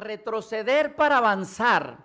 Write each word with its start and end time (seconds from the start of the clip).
retroceder 0.00 0.96
para 0.96 1.18
avanzar. 1.18 1.98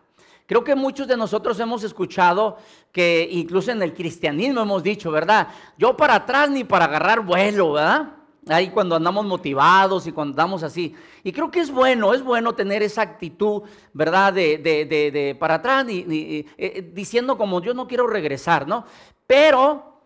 Creo 0.45 0.63
que 0.63 0.75
muchos 0.75 1.07
de 1.07 1.17
nosotros 1.17 1.59
hemos 1.59 1.83
escuchado 1.83 2.57
que 2.91 3.27
incluso 3.31 3.71
en 3.71 3.81
el 3.81 3.93
cristianismo 3.93 4.61
hemos 4.61 4.83
dicho, 4.83 5.09
¿verdad? 5.09 5.47
Yo 5.77 5.97
para 5.97 6.15
atrás 6.15 6.49
ni 6.51 6.63
para 6.63 6.85
agarrar 6.85 7.21
vuelo, 7.21 7.73
¿verdad? 7.73 8.11
Ahí 8.47 8.69
cuando 8.69 8.95
andamos 8.95 9.25
motivados 9.25 10.05
y 10.05 10.11
cuando 10.11 10.33
andamos 10.33 10.61
así. 10.61 10.93
Y 11.23 11.31
creo 11.31 11.49
que 11.49 11.61
es 11.61 11.71
bueno, 11.71 12.13
es 12.13 12.21
bueno 12.21 12.53
tener 12.53 12.83
esa 12.83 13.01
actitud, 13.01 13.63
¿verdad? 13.91 14.33
De, 14.33 14.59
de, 14.59 15.35
para 15.39 15.55
atrás, 15.55 15.89
y, 15.89 16.45
eh, 16.57 16.91
diciendo 16.93 17.39
como 17.39 17.59
yo 17.59 17.73
no 17.73 17.87
quiero 17.87 18.05
regresar, 18.05 18.67
¿no? 18.67 18.85
Pero 19.25 19.99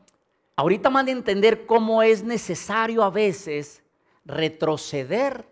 ahorita 0.56 0.90
van 0.90 1.10
a 1.10 1.12
entender 1.12 1.66
cómo 1.66 2.02
es 2.02 2.24
necesario 2.24 3.04
a 3.04 3.10
veces 3.10 3.84
retroceder 4.24 5.49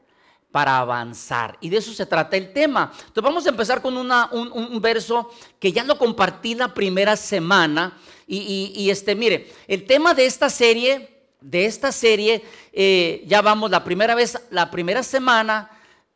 para 0.57 0.79
avanzar. 0.79 1.55
Y 1.61 1.69
de 1.69 1.77
eso 1.77 1.93
se 1.93 2.07
trata 2.07 2.35
el 2.35 2.51
tema. 2.51 2.91
Entonces 2.91 3.23
vamos 3.23 3.45
a 3.45 3.49
empezar 3.49 3.79
con 3.79 3.95
un, 3.95 4.81
verso 4.81 5.29
que 5.59 5.71
ya 5.71 5.83
lo 5.83 5.99
compartí 5.99 6.55
la 6.55 6.73
primera 6.73 7.15
semana. 7.15 7.95
Y, 8.25 8.89
este, 8.89 9.13
mire, 9.13 9.53
el 9.67 9.85
tema 9.85 10.15
de 10.15 10.25
esta 10.25 10.49
serie, 10.49 11.09
de 11.41 11.65
esta 11.65 11.91
serie, 11.91 12.43
eh, 12.73 13.23
ya 13.27 13.43
vamos 13.43 13.69
la 13.69 13.83
primera 13.83 14.15
vez, 14.15 14.35
la 14.49 14.71
primera 14.71 15.03
semana. 15.03 15.69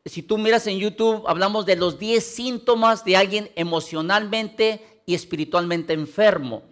Si 0.05 0.23
tú 0.23 0.39
miras 0.39 0.65
en 0.65 0.79
YouTube, 0.79 1.23
hablamos 1.27 1.67
de 1.67 1.75
los 1.75 1.99
10 1.99 2.25
síntomas 2.25 3.05
de 3.05 3.17
alguien 3.17 3.51
emocionalmente 3.55 5.03
y 5.05 5.13
espiritualmente 5.13 5.93
enfermo. 5.93 6.63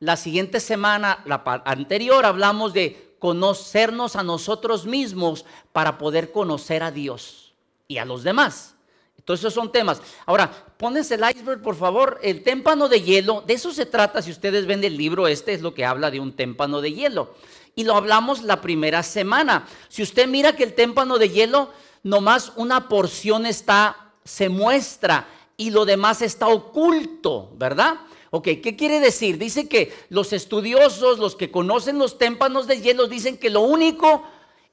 La 0.00 0.18
siguiente 0.18 0.60
semana, 0.60 1.22
la 1.24 1.42
anterior, 1.64 2.26
hablamos 2.26 2.74
de 2.74 3.09
conocernos 3.20 4.16
a 4.16 4.24
nosotros 4.24 4.86
mismos 4.86 5.44
para 5.72 5.98
poder 5.98 6.32
conocer 6.32 6.82
a 6.82 6.90
Dios 6.90 7.54
y 7.86 7.98
a 7.98 8.04
los 8.04 8.24
demás. 8.24 8.74
Entonces 9.16 9.44
esos 9.44 9.54
son 9.54 9.70
temas. 9.70 10.00
Ahora, 10.26 10.50
pones 10.76 11.10
el 11.10 11.20
iceberg, 11.20 11.62
por 11.62 11.76
favor, 11.76 12.18
el 12.22 12.42
témpano 12.42 12.88
de 12.88 13.02
hielo, 13.02 13.44
de 13.46 13.54
eso 13.54 13.70
se 13.70 13.86
trata, 13.86 14.22
si 14.22 14.30
ustedes 14.30 14.66
ven 14.66 14.82
el 14.82 14.96
libro, 14.96 15.28
este 15.28 15.52
es 15.52 15.60
lo 15.60 15.74
que 15.74 15.84
habla 15.84 16.10
de 16.10 16.18
un 16.18 16.32
témpano 16.32 16.80
de 16.80 16.92
hielo. 16.92 17.34
Y 17.76 17.84
lo 17.84 17.94
hablamos 17.94 18.42
la 18.42 18.60
primera 18.60 19.02
semana. 19.02 19.68
Si 19.88 20.02
usted 20.02 20.26
mira 20.26 20.56
que 20.56 20.64
el 20.64 20.74
témpano 20.74 21.18
de 21.18 21.28
hielo, 21.28 21.70
nomás 22.02 22.52
una 22.56 22.88
porción 22.88 23.46
está, 23.46 24.14
se 24.24 24.48
muestra 24.48 25.28
y 25.56 25.70
lo 25.70 25.84
demás 25.84 26.22
está 26.22 26.48
oculto, 26.48 27.52
¿verdad? 27.56 28.00
Ok, 28.30 28.44
¿qué 28.62 28.76
quiere 28.76 29.00
decir? 29.00 29.38
Dice 29.38 29.68
que 29.68 29.92
los 30.08 30.32
estudiosos, 30.32 31.18
los 31.18 31.34
que 31.34 31.50
conocen 31.50 31.98
los 31.98 32.16
témpanos 32.16 32.68
de 32.68 32.80
hielo, 32.80 33.08
dicen 33.08 33.36
que 33.36 33.50
lo 33.50 33.60
único, 33.60 34.22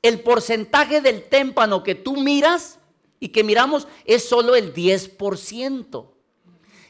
el 0.04 0.20
porcentaje 0.20 1.02
del 1.02 1.24
témpano 1.24 1.84
que 1.84 1.96
tú 1.96 2.18
miras 2.18 2.80
y 3.20 3.30
que 3.30 3.44
miramos 3.44 3.88
es 4.06 4.30
solo 4.30 4.56
el 4.56 4.76
10%. 4.76 6.06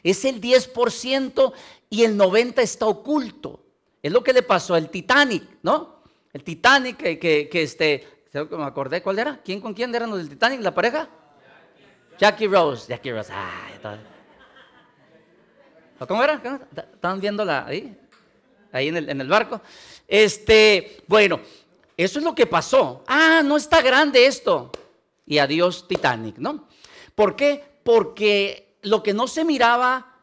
Es 0.02 0.24
el 0.26 0.40
10% 0.42 1.52
y 1.88 2.04
el 2.04 2.18
90% 2.18 2.58
está 2.58 2.86
oculto. 2.86 3.64
Es 4.02 4.12
lo 4.12 4.22
que 4.22 4.34
le 4.34 4.42
pasó 4.42 4.74
al 4.74 4.90
Titanic, 4.90 5.44
¿no? 5.62 6.02
El 6.34 6.44
Titanic 6.44 6.98
que, 6.98 7.18
que, 7.18 7.48
que 7.48 7.62
este, 7.62 8.06
me 8.32 8.64
acordé, 8.64 9.02
¿cuál 9.02 9.18
era? 9.18 9.40
¿Quién 9.42 9.60
con 9.60 9.72
quién 9.72 9.94
eran 9.94 10.10
los 10.10 10.18
del 10.18 10.28
Titanic? 10.28 10.60
¿La 10.60 10.74
pareja? 10.74 11.08
Jackie 12.18 12.46
Rose. 12.46 12.88
Jackie 12.88 13.12
Rose. 13.12 13.32
Ah, 13.32 13.96
¿Cómo 16.06 16.22
era? 16.22 16.40
¿Estaban 16.94 17.20
viéndola 17.20 17.66
ahí? 17.66 17.96
Ahí 18.70 18.88
en 18.88 18.96
el, 18.96 19.08
en 19.08 19.20
el 19.20 19.28
barco. 19.28 19.60
Este, 20.06 21.02
bueno, 21.06 21.40
eso 21.96 22.18
es 22.18 22.24
lo 22.24 22.34
que 22.34 22.46
pasó. 22.46 23.02
Ah, 23.06 23.42
no 23.44 23.56
está 23.56 23.82
grande 23.82 24.26
esto. 24.26 24.70
Y 25.26 25.38
adiós 25.38 25.88
Titanic, 25.88 26.38
¿no? 26.38 26.68
¿Por 27.14 27.34
qué? 27.34 27.64
Porque 27.82 28.76
lo 28.82 29.02
que 29.02 29.12
no 29.12 29.26
se 29.26 29.44
miraba 29.44 30.14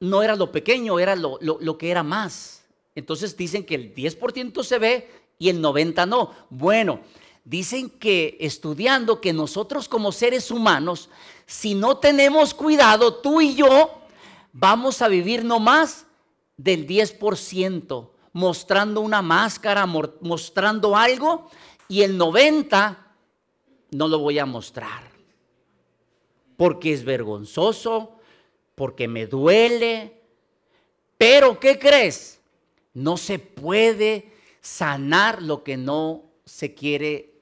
no 0.00 0.22
era 0.22 0.36
lo 0.36 0.52
pequeño, 0.52 0.98
era 0.98 1.16
lo, 1.16 1.38
lo 1.40 1.78
que 1.78 1.90
era 1.90 2.02
más. 2.02 2.64
Entonces 2.94 3.36
dicen 3.36 3.64
que 3.64 3.74
el 3.74 3.94
10% 3.94 4.62
se 4.62 4.78
ve 4.78 5.10
y 5.38 5.48
el 5.48 5.62
90% 5.62 6.06
no. 6.06 6.32
Bueno, 6.50 7.00
dicen 7.44 7.90
que 7.90 8.36
estudiando 8.40 9.20
que 9.20 9.32
nosotros 9.32 9.88
como 9.88 10.12
seres 10.12 10.50
humanos, 10.50 11.08
si 11.46 11.74
no 11.74 11.96
tenemos 11.96 12.54
cuidado, 12.54 13.14
tú 13.14 13.40
y 13.40 13.54
yo, 13.54 14.01
vamos 14.52 15.02
a 15.02 15.08
vivir 15.08 15.44
no 15.44 15.58
más 15.58 16.06
del 16.56 16.86
10%, 16.86 18.10
mostrando 18.32 19.00
una 19.00 19.22
máscara, 19.22 19.86
mostrando 19.86 20.96
algo, 20.96 21.50
y 21.88 22.02
el 22.02 22.18
90% 22.18 22.96
no 23.90 24.08
lo 24.08 24.18
voy 24.18 24.38
a 24.38 24.46
mostrar. 24.46 25.10
Porque 26.56 26.92
es 26.92 27.04
vergonzoso, 27.04 28.18
porque 28.74 29.08
me 29.08 29.26
duele. 29.26 30.22
Pero, 31.18 31.58
¿qué 31.58 31.78
crees? 31.78 32.40
No 32.94 33.16
se 33.16 33.38
puede 33.38 34.32
sanar 34.60 35.42
lo 35.42 35.62
que 35.62 35.76
no 35.76 36.24
se 36.44 36.74
quiere 36.74 37.34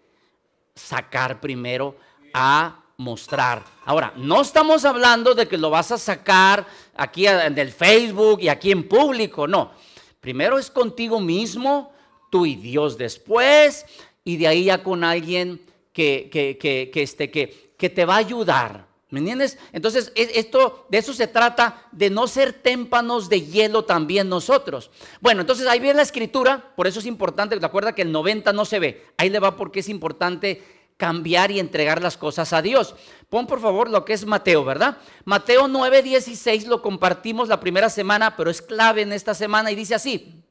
sacar 0.74 1.40
primero 1.40 1.96
a 2.32 2.84
mostrar. 2.96 3.64
Ahora, 3.84 4.12
no 4.16 4.42
estamos 4.42 4.84
hablando 4.84 5.34
de 5.34 5.48
que 5.48 5.56
lo 5.56 5.70
vas 5.70 5.90
a 5.92 5.98
sacar 5.98 6.66
aquí 7.00 7.26
en 7.26 7.58
el 7.58 7.70
Facebook 7.72 8.40
y 8.42 8.48
aquí 8.48 8.70
en 8.70 8.86
público, 8.86 9.48
no. 9.48 9.72
Primero 10.20 10.58
es 10.58 10.70
contigo 10.70 11.18
mismo, 11.18 11.92
tú 12.30 12.44
y 12.44 12.56
Dios 12.56 12.98
después, 12.98 13.86
y 14.22 14.36
de 14.36 14.46
ahí 14.46 14.64
ya 14.64 14.82
con 14.82 15.02
alguien 15.02 15.62
que, 15.94 16.28
que, 16.30 16.58
que, 16.58 16.90
que, 16.92 17.02
este, 17.02 17.30
que, 17.30 17.88
te 17.88 18.04
va 18.04 18.16
a 18.16 18.18
ayudar. 18.18 18.86
¿Me 19.08 19.18
entiendes? 19.18 19.58
Entonces, 19.72 20.12
esto, 20.14 20.86
de 20.90 20.98
eso 20.98 21.14
se 21.14 21.26
trata, 21.26 21.88
de 21.90 22.10
no 22.10 22.28
ser 22.28 22.52
témpanos 22.52 23.30
de 23.30 23.40
hielo 23.40 23.84
también 23.84 24.28
nosotros. 24.28 24.90
Bueno, 25.20 25.40
entonces 25.40 25.66
ahí 25.66 25.80
viene 25.80 25.96
la 25.96 26.02
escritura, 26.02 26.72
por 26.76 26.86
eso 26.86 27.00
es 27.00 27.06
importante, 27.06 27.58
te 27.58 27.66
acuerdas 27.66 27.94
que 27.94 28.02
el 28.02 28.12
90 28.12 28.52
no 28.52 28.66
se 28.66 28.78
ve. 28.78 29.06
Ahí 29.16 29.30
le 29.30 29.40
va 29.40 29.56
porque 29.56 29.80
es 29.80 29.88
importante 29.88 30.62
cambiar 31.00 31.50
y 31.50 31.58
entregar 31.58 32.02
las 32.02 32.18
cosas 32.18 32.52
a 32.52 32.60
Dios. 32.60 32.94
Pon 33.30 33.46
por 33.46 33.60
favor 33.60 33.88
lo 33.88 34.04
que 34.04 34.12
es 34.12 34.26
Mateo, 34.26 34.64
¿verdad? 34.64 34.98
Mateo 35.24 35.66
9:16 35.66 36.66
lo 36.66 36.82
compartimos 36.82 37.48
la 37.48 37.58
primera 37.58 37.88
semana, 37.88 38.36
pero 38.36 38.50
es 38.50 38.60
clave 38.60 39.00
en 39.00 39.12
esta 39.12 39.34
semana 39.34 39.72
y 39.72 39.74
dice 39.74 39.94
así, 39.94 40.44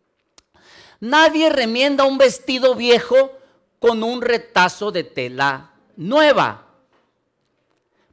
nadie 1.00 1.52
remienda 1.52 2.06
un 2.06 2.18
vestido 2.18 2.74
viejo 2.74 3.32
con 3.78 4.04
un 4.04 4.24
retazo 4.24 4.92
de 4.92 5.04
tela 5.04 5.72
nueva, 5.96 6.66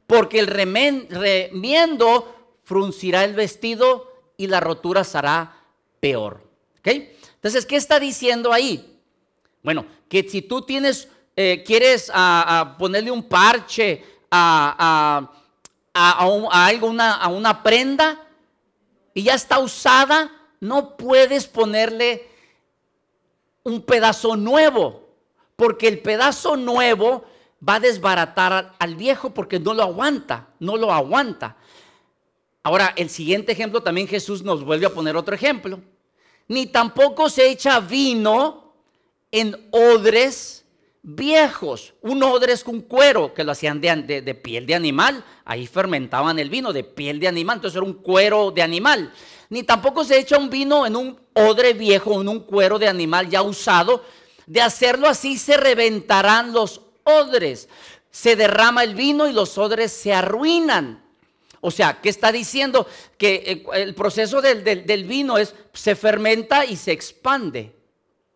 porque 0.05 0.39
el 0.39 0.47
remiendo 0.47 2.35
fruncirá 2.63 3.23
el 3.23 3.33
vestido 3.33 4.13
y 4.37 4.45
la 4.45 4.59
rotura 4.59 5.03
será 5.03 5.63
peor. 5.99 6.47
¿Ok? 6.79 6.87
Entonces, 7.35 7.65
¿qué 7.65 7.77
está 7.77 7.99
diciendo 7.99 8.53
ahí? 8.53 8.99
Bueno, 9.63 9.85
que 10.07 10.27
si 10.29 10.41
tú 10.41 10.61
tienes 10.61 11.09
eh, 11.39 11.63
quieres 11.63 12.11
ponerle 12.79 13.11
un 13.11 13.21
parche 13.29 14.03
a, 14.31 15.29
alguna, 15.93 17.13
a 17.13 17.27
una 17.27 17.61
prenda 17.61 18.27
y 19.13 19.21
ya 19.21 19.35
está 19.35 19.59
usada, 19.59 20.31
no 20.59 20.97
puedes 20.97 21.45
ponerle 21.45 22.27
un 23.63 23.83
pedazo 23.83 24.35
nuevo, 24.35 25.07
porque 25.55 25.87
el 25.87 25.99
pedazo 25.99 26.57
nuevo 26.57 27.25
va 27.67 27.75
a 27.75 27.79
desbaratar 27.81 28.73
al 28.79 28.95
viejo 28.95 29.31
porque 29.31 29.59
no 29.59 29.75
lo 29.75 29.83
aguanta, 29.83 30.47
no 30.59 30.75
lo 30.75 30.91
aguanta. 30.91 31.55
Ahora, 32.63 32.93
el 32.95 33.11
siguiente 33.11 33.51
ejemplo 33.51 33.81
también 33.83 34.07
Jesús 34.07 34.41
nos 34.41 34.63
vuelve 34.63 34.87
a 34.87 34.93
poner 34.93 35.15
otro 35.15 35.35
ejemplo. 35.35 35.79
Ni 36.47 36.65
tampoco 36.65 37.29
se 37.29 37.47
echa 37.47 37.79
vino 37.79 38.73
en 39.31 39.69
odres 39.69 40.65
viejos. 41.07 41.93
Un 42.01 42.21
odres 42.21 42.63
con 42.65 42.81
cuero 42.81 43.33
que 43.33 43.45
lo 43.45 43.53
hacían 43.53 43.79
de, 43.79 44.39
piel 44.43 44.65
de 44.65 44.75
animal. 44.75 45.23
Ahí 45.45 45.65
fermentaban 45.65 46.37
el 46.37 46.49
vino 46.49 46.73
de 46.73 46.83
piel 46.83 47.19
de 47.19 47.29
animal. 47.29 47.57
Entonces 47.57 47.77
era 47.77 47.85
un 47.85 47.93
cuero 47.93 48.51
de 48.51 48.61
animal. 48.61 49.13
Ni 49.49 49.63
tampoco 49.63 50.03
se 50.03 50.19
echa 50.19 50.37
un 50.37 50.49
vino 50.49 50.85
en 50.85 50.95
un 50.95 51.17
odre 51.33 51.73
viejo, 51.73 52.21
en 52.21 52.27
un 52.27 52.41
cuero 52.41 52.77
de 52.77 52.89
animal 52.89 53.29
ya 53.29 53.41
usado. 53.41 54.03
De 54.45 54.61
hacerlo 54.61 55.07
así 55.07 55.37
se 55.37 55.55
reventarán 55.55 56.51
los 56.51 56.81
odres. 57.03 57.69
Se 58.11 58.35
derrama 58.35 58.83
el 58.83 58.93
vino 58.93 59.27
y 59.27 59.33
los 59.33 59.57
odres 59.57 59.93
se 59.93 60.13
arruinan. 60.13 61.03
O 61.61 61.71
sea, 61.71 62.01
¿qué 62.01 62.09
está 62.09 62.33
diciendo? 62.33 62.85
Que 63.17 63.35
eh, 63.45 63.65
el 63.81 63.95
proceso 63.95 64.41
del, 64.41 65.05
vino 65.05 65.37
es, 65.37 65.55
se 65.73 65.95
fermenta 65.95 66.65
y 66.65 66.75
se 66.75 66.91
expande. 66.91 67.73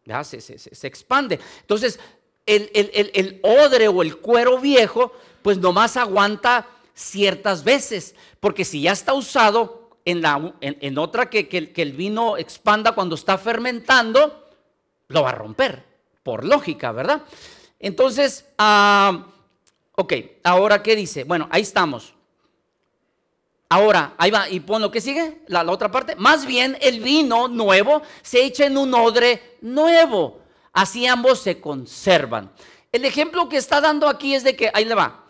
¿ya? 0.06 0.24
Se, 0.24 0.40
se, 0.40 0.88
expande. 0.88 1.40
Entonces, 1.62 2.00
el, 2.46 3.40
odre 3.44 3.88
o 3.88 4.02
el 4.02 4.18
cuero 4.18 4.60
viejo, 4.60 5.14
pues 5.42 5.58
nomás 5.58 5.98
aguanta 5.98 6.68
ciertas 6.94 7.64
veces, 7.64 8.16
porque 8.40 8.66
si 8.66 8.82
ya 8.82 8.92
está 8.92 9.14
usado 9.14 9.90
en, 10.06 10.22
la, 10.22 10.54
en, 10.62 10.98
otra 10.98 11.30
que, 11.30 11.48
que, 11.48 11.82
el 11.82 11.94
vino 11.94 12.38
expanda 12.38 12.94
cuando 12.94 13.16
está 13.16 13.38
fermentando, 13.38 14.50
lo 15.08 15.24
va 15.24 15.30
a 15.30 15.36
romper, 15.36 15.84
por 16.24 16.46
lógica, 16.46 16.92
¿verdad? 16.92 17.24
Entonces, 17.80 18.46
ah, 18.58 19.28
Ok, 20.02 20.14
ahora, 20.44 20.82
¿qué 20.82 20.96
dice? 20.96 21.26
Bueno, 21.26 21.48
ahí 21.52 21.62
estamos. 21.62 22.14
Ahora, 23.70 24.16
ahí 24.18 24.32
va, 24.32 24.50
y 24.50 24.60
pon 24.60 24.82
lo 24.82 24.90
que 24.90 25.00
sigue, 25.00 25.44
la, 25.48 25.64
la, 25.64 25.72
otra 25.72 25.92
parte. 25.92 26.16
Más 26.16 26.46
bien, 26.46 26.78
el 26.82 27.02
vino 27.02 27.48
nuevo 27.48 28.02
se 28.24 28.44
echa 28.44 28.66
en 28.66 28.78
un 28.78 28.94
odre 28.94 29.58
nuevo. 29.62 30.41
Así 30.74 31.06
ambos 31.08 31.40
se 31.40 31.60
conservan. 31.60 32.52
El 32.92 33.06
ejemplo 33.06 33.50
que 33.50 33.58
está 33.58 33.82
dando 33.82 34.08
aquí 34.08 34.36
es 34.36 34.44
de 34.44 34.56
que, 34.56 34.70
ahí 34.74 34.86
le 34.86 34.96
va. 34.96 35.26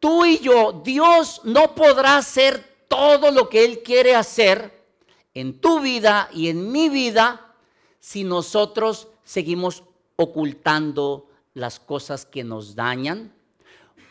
Tú 0.00 0.24
y 0.24 0.38
yo, 0.38 0.82
Dios 0.84 1.40
no 1.44 1.74
podrá 1.74 2.16
hacer 2.16 2.86
todo 2.88 3.30
lo 3.30 3.48
que 3.48 3.64
Él 3.64 3.82
quiere 3.82 4.14
hacer 4.14 4.84
en 5.32 5.60
tu 5.60 5.80
vida 5.80 6.28
y 6.32 6.48
en 6.48 6.70
mi 6.70 6.88
vida 6.88 7.54
si 8.00 8.24
nosotros 8.24 9.08
seguimos 9.24 9.82
ocultando 10.16 11.28
las 11.54 11.80
cosas 11.80 12.26
que 12.26 12.44
nos 12.44 12.74
dañan, 12.74 13.32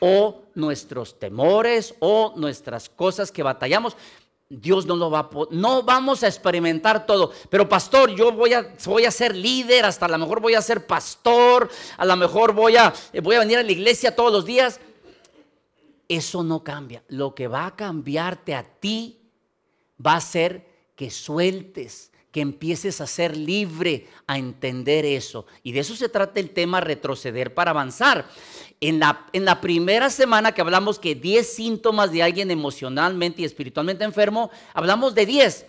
o 0.05 0.41
nuestros 0.53 1.17
temores 1.17 1.95
o 1.99 2.33
nuestras 2.35 2.89
cosas 2.89 3.31
que 3.31 3.41
batallamos. 3.41 3.95
Dios 4.61 4.85
no 4.85 4.95
lo 4.95 5.09
va 5.09 5.19
a 5.19 5.29
no 5.51 5.83
vamos 5.83 6.23
a 6.23 6.27
experimentar 6.27 7.05
todo. 7.05 7.31
Pero 7.49 7.67
pastor, 7.67 8.15
yo 8.15 8.31
voy 8.31 8.53
a, 8.53 8.75
voy 8.85 9.05
a 9.05 9.11
ser 9.11 9.35
líder, 9.35 9.85
hasta 9.85 10.05
a 10.05 10.09
lo 10.09 10.17
mejor 10.17 10.41
voy 10.41 10.53
a 10.53 10.61
ser 10.61 10.85
pastor, 10.85 11.69
a 11.97 12.05
lo 12.05 12.15
mejor 12.15 12.53
voy 12.53 12.75
a, 12.75 12.93
voy 13.21 13.35
a 13.35 13.39
venir 13.39 13.57
a 13.57 13.63
la 13.63 13.71
iglesia 13.71 14.15
todos 14.15 14.31
los 14.31 14.45
días. 14.45 14.79
Eso 16.07 16.43
no 16.43 16.63
cambia. 16.63 17.03
Lo 17.07 17.33
que 17.33 17.47
va 17.47 17.65
a 17.65 17.75
cambiarte 17.75 18.53
a 18.53 18.63
ti 18.63 19.19
va 20.05 20.15
a 20.15 20.21
ser 20.21 20.67
que 20.95 21.09
sueltes, 21.09 22.11
que 22.33 22.41
empieces 22.41 22.99
a 22.99 23.05
ser 23.05 23.37
libre, 23.37 24.07
a 24.25 24.39
entender 24.39 25.05
eso. 25.05 25.45
Y 25.61 25.71
de 25.71 25.81
eso 25.81 25.95
se 25.95 26.09
trata 26.09 26.39
el 26.39 26.49
tema 26.49 26.81
retroceder 26.81 27.53
para 27.53 27.69
avanzar. 27.69 28.25
En 28.81 28.99
la, 28.99 29.27
en 29.33 29.45
la 29.45 29.61
primera 29.61 30.09
semana 30.09 30.51
que 30.51 30.61
hablamos 30.61 30.97
que 30.97 31.13
10 31.13 31.47
síntomas 31.47 32.11
de 32.11 32.23
alguien 32.23 32.49
emocionalmente 32.49 33.43
y 33.43 33.45
espiritualmente 33.45 34.03
enfermo, 34.03 34.49
hablamos 34.73 35.13
de 35.13 35.27
10. 35.27 35.67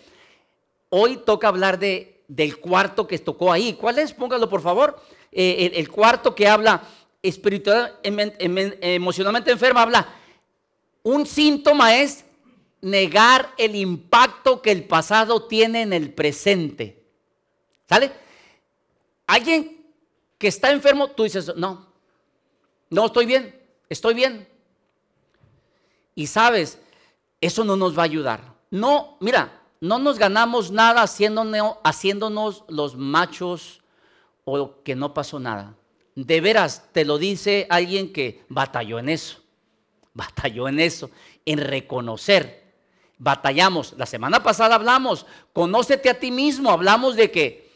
Hoy 0.89 1.19
toca 1.19 1.49
hablar 1.49 1.79
de, 1.79 2.23
del 2.29 2.57
cuarto 2.57 3.07
que 3.07 3.19
tocó 3.19 3.53
ahí. 3.53 3.75
¿Cuál 3.75 3.99
es? 3.99 4.15
Póngalo 4.15 4.49
por 4.49 4.63
favor. 4.63 4.99
Eh, 5.31 5.71
el, 5.75 5.91
cuarto 5.91 6.35
que 6.35 6.49
habla 6.49 6.83
espiritualmente, 7.23 8.43
em, 8.43 8.57
em, 8.59 8.73
emocionalmente 8.81 9.51
enfermo, 9.51 9.81
habla. 9.81 10.09
Un 11.03 11.27
síntoma 11.27 11.95
es 11.95 12.24
negar 12.85 13.55
el 13.57 13.75
impacto 13.75 14.61
que 14.61 14.71
el 14.71 14.85
pasado 14.85 15.45
tiene 15.45 15.83
en 15.83 15.93
el 15.95 16.13
presente. 16.13 17.03
¿Sale? 17.89 18.13
Alguien 19.27 19.87
que 20.37 20.49
está 20.49 20.71
enfermo, 20.71 21.09
tú 21.09 21.23
dices, 21.23 21.57
no, 21.57 21.87
no, 22.91 23.07
estoy 23.07 23.25
bien, 23.25 23.59
estoy 23.89 24.15
bien. 24.15 24.47
Y 26.15 26.27
sabes, 26.27 26.79
eso 27.41 27.65
no 27.65 27.75
nos 27.77 27.97
va 27.97 28.03
a 28.03 28.05
ayudar. 28.05 28.55
No, 28.71 29.17
mira, 29.21 29.63
no 29.81 29.99
nos 29.99 30.19
ganamos 30.19 30.71
nada 30.71 31.03
haciéndonos, 31.03 31.79
haciéndonos 31.85 32.65
los 32.69 32.97
machos 32.97 33.81
o 34.45 34.83
que 34.83 34.95
no 34.95 35.15
pasó 35.15 35.41
nada. 35.41 35.75
De 36.15 36.43
veras, 36.43 36.91
te 36.93 37.07
lo 37.07 37.17
dice 37.17 37.67
alguien 37.71 38.13
que 38.13 38.45
batalló 38.51 38.99
en 38.99 39.09
eso. 39.09 39.39
Batalló 40.13 40.69
en 40.69 40.81
eso, 40.81 41.11
en 41.47 41.59
reconocer. 41.59 42.64
Batallamos. 43.25 43.95
La 43.97 44.07
semana 44.07 44.43
pasada 44.43 44.77
hablamos, 44.77 45.27
conócete 45.53 46.09
a 46.09 46.21
ti 46.21 46.31
mismo. 46.31 46.71
Hablamos 46.71 47.17
de 47.17 47.33
que 47.33 47.73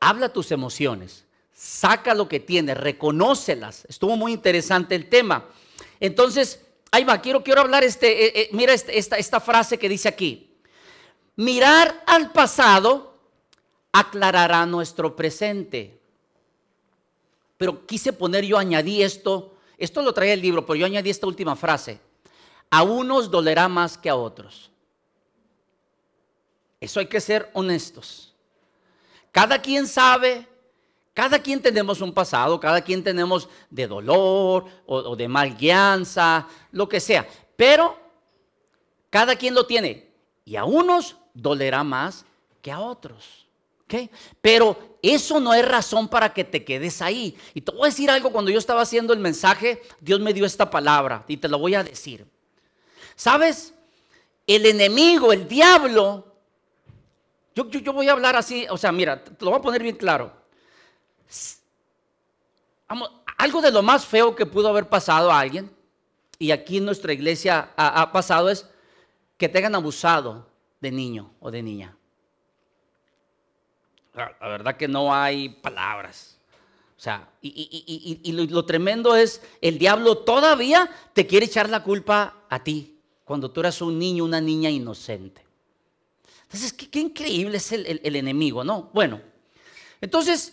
habla 0.00 0.28
tus 0.28 0.50
emociones 0.50 1.24
saca 1.60 2.14
lo 2.14 2.26
que 2.26 2.40
tiene, 2.40 2.74
reconócelas. 2.74 3.84
Estuvo 3.86 4.16
muy 4.16 4.32
interesante 4.32 4.94
el 4.94 5.10
tema. 5.10 5.44
Entonces, 6.00 6.64
ahí 6.90 7.04
va, 7.04 7.20
quiero, 7.20 7.44
quiero 7.44 7.60
hablar, 7.60 7.84
este, 7.84 8.24
eh, 8.24 8.32
eh, 8.34 8.48
mira 8.52 8.72
este, 8.72 8.96
esta, 8.98 9.18
esta 9.18 9.40
frase 9.40 9.76
que 9.76 9.90
dice 9.90 10.08
aquí. 10.08 10.56
Mirar 11.36 12.02
al 12.06 12.32
pasado 12.32 13.18
aclarará 13.92 14.64
nuestro 14.64 15.14
presente. 15.14 16.00
Pero 17.58 17.84
quise 17.86 18.14
poner, 18.14 18.46
yo 18.46 18.56
añadí 18.56 19.02
esto, 19.02 19.58
esto 19.76 20.00
lo 20.00 20.14
traía 20.14 20.32
el 20.32 20.40
libro, 20.40 20.64
pero 20.64 20.76
yo 20.76 20.86
añadí 20.86 21.10
esta 21.10 21.26
última 21.26 21.56
frase. 21.56 22.00
A 22.70 22.82
unos 22.82 23.30
dolerá 23.30 23.68
más 23.68 23.98
que 23.98 24.08
a 24.08 24.16
otros. 24.16 24.70
Eso 26.80 27.00
hay 27.00 27.06
que 27.06 27.20
ser 27.20 27.50
honestos. 27.52 28.34
Cada 29.32 29.60
quien 29.60 29.86
sabe 29.86 30.48
cada 31.20 31.38
quien 31.38 31.60
tenemos 31.60 32.00
un 32.00 32.14
pasado, 32.14 32.58
cada 32.60 32.80
quien 32.80 33.02
tenemos 33.02 33.48
de 33.68 33.86
dolor 33.86 34.64
o, 34.86 35.16
de 35.16 35.28
mal 35.28 35.56
guianza, 35.56 36.46
lo 36.72 36.88
que 36.88 37.00
sea. 37.00 37.28
Pero 37.56 37.98
cada 39.10 39.36
quien 39.36 39.54
lo 39.54 39.66
tiene. 39.66 40.08
Y 40.44 40.56
a 40.56 40.64
unos 40.64 41.16
dolerá 41.34 41.82
más 41.84 42.24
que 42.62 42.70
a 42.70 42.80
otros. 42.80 43.46
Pero 44.40 44.98
eso 45.02 45.40
no 45.40 45.52
es 45.52 45.66
razón 45.66 46.08
para 46.08 46.32
que 46.32 46.44
te 46.44 46.64
quedes 46.64 47.02
ahí. 47.02 47.36
Y 47.54 47.60
te 47.60 47.72
voy 47.72 47.82
a 47.82 47.86
decir 47.86 48.08
algo, 48.08 48.30
cuando 48.30 48.50
yo 48.50 48.58
estaba 48.58 48.82
haciendo 48.82 49.12
el 49.12 49.18
mensaje, 49.18 49.82
Dios 50.00 50.20
me 50.20 50.32
dio 50.32 50.46
esta 50.46 50.70
palabra 50.70 51.24
y 51.26 51.36
te 51.36 51.48
lo 51.48 51.58
voy 51.58 51.74
a 51.74 51.82
decir. 51.82 52.24
¿Sabes? 53.20 53.74
El 54.46 54.64
enemigo, 54.64 55.32
el 55.32 55.46
diablo, 55.46 56.24
yo, 57.54 57.92
voy 57.92 58.08
a 58.08 58.12
hablar 58.12 58.34
así, 58.34 58.66
o 58.70 58.78
sea, 58.78 58.92
mira, 58.92 59.22
te 59.22 59.44
lo 59.44 59.50
voy 59.50 59.58
a 59.58 59.62
poner 59.62 59.82
bien 59.82 59.96
claro 59.96 60.40
algo 63.40 63.62
de 63.62 63.70
lo 63.70 63.82
más 63.82 64.04
feo 64.04 64.36
que 64.36 64.44
pudo 64.44 64.68
haber 64.68 64.88
pasado 64.88 65.32
a 65.32 65.40
alguien, 65.40 65.70
y 66.38 66.50
aquí 66.50 66.76
en 66.76 66.84
nuestra 66.84 67.14
iglesia 67.14 67.70
ha, 67.74 68.12
pasado, 68.12 68.50
es 68.50 68.68
que 69.38 69.48
te 69.48 69.58
hayan 69.58 69.74
abusado 69.74 70.46
de 70.80 70.90
niño 70.90 71.32
o 71.40 71.50
de 71.50 71.62
niña. 71.62 71.96
La, 74.12 74.34
verdad 74.40 74.76
que 74.76 74.88
no 74.88 75.14
hay 75.14 75.48
palabras. 75.48 76.38
O 76.98 77.00
sea, 77.00 77.30
y, 77.40 78.32
lo, 78.32 78.66
tremendo 78.66 79.16
es, 79.16 79.42
el 79.62 79.78
diablo 79.78 80.18
todavía 80.18 80.90
te 81.14 81.26
quiere 81.26 81.46
echar 81.46 81.70
la 81.70 81.82
culpa 81.82 82.34
a 82.50 82.62
ti, 82.62 82.99
cuando 83.30 83.48
tú 83.52 83.60
eras 83.60 83.80
un 83.80 83.96
niño, 83.96 84.24
una 84.24 84.40
niña 84.40 84.70
inocente. 84.70 85.46
Entonces, 86.42 86.72
qué, 86.72 86.98
increíble 86.98 87.58
es 87.58 87.70
el 87.70 88.16
enemigo, 88.16 88.64
¿no? 88.64 88.90
Bueno, 88.92 89.20
entonces, 90.00 90.52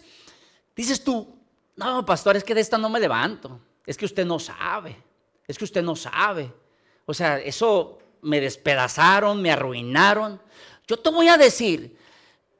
dices 0.75 1.03
tú, 1.03 1.27
no, 1.75 2.05
pastor, 2.05 2.37
es 2.37 2.43
que 2.43 2.53
de 2.53 2.61
esta 2.61 2.77
no 2.77 2.87
me 2.87 2.99
levanto. 2.99 3.59
Es 3.83 3.97
que 3.97 4.05
usted 4.05 4.27
no 4.27 4.37
sabe. 4.37 4.95
Es 5.47 5.57
que 5.57 5.63
usted 5.63 5.81
no 5.81 5.95
sabe. 5.95 6.53
O 7.07 7.15
sea, 7.15 7.39
eso 7.39 7.97
me 8.21 8.39
despedazaron, 8.39 9.41
me 9.41 9.49
arruinaron. 9.49 10.39
Yo 10.87 10.97
te 10.97 11.09
voy 11.09 11.29
a 11.29 11.37
decir, 11.39 11.97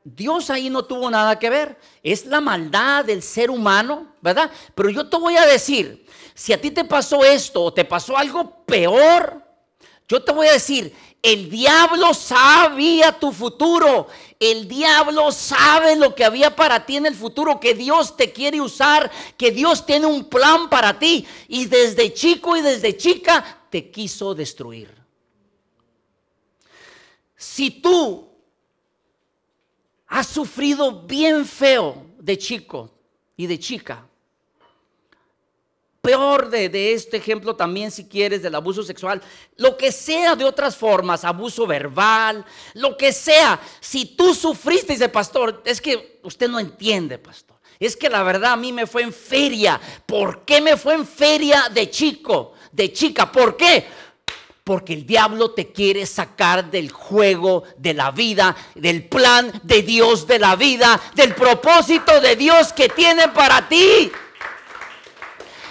Dios 0.03 0.49
ahí 0.49 0.71
no 0.71 0.83
tuvo 0.85 1.11
nada 1.11 1.37
que 1.37 1.51
ver. 1.51 1.77
Es 2.01 2.25
la 2.25 2.41
maldad 2.41 3.05
del 3.05 3.21
ser 3.21 3.51
humano, 3.51 4.15
¿verdad? 4.19 4.49
Pero 4.73 4.89
yo 4.89 5.07
te 5.07 5.17
voy 5.17 5.37
a 5.37 5.45
decir, 5.45 6.07
si 6.33 6.53
a 6.53 6.59
ti 6.59 6.71
te 6.71 6.85
pasó 6.85 7.23
esto 7.23 7.65
o 7.65 7.71
te 7.71 7.85
pasó 7.85 8.17
algo 8.17 8.65
peor, 8.65 9.46
yo 10.07 10.23
te 10.23 10.31
voy 10.31 10.47
a 10.47 10.53
decir, 10.53 10.95
el 11.21 11.49
diablo 11.49 12.13
sabía 12.13 13.11
tu 13.11 13.33
futuro. 13.33 14.07
El 14.39 14.67
diablo 14.67 15.31
sabe 15.31 15.95
lo 15.95 16.15
que 16.15 16.23
había 16.23 16.55
para 16.55 16.85
ti 16.85 16.95
en 16.95 17.05
el 17.05 17.15
futuro, 17.15 17.59
que 17.59 17.73
Dios 17.73 18.15
te 18.15 18.31
quiere 18.31 18.61
usar, 18.61 19.11
que 19.35 19.51
Dios 19.51 19.85
tiene 19.85 20.05
un 20.05 20.25
plan 20.25 20.69
para 20.69 20.97
ti. 20.97 21.27
Y 21.49 21.65
desde 21.65 22.13
chico 22.13 22.55
y 22.55 22.61
desde 22.61 22.95
chica 22.95 23.65
te 23.69 23.91
quiso 23.91 24.33
destruir. 24.33 24.95
Si 27.35 27.69
tú 27.69 28.29
has 30.07 30.27
sufrido 30.27 31.01
bien 31.01 31.45
feo 31.45 32.05
de 32.17 32.37
chico 32.37 32.91
y 33.35 33.47
de 33.47 33.59
chica, 33.59 34.07
peor 36.07 36.49
de, 36.49 36.93
este 36.93 37.17
ejemplo 37.17 37.57
también, 37.57 37.91
si 37.91 38.05
quieres, 38.05 38.41
del 38.41 38.55
abuso 38.55 38.81
sexual, 38.81 39.21
lo 39.57 39.75
que 39.75 39.91
sea 39.91 40.37
de 40.37 40.45
otras 40.45 40.77
formas, 40.77 41.25
abuso 41.25 41.67
verbal, 41.67 42.45
lo 42.75 42.95
que 42.95 43.11
sea, 43.11 43.59
si 43.81 44.05
tú 44.05 44.33
sufriste, 44.33 44.93
dice 44.93 45.09
pastor, 45.09 45.61
es 45.65 45.81
que 45.81 46.21
usted 46.23 46.47
no 46.47 46.61
entiende, 46.61 47.17
pastor. 47.17 47.57
Es 47.77 47.97
que 47.97 48.09
la 48.09 48.23
verdad 48.23 48.53
a 48.53 48.55
mí 48.55 48.71
me 48.71 48.87
fue 48.87 49.01
en 49.01 49.11
feria. 49.11 49.81
¿Por 50.05 50.45
qué 50.45 50.61
me 50.61 50.77
fue 50.77 50.93
en 50.93 51.05
feria 51.05 51.69
de 51.73 51.89
chico, 51.89 52.53
de 52.71 52.93
chica? 52.93 53.29
¿Por 53.29 53.57
qué? 53.57 53.85
Porque 54.63 54.93
el 54.93 55.05
diablo 55.05 55.51
te 55.51 55.73
quiere 55.73 56.05
sacar 56.05 56.71
del 56.71 56.89
juego 56.89 57.63
de 57.75 57.93
la 57.93 58.11
vida, 58.11 58.55
del 58.75 59.09
plan 59.09 59.51
de 59.61 59.81
Dios 59.81 60.25
de 60.25 60.39
la 60.39 60.55
vida, 60.55 61.01
del 61.15 61.35
propósito 61.35 62.21
de 62.21 62.37
Dios 62.37 62.71
que 62.71 62.87
tiene 62.87 63.27
para 63.27 63.67
ti 63.67 64.09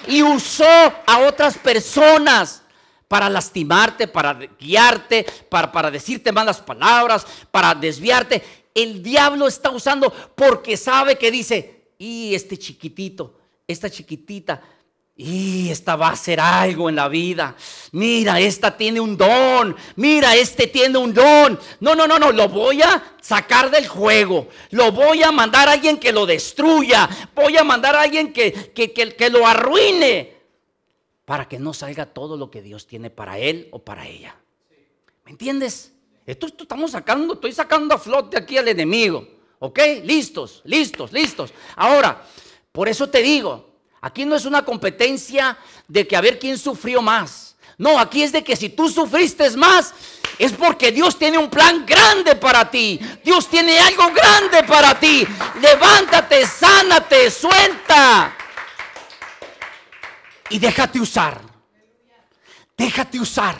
y 0.07 0.23
usó 0.23 0.65
a 0.65 1.19
otras 1.27 1.59
personas 1.59 2.63
para 3.09 3.31
lastimarte, 3.31 4.09
para 4.09 4.35
guiarte, 4.35 5.25
para, 5.49 5.71
para 5.71 5.91
decirte 5.91 6.33
malas 6.33 6.61
palabras, 6.61 7.27
para 7.51 7.75
desviarte. 7.75 8.43
El 8.75 9.03
diablo 9.03 9.47
está 9.47 9.71
usando 9.71 10.13
porque 10.35 10.77
sabe 10.77 11.17
que 11.17 11.31
dice, 11.31 11.89
y 11.99 12.35
este 12.35 12.59
chiquitito, 12.59 13.39
esta 13.67 13.89
chiquitita, 13.89 14.63
y 15.19 15.71
esta 15.71 15.97
va 15.97 16.09
a 16.09 16.13
hacer 16.13 16.39
algo 16.39 16.91
en 16.91 16.97
la 16.97 17.09
vida. 17.09 17.57
Mira, 17.93 18.39
esta 18.39 18.77
tiene 18.77 19.01
un 19.01 19.17
don. 19.17 19.75
Mira, 19.97 20.37
este 20.37 20.67
tiene 20.67 20.99
un 20.99 21.15
don. 21.15 21.59
No, 21.81 21.95
no, 21.95 22.07
no, 22.07 22.19
no, 22.19 22.33
lo 22.33 22.51
voy 22.51 22.83
a 22.83 23.17
sacar 23.23 23.71
del 23.71 23.89
juego. 23.89 24.49
Lo 24.71 24.93
voy 24.93 25.23
a 25.23 25.33
mandar 25.33 25.69
a 25.69 25.73
alguien 25.73 25.99
que 25.99 26.13
lo 26.13 26.27
destruya. 26.27 27.09
Voy 27.35 27.57
a 27.57 27.65
mandar 27.65 27.97
a 27.97 28.03
alguien 28.03 28.31
que, 28.31 28.53
que, 28.75 28.93
que, 28.93 29.31
lo 29.31 29.47
arruine. 29.47 30.37
Para 31.25 31.49
que 31.49 31.59
no 31.59 31.73
salga 31.73 32.05
todo 32.05 32.37
lo 32.37 32.51
que 32.51 32.61
Dios 32.61 32.87
tiene 32.87 33.09
para 33.09 33.39
él 33.39 33.69
o 33.71 33.79
para 33.79 34.07
ella. 34.07 34.37
¿Me 35.25 35.31
entiendes? 35.31 35.95
Esto, 36.27 36.47
esto 36.47 36.65
estamos 36.65 36.91
sacando, 36.91 37.35
estoy 37.35 37.53
sacando 37.53 37.95
a 37.95 37.99
flote 37.99 38.37
aquí 38.37 38.59
al 38.59 38.69
enemigo. 38.69 39.27
¿Ok? 39.61 39.81
Listos, 40.05 40.61
listos, 40.65 41.11
listos. 41.11 41.55
Ahora, 41.75 42.23
por 42.71 42.87
eso 42.87 43.09
te 43.09 43.23
digo, 43.23 43.75
Aquí 44.07 44.25
no 44.25 44.37
es 44.37 44.45
una 44.45 44.65
competencia 44.65 45.59
de 45.89 46.07
que 46.07 46.15
a 46.15 46.21
ver 46.21 46.39
quién 46.39 46.57
sufrió 46.57 47.03
más. 47.03 47.57
No, 47.77 47.99
aquí 47.99 48.23
es 48.23 48.31
de 48.31 48.45
que 48.45 48.55
si 48.55 48.69
tú 48.69 48.89
sufriste 48.89 49.51
más, 49.57 49.93
es 50.39 50.53
porque 50.53 50.93
Dios 50.93 51.19
tiene 51.19 51.39
un 51.39 51.51
plan 51.51 51.85
grande 51.85 52.37
para 52.37 52.71
ti. 52.71 53.01
Dios 53.25 53.49
tiene 53.49 53.81
algo 53.81 54.13
grande 54.13 54.63
para 54.63 54.97
ti. 55.01 55.27
Levántate, 55.61 56.47
sánate, 56.47 57.33
suelta. 57.33 58.33
Y 60.51 60.61
déjate 60.61 61.01
usar. 61.01 61.41
Déjate 62.77 63.19
usar. 63.19 63.57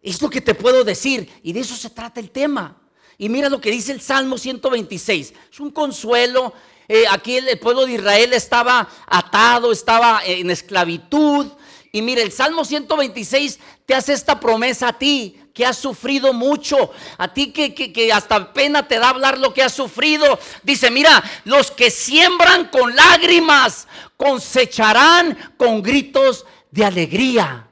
Es 0.00 0.22
lo 0.22 0.30
que 0.30 0.40
te 0.40 0.54
puedo 0.54 0.84
decir. 0.84 1.30
Y 1.42 1.52
de 1.52 1.60
eso 1.60 1.76
se 1.76 1.90
trata 1.90 2.18
el 2.18 2.30
tema. 2.30 2.80
Y 3.18 3.28
mira 3.28 3.50
lo 3.50 3.60
que 3.60 3.70
dice 3.70 3.92
el 3.92 4.00
Salmo 4.00 4.38
126. 4.38 5.34
Es 5.52 5.60
un 5.60 5.70
consuelo 5.70 6.54
eh, 6.88 7.04
aquí 7.10 7.36
el, 7.36 7.58
pueblo 7.58 7.86
de 7.86 7.92
Israel 7.94 8.32
estaba 8.32 8.88
atado, 9.06 9.72
estaba 9.72 10.22
en 10.24 10.50
esclavitud. 10.50 11.46
Y 11.92 12.02
mire, 12.02 12.22
el 12.22 12.32
Salmo 12.32 12.64
126 12.64 13.58
te 13.86 13.94
hace 13.94 14.12
esta 14.12 14.40
promesa 14.40 14.88
a 14.88 14.98
ti, 14.98 15.40
que 15.54 15.64
has 15.64 15.78
sufrido 15.78 16.32
mucho, 16.32 16.90
a 17.16 17.32
ti 17.32 17.52
que, 17.52 17.72
que, 17.72 18.12
hasta 18.12 18.52
pena 18.52 18.88
te 18.88 18.98
da 18.98 19.10
hablar 19.10 19.38
lo 19.38 19.54
que 19.54 19.62
has 19.62 19.72
sufrido. 19.72 20.38
Dice, 20.64 20.90
mira, 20.90 21.22
los 21.44 21.70
que 21.70 21.90
siembran 21.90 22.68
con 22.68 22.94
lágrimas 22.94 23.86
cosecharán 24.16 25.54
con 25.56 25.82
gritos 25.82 26.44
de 26.70 26.84
alegría. 26.84 27.68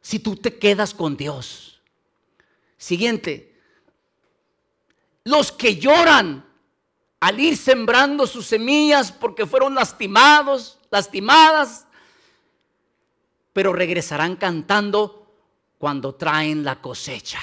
Si 0.00 0.20
tú 0.20 0.36
te 0.36 0.56
quedas 0.56 0.94
con 0.94 1.16
Dios. 1.16 1.80
Siguiente, 2.78 3.52
los 5.24 5.50
que 5.50 5.76
lloran 5.76 6.45
al 7.20 7.40
ir 7.40 7.56
sembrando 7.56 8.26
sus 8.26 8.46
semillas 8.46 9.10
porque 9.12 9.46
fueron 9.46 9.74
lastimados, 9.74 10.78
lastimadas, 10.90 11.86
pero 13.52 13.72
regresarán 13.72 14.36
cantando 14.36 15.26
cuando 15.78 16.14
traen 16.14 16.64
la 16.64 16.80
cosecha. 16.80 17.40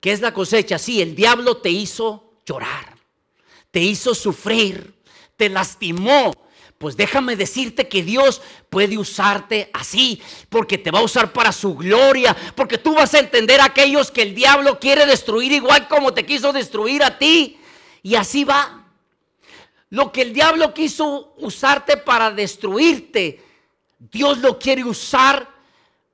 ¿Qué 0.00 0.12
es 0.12 0.20
la 0.20 0.32
cosecha? 0.32 0.78
Sí, 0.78 1.02
el 1.02 1.14
diablo 1.14 1.56
te 1.56 1.70
hizo 1.70 2.34
llorar, 2.46 2.96
te 3.70 3.80
hizo 3.80 4.14
sufrir, 4.14 4.94
te 5.36 5.48
lastimó. 5.48 6.32
Pues 6.78 6.96
déjame 6.96 7.34
decirte 7.34 7.88
que 7.88 8.04
Dios 8.04 8.40
puede 8.70 8.96
usarte 8.96 9.68
así, 9.72 10.22
porque 10.48 10.78
te 10.78 10.92
va 10.92 11.00
a 11.00 11.02
usar 11.02 11.32
para 11.32 11.50
su 11.50 11.74
gloria, 11.74 12.36
porque 12.54 12.78
tú 12.78 12.94
vas 12.94 13.12
a 13.14 13.18
entender 13.18 13.60
a 13.60 13.64
aquellos 13.64 14.12
que 14.12 14.22
el 14.22 14.36
diablo 14.36 14.78
quiere 14.78 15.04
destruir 15.04 15.50
igual 15.50 15.88
como 15.88 16.14
te 16.14 16.24
quiso 16.24 16.52
destruir 16.52 17.02
a 17.02 17.18
ti. 17.18 17.58
Y 18.08 18.14
así 18.14 18.42
va. 18.42 18.86
Lo 19.90 20.10
que 20.10 20.22
el 20.22 20.32
diablo 20.32 20.72
quiso 20.72 21.34
usarte 21.36 21.98
para 21.98 22.30
destruirte, 22.30 23.44
Dios 23.98 24.38
lo 24.38 24.58
quiere 24.58 24.82
usar 24.82 25.46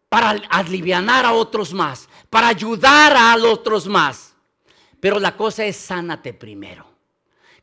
para 0.09 0.31
aliviar 0.51 1.09
a 1.09 1.33
otros 1.33 1.73
más, 1.73 2.09
para 2.29 2.49
ayudar 2.49 3.17
a 3.17 3.37
otros 3.37 3.87
más. 3.87 4.35
Pero 4.99 5.21
la 5.21 5.37
cosa 5.37 5.65
es 5.67 5.77
sánate 5.77 6.35
primero. 6.35 6.85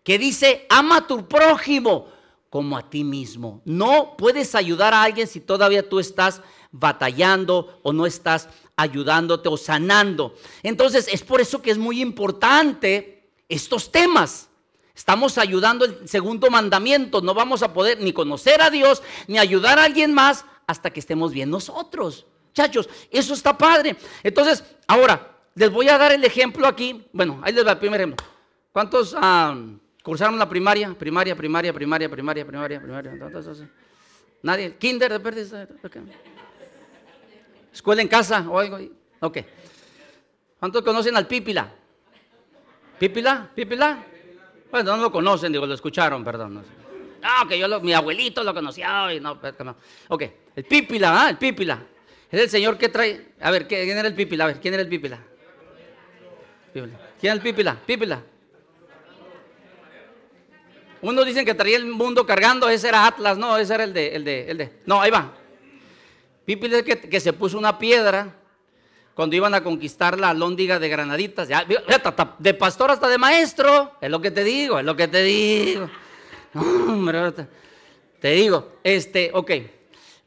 Que 0.02 0.18
dice, 0.18 0.66
ama 0.70 0.98
a 0.98 1.08
tu 1.08 1.28
prójimo 1.28 2.08
como 2.50 2.78
a 2.78 2.90
ti 2.90 3.04
mismo. 3.04 3.62
No 3.66 4.16
puedes 4.18 4.56
ayudar 4.56 4.94
a 4.94 5.04
alguien 5.04 5.28
si 5.28 5.42
todavía 5.42 5.90
tú 5.90 6.00
estás 6.00 6.42
batallando 6.72 7.82
o 7.84 7.92
no 7.92 8.06
estás 8.06 8.48
ayudándote 8.78 9.50
o 9.50 9.58
sanando. 9.58 10.36
Entonces 10.64 11.10
es 11.12 11.22
por 11.22 11.42
eso 11.42 11.62
que 11.62 11.72
es 11.72 11.78
muy 11.78 12.02
importante 12.02 13.21
estos 13.52 13.92
temas. 13.92 14.50
Estamos 14.96 15.38
ayudando 15.38 15.86
el 15.86 16.08
segundo 16.08 16.50
mandamiento. 16.50 17.22
No 17.22 17.34
vamos 17.34 17.64
a 17.64 17.74
poder 17.74 18.00
ni 18.00 18.14
conocer 18.14 18.62
a 18.62 18.70
Dios 18.70 19.04
ni 19.28 19.38
ayudar 19.38 19.78
a 19.78 19.84
alguien 19.84 20.14
más 20.14 20.46
hasta 20.68 20.90
que 20.90 21.00
estemos 21.00 21.32
bien 21.32 21.50
nosotros. 21.50 22.26
Chachos, 22.54 22.90
eso 23.10 23.34
está 23.34 23.58
padre. 23.58 23.96
Entonces, 24.24 24.64
ahora, 24.88 25.38
les 25.56 25.72
voy 25.72 25.90
a 25.90 25.98
dar 25.98 26.12
el 26.12 26.24
ejemplo 26.24 26.68
aquí. 26.68 27.06
Bueno, 27.12 27.40
ahí 27.44 27.54
les 27.54 27.66
va 27.66 27.72
el 27.72 27.80
primer 27.80 28.00
ejemplo. 28.00 28.26
¿Cuántos 28.72 29.16
ah, 29.18 29.56
cursaron 30.04 30.38
la 30.40 30.48
primaria? 30.48 30.94
Primaria, 30.98 31.36
primaria, 31.36 31.74
primaria, 31.74 32.10
primaria, 32.10 32.46
primaria, 32.46 32.80
primaria. 32.80 33.20
Nadie. 34.44 34.76
Kinder, 34.78 35.22
de 35.22 36.18
Escuela 37.74 38.02
en 38.02 38.08
casa 38.08 38.46
o 38.50 38.60
algo. 38.60 38.80
Ok. 39.20 39.38
¿Cuántos 40.60 40.84
conocen 40.84 41.16
al 41.16 41.28
Pípila? 41.28 41.74
¿Pípila? 43.02 43.50
¿Pípila? 43.56 43.98
Bueno, 44.70 44.96
no 44.96 45.02
lo 45.02 45.12
conocen, 45.12 45.52
digo, 45.52 45.66
lo 45.66 45.74
escucharon, 45.74 46.24
perdón. 46.24 46.54
No, 46.54 47.48
que 47.50 47.58
yo, 47.58 47.82
mi 47.82 47.94
abuelito 47.94 48.44
lo 48.44 48.54
conocía 48.54 49.12
y 49.12 49.20
no, 49.20 49.40
no. 49.64 49.76
Ok, 50.10 50.24
el 50.56 50.64
Pípila, 50.66 51.24
¿ah? 51.24 51.30
El 51.32 51.38
Pípila. 51.40 51.80
Es 52.30 52.40
el 52.40 52.48
señor 52.48 52.78
que 52.78 52.90
trae. 52.90 53.30
A 53.42 53.50
ver, 53.50 53.68
¿quién 53.68 53.98
era 53.98 54.08
el 54.08 54.14
Pípila? 54.14 54.44
A 54.44 54.48
ver, 54.48 54.60
¿quién 54.60 54.76
era 54.76 54.84
el 54.84 54.90
Pípila? 54.90 55.20
¿Quién 56.72 56.92
era 57.24 57.34
el 57.34 57.42
Pípila? 57.42 57.76
Pípila. 57.88 58.22
Unos 61.02 61.26
dicen 61.26 61.44
que 61.44 61.56
traía 61.56 61.78
el 61.78 61.88
mundo 61.88 62.28
cargando, 62.28 62.70
ese 62.70 62.88
era 62.88 63.08
Atlas, 63.08 63.36
no, 63.36 63.58
ese 63.58 63.74
era 63.74 63.84
el 63.84 63.94
de, 63.94 64.16
el 64.16 64.24
de, 64.24 64.52
el 64.52 64.58
de. 64.60 64.74
No, 64.86 65.02
ahí 65.02 65.10
va. 65.10 65.34
Pípila 66.46 66.78
es 66.78 66.84
que, 66.84 67.00
que 67.00 67.20
se 67.20 67.34
puso 67.34 67.58
una 67.58 67.80
piedra 67.80 68.41
cuando 69.14 69.36
iban 69.36 69.54
a 69.54 69.64
conquistar 69.64 70.20
la 70.20 70.34
lóndiga 70.34 70.80
de 70.80 70.90
Granaditas. 70.90 71.48
Ya, 71.48 71.66
de 72.40 72.54
pastor 72.54 72.92
hasta 72.92 73.08
de 73.08 73.18
maestro. 73.18 73.94
Es 74.02 74.10
lo 74.10 74.22
que 74.22 74.32
te 74.32 74.44
digo, 74.44 74.80
es 74.80 74.86
lo 74.86 74.96
que 74.96 75.08
te 75.08 75.24
digo. 75.24 75.90
te 78.20 78.32
digo, 78.32 78.74
este, 78.84 79.32
ok. 79.34 79.52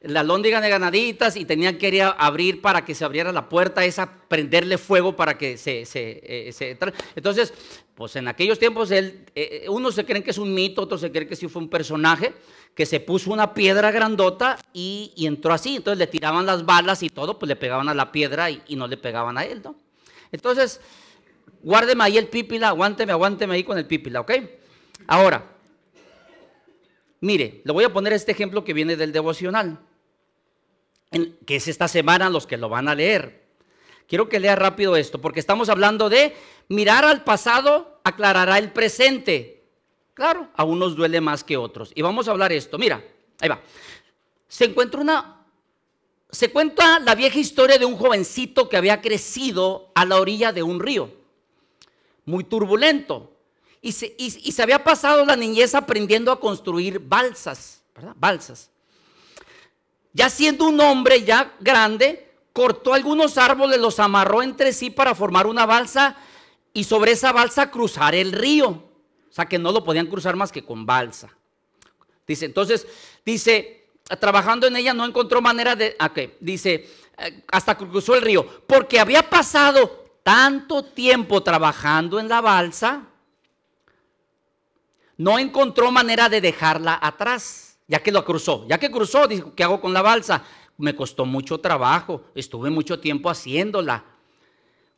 La 0.04 0.22
lóndiga 0.22 0.60
de 0.60 0.68
Granaditas 0.68 1.36
y 1.36 1.44
tenían 1.44 1.78
que 1.78 1.88
ir 1.88 2.02
a 2.02 2.10
abrir 2.10 2.60
para 2.60 2.84
que 2.84 2.94
se 2.94 3.04
abriera 3.04 3.32
la 3.32 3.48
puerta 3.48 3.84
esa, 3.84 4.10
prenderle 4.28 4.78
fuego 4.78 5.16
para 5.16 5.36
que 5.38 5.56
se... 5.56 5.86
se, 5.86 6.20
eh, 6.22 6.76
entonces, 7.16 7.52
pues 7.94 8.16
en 8.16 8.28
aquellos 8.28 8.58
tiempos, 8.58 8.90
él, 8.90 9.24
eh, 9.34 9.66
unos 9.68 9.94
se 9.94 10.04
creen 10.04 10.22
que 10.22 10.30
es 10.30 10.38
un 10.38 10.52
mito, 10.52 10.82
otros 10.82 11.00
se 11.00 11.10
creen 11.10 11.28
que 11.28 11.36
sí 11.36 11.48
fue 11.48 11.62
un 11.62 11.68
personaje 11.68 12.34
que 12.74 12.86
se 12.86 13.00
puso 13.00 13.32
una 13.32 13.54
piedra 13.54 13.90
grandota 13.90 14.58
y, 14.72 15.12
entró 15.16 15.52
así. 15.52 15.76
Entonces 15.76 15.98
le 15.98 16.06
tiraban 16.06 16.44
las 16.44 16.66
balas 16.66 17.02
y 17.02 17.08
todo, 17.08 17.38
pues 17.38 17.48
le 17.48 17.56
pegaban 17.56 17.88
a 17.88 17.94
la 17.94 18.10
piedra 18.12 18.50
y, 18.50 18.62
no 18.76 18.86
le 18.88 18.96
pegaban 18.96 19.38
a 19.38 19.44
él, 19.44 19.62
¿no? 19.64 19.76
Entonces, 20.32 20.80
guárdeme 21.62 22.04
ahí 22.04 22.18
el 22.18 22.26
pípila, 22.26 22.68
aguánteme, 22.68 23.12
aguánteme 23.12 23.54
ahí 23.54 23.62
con 23.62 23.78
el 23.78 23.86
pípila, 23.86 24.20
¿ok? 24.20 24.32
Ahora, 25.06 25.52
mire, 27.20 27.62
le 27.64 27.72
voy 27.72 27.84
a 27.84 27.92
poner 27.92 28.12
este 28.12 28.32
ejemplo 28.32 28.64
que 28.64 28.72
viene 28.72 28.96
del 28.96 29.12
devocional, 29.12 29.78
que 31.46 31.56
es 31.56 31.68
esta 31.68 31.88
semana 31.88 32.30
los 32.30 32.46
que 32.46 32.56
lo 32.56 32.68
van 32.68 32.88
a 32.88 32.94
leer. 32.94 33.44
Quiero 34.06 34.28
que 34.28 34.40
lea 34.40 34.56
rápido 34.56 34.96
esto, 34.96 35.20
porque 35.20 35.40
estamos 35.40 35.68
hablando 35.68 36.08
de 36.08 36.34
mirar 36.68 37.04
al 37.04 37.24
pasado 37.24 38.00
aclarará 38.04 38.58
el 38.58 38.70
presente. 38.72 39.64
Claro, 40.12 40.48
a 40.54 40.64
unos 40.64 40.94
duele 40.94 41.20
más 41.20 41.42
que 41.42 41.56
otros. 41.56 41.90
Y 41.94 42.02
vamos 42.02 42.28
a 42.28 42.30
hablar 42.30 42.52
esto. 42.52 42.78
Mira, 42.78 43.02
ahí 43.40 43.48
va. 43.48 43.60
Se 44.46 44.66
encuentra 44.66 45.00
una. 45.00 45.46
Se 46.30 46.50
cuenta 46.50 46.98
la 46.98 47.14
vieja 47.14 47.38
historia 47.38 47.78
de 47.78 47.84
un 47.84 47.96
jovencito 47.96 48.68
que 48.68 48.76
había 48.76 49.00
crecido 49.00 49.92
a 49.94 50.04
la 50.04 50.16
orilla 50.20 50.52
de 50.52 50.62
un 50.64 50.80
río, 50.80 51.10
muy 52.24 52.44
turbulento. 52.44 53.32
Y 53.80 53.92
se, 53.92 54.14
y 54.18 54.30
se 54.30 54.62
había 54.62 54.82
pasado 54.82 55.24
la 55.24 55.36
niñez 55.36 55.74
aprendiendo 55.74 56.32
a 56.32 56.40
construir 56.40 56.98
balsas, 56.98 57.82
¿verdad? 57.94 58.14
Balsas. 58.16 58.70
Ya 60.14 60.30
siendo 60.30 60.64
un 60.66 60.80
hombre 60.80 61.24
ya 61.24 61.52
grande, 61.60 62.30
cortó 62.52 62.94
algunos 62.94 63.36
árboles, 63.36 63.80
los 63.80 63.98
amarró 63.98 64.42
entre 64.42 64.72
sí 64.72 64.88
para 64.88 65.14
formar 65.14 65.46
una 65.46 65.66
balsa 65.66 66.16
y 66.72 66.84
sobre 66.84 67.12
esa 67.12 67.32
balsa 67.32 67.70
cruzar 67.70 68.14
el 68.14 68.32
río. 68.32 68.68
O 68.68 69.32
sea 69.32 69.46
que 69.46 69.58
no 69.58 69.72
lo 69.72 69.82
podían 69.82 70.06
cruzar 70.06 70.36
más 70.36 70.52
que 70.52 70.64
con 70.64 70.86
balsa. 70.86 71.36
Dice, 72.26 72.46
entonces, 72.46 72.86
dice, 73.26 73.88
trabajando 74.20 74.68
en 74.68 74.76
ella 74.76 74.94
no 74.94 75.04
encontró 75.04 75.42
manera 75.42 75.74
de, 75.74 75.96
¿a 75.98 76.12
qué? 76.12 76.36
Dice, 76.40 76.88
eh, 77.18 77.42
hasta 77.50 77.76
cruzó 77.76 78.14
el 78.14 78.22
río, 78.22 78.46
porque 78.66 79.00
había 79.00 79.28
pasado 79.28 80.04
tanto 80.22 80.84
tiempo 80.84 81.42
trabajando 81.42 82.20
en 82.20 82.28
la 82.28 82.40
balsa, 82.40 83.02
no 85.16 85.38
encontró 85.38 85.90
manera 85.90 86.28
de 86.28 86.40
dejarla 86.40 86.98
atrás. 87.00 87.63
Ya 87.86 88.02
que 88.02 88.12
lo 88.12 88.24
cruzó, 88.24 88.66
ya 88.68 88.78
que 88.78 88.90
cruzó, 88.90 89.26
dijo, 89.28 89.54
¿qué 89.54 89.64
hago 89.64 89.80
con 89.80 89.92
la 89.92 90.02
balsa? 90.02 90.42
Me 90.76 90.96
costó 90.96 91.26
mucho 91.26 91.58
trabajo, 91.58 92.22
estuve 92.34 92.70
mucho 92.70 92.98
tiempo 92.98 93.30
haciéndola. 93.30 94.04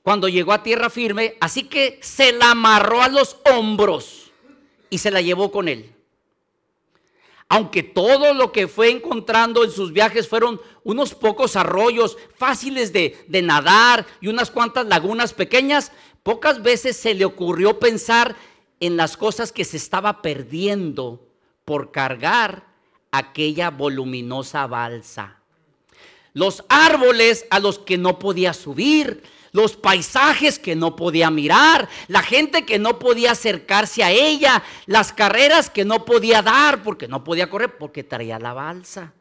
Cuando 0.03 0.29
llegó 0.29 0.53
a 0.53 0.63
tierra 0.63 0.89
firme, 0.89 1.37
así 1.41 1.65
que 1.65 1.99
se 2.01 2.33
la 2.33 2.53
amarró 2.53 3.03
a 3.03 3.09
los 3.09 3.39
hombros 3.53 4.31
y 4.89 4.99
se 4.99 5.11
la 5.11 5.21
llevó 5.21 5.51
con 5.51 5.69
él. 5.69 5.93
Aunque 7.49 7.83
todo 7.83 8.35
lo 8.35 8.51
que 8.53 8.67
fue 8.67 8.91
encontrando 8.91 9.65
en 9.65 9.71
sus 9.71 9.93
viajes 9.93 10.29
fueron 10.29 10.61
unos 10.85 11.15
pocos 11.15 11.55
arroyos 11.57 12.17
fáciles 12.37 12.93
de, 12.93 13.25
de 13.29 13.43
nadar 13.43 14.07
y 14.21 14.29
unas 14.29 14.51
cuantas 14.51 14.87
lagunas 14.87 15.33
pequeñas, 15.33 15.93
pocas 16.23 16.63
veces 16.63 16.97
se 16.97 17.15
le 17.15 17.25
ocurrió 17.25 17.79
pensar 17.79 18.37
en 18.81 18.97
las 18.97 19.17
cosas 19.17 19.53
que 19.53 19.65
se 19.65 19.77
estaba 19.77 20.23
perdiendo 20.23 21.29
por 21.65 21.93
cargar 21.93 22.66
aquella 23.19 23.71
voluminosa 23.71 24.67
balsa. 24.67 25.37
Los 26.33 26.65
árboles 26.69 27.47
a 27.51 27.61
los 27.61 27.79
que 27.79 27.97
no 27.97 28.19
podía 28.19 28.53
subir, 28.53 29.23
los 29.53 29.75
paisajes 29.75 30.59
que 30.59 30.77
no 30.77 30.97
podía 30.97 31.31
mirar, 31.31 31.89
la 32.09 32.23
gente 32.23 32.67
que 32.67 32.79
no 32.79 32.99
podía 32.99 33.33
acercarse 33.33 34.05
a 34.05 34.11
ella, 34.11 34.63
las 34.85 35.13
carreras 35.13 35.71
que 35.71 35.87
no 35.87 36.05
podía 36.05 36.43
dar 36.43 36.83
porque 36.83 37.09
no 37.09 37.25
podía 37.25 37.49
correr 37.49 37.79
porque 37.79 38.05
traía 38.05 38.39
la 38.39 38.53
balsa. 38.53 39.15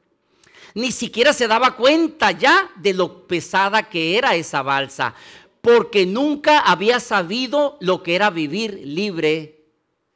Ni 0.74 0.92
siquiera 0.92 1.32
se 1.32 1.48
daba 1.48 1.78
cuenta 1.78 2.32
ya 2.32 2.70
de 2.76 2.94
lo 2.94 3.28
pesada 3.28 3.84
que 3.84 4.18
era 4.18 4.36
esa 4.36 4.62
balsa, 4.62 5.16
porque 5.62 6.06
nunca 6.06 6.60
había 6.60 7.00
sabido 7.00 7.78
lo 7.80 8.04
que 8.04 8.16
era 8.16 8.30
vivir 8.30 8.82
libre 8.84 9.64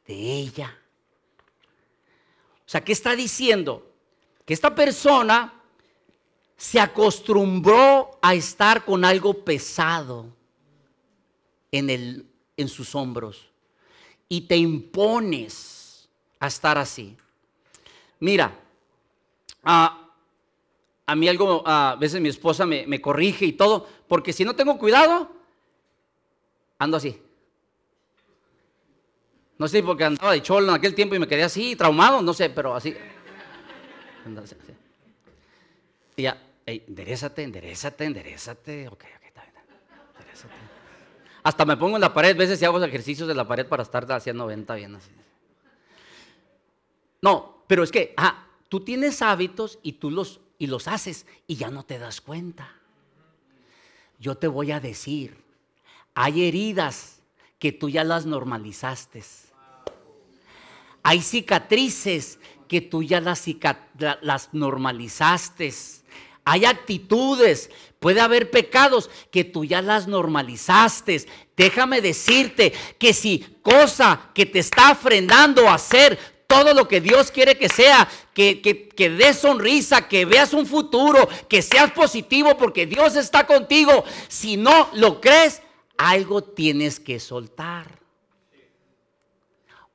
de 0.06 0.14
ella. 0.14 0.79
O 2.70 2.72
sea, 2.72 2.84
¿qué 2.84 2.92
está 2.92 3.16
diciendo? 3.16 3.90
Que 4.46 4.54
esta 4.54 4.72
persona 4.72 5.52
se 6.56 6.78
acostumbró 6.78 8.16
a 8.22 8.32
estar 8.34 8.84
con 8.84 9.04
algo 9.04 9.44
pesado 9.44 10.32
en, 11.72 11.90
el, 11.90 12.26
en 12.56 12.68
sus 12.68 12.94
hombros 12.94 13.50
y 14.28 14.42
te 14.42 14.56
impones 14.56 16.08
a 16.38 16.46
estar 16.46 16.78
así. 16.78 17.16
Mira, 18.20 18.56
a 19.64 20.06
mí 21.16 21.26
algo, 21.26 21.64
a 21.66 21.96
veces 21.96 22.20
mi 22.20 22.28
esposa 22.28 22.66
me, 22.66 22.86
me 22.86 23.00
corrige 23.00 23.46
y 23.46 23.52
todo, 23.54 23.88
porque 24.06 24.32
si 24.32 24.44
no 24.44 24.54
tengo 24.54 24.78
cuidado, 24.78 25.28
ando 26.78 26.98
así. 26.98 27.20
No 29.60 29.68
sé, 29.68 29.82
porque 29.82 30.04
andaba 30.04 30.32
de 30.32 30.40
cholo 30.40 30.70
en 30.70 30.74
aquel 30.74 30.94
tiempo 30.94 31.14
y 31.14 31.18
me 31.18 31.28
quedé 31.28 31.42
así, 31.42 31.76
traumado, 31.76 32.22
no 32.22 32.32
sé, 32.32 32.48
pero 32.48 32.74
así. 32.74 32.96
Y 36.16 36.22
ya, 36.22 36.42
enderezate, 36.64 37.42
enderezate, 37.42 38.04
enderezate. 38.06 38.88
Ok, 38.88 39.04
ok, 39.04 39.22
está 39.22 39.42
bien. 39.42 39.54
Enderezate. 40.18 40.54
Hasta 41.42 41.66
me 41.66 41.76
pongo 41.76 41.98
en 41.98 42.00
la 42.00 42.14
pared, 42.14 42.30
a 42.30 42.38
veces 42.38 42.62
y 42.62 42.64
hago 42.64 42.82
ejercicios 42.82 43.28
de 43.28 43.34
la 43.34 43.46
pared 43.46 43.66
para 43.66 43.82
estar 43.82 44.10
hacia 44.10 44.32
90 44.32 44.74
bien 44.76 44.94
así. 44.94 45.10
No, 47.20 47.62
pero 47.66 47.82
es 47.82 47.92
que, 47.92 48.14
ah, 48.16 48.46
tú 48.70 48.80
tienes 48.80 49.20
hábitos 49.20 49.78
y 49.82 49.92
tú 49.92 50.10
los, 50.10 50.40
y 50.58 50.68
los 50.68 50.88
haces 50.88 51.26
y 51.46 51.56
ya 51.56 51.70
no 51.70 51.82
te 51.82 51.98
das 51.98 52.22
cuenta. 52.22 52.76
Yo 54.18 54.36
te 54.36 54.48
voy 54.48 54.72
a 54.72 54.80
decir, 54.80 55.36
hay 56.14 56.48
heridas 56.48 57.20
que 57.58 57.72
tú 57.72 57.90
ya 57.90 58.04
las 58.04 58.24
normalizaste. 58.24 59.22
Hay 61.10 61.22
cicatrices 61.22 62.38
que 62.68 62.80
tú 62.80 63.02
ya 63.02 63.20
las, 63.20 64.48
normalizaste. 64.52 65.74
Hay 66.44 66.64
actitudes, 66.64 67.68
puede 67.98 68.20
haber 68.20 68.52
pecados 68.52 69.10
que 69.32 69.42
tú 69.42 69.64
ya 69.64 69.82
las 69.82 70.06
normalizaste. 70.06 71.26
Déjame 71.56 72.00
decirte 72.00 72.72
que 72.96 73.12
si 73.12 73.44
cosa 73.60 74.30
que 74.32 74.46
te 74.46 74.60
está 74.60 74.94
frenando 74.94 75.68
a 75.68 75.74
hacer 75.74 76.16
todo 76.46 76.74
lo 76.74 76.86
que 76.86 77.00
Dios 77.00 77.32
quiere 77.32 77.58
que 77.58 77.68
sea, 77.68 78.08
que, 78.32 78.60
que, 78.60 78.88
que 78.88 79.10
des 79.10 79.36
sonrisa, 79.36 80.06
que 80.06 80.24
veas 80.24 80.52
un 80.52 80.64
futuro, 80.64 81.28
que 81.48 81.60
seas 81.60 81.90
positivo 81.90 82.56
porque 82.56 82.86
Dios 82.86 83.16
está 83.16 83.48
contigo. 83.48 84.04
Si 84.28 84.56
no 84.56 84.88
lo 84.92 85.20
crees, 85.20 85.60
algo 85.98 86.44
tienes 86.44 87.00
que 87.00 87.18
soltar. 87.18 87.99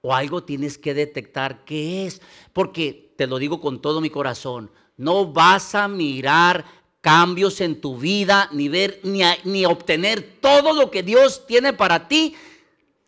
O 0.08 0.13
algo 0.13 0.44
tienes 0.44 0.78
que 0.78 0.94
detectar 0.94 1.65
qué 1.65 2.06
es. 2.06 2.22
Porque 2.54 3.12
te 3.15 3.26
lo 3.26 3.39
digo 3.39 3.60
con 3.60 3.82
todo 3.82 4.02
mi 4.02 4.12
corazón, 4.12 4.70
no 4.98 5.34
vas 5.34 5.74
a 5.74 5.88
mirar 5.88 6.63
cambios 7.02 7.60
en 7.60 7.82
tu 7.82 7.98
vida, 7.98 8.48
ni 8.52 8.70
ver, 8.70 9.00
ni, 9.02 9.22
ni 9.46 9.65
obtener 9.65 10.38
todo 10.39 10.74
lo 10.74 10.91
que 10.91 11.02
Dios 11.02 11.48
tiene 11.48 11.74
para 11.74 12.08
ti 12.08 12.36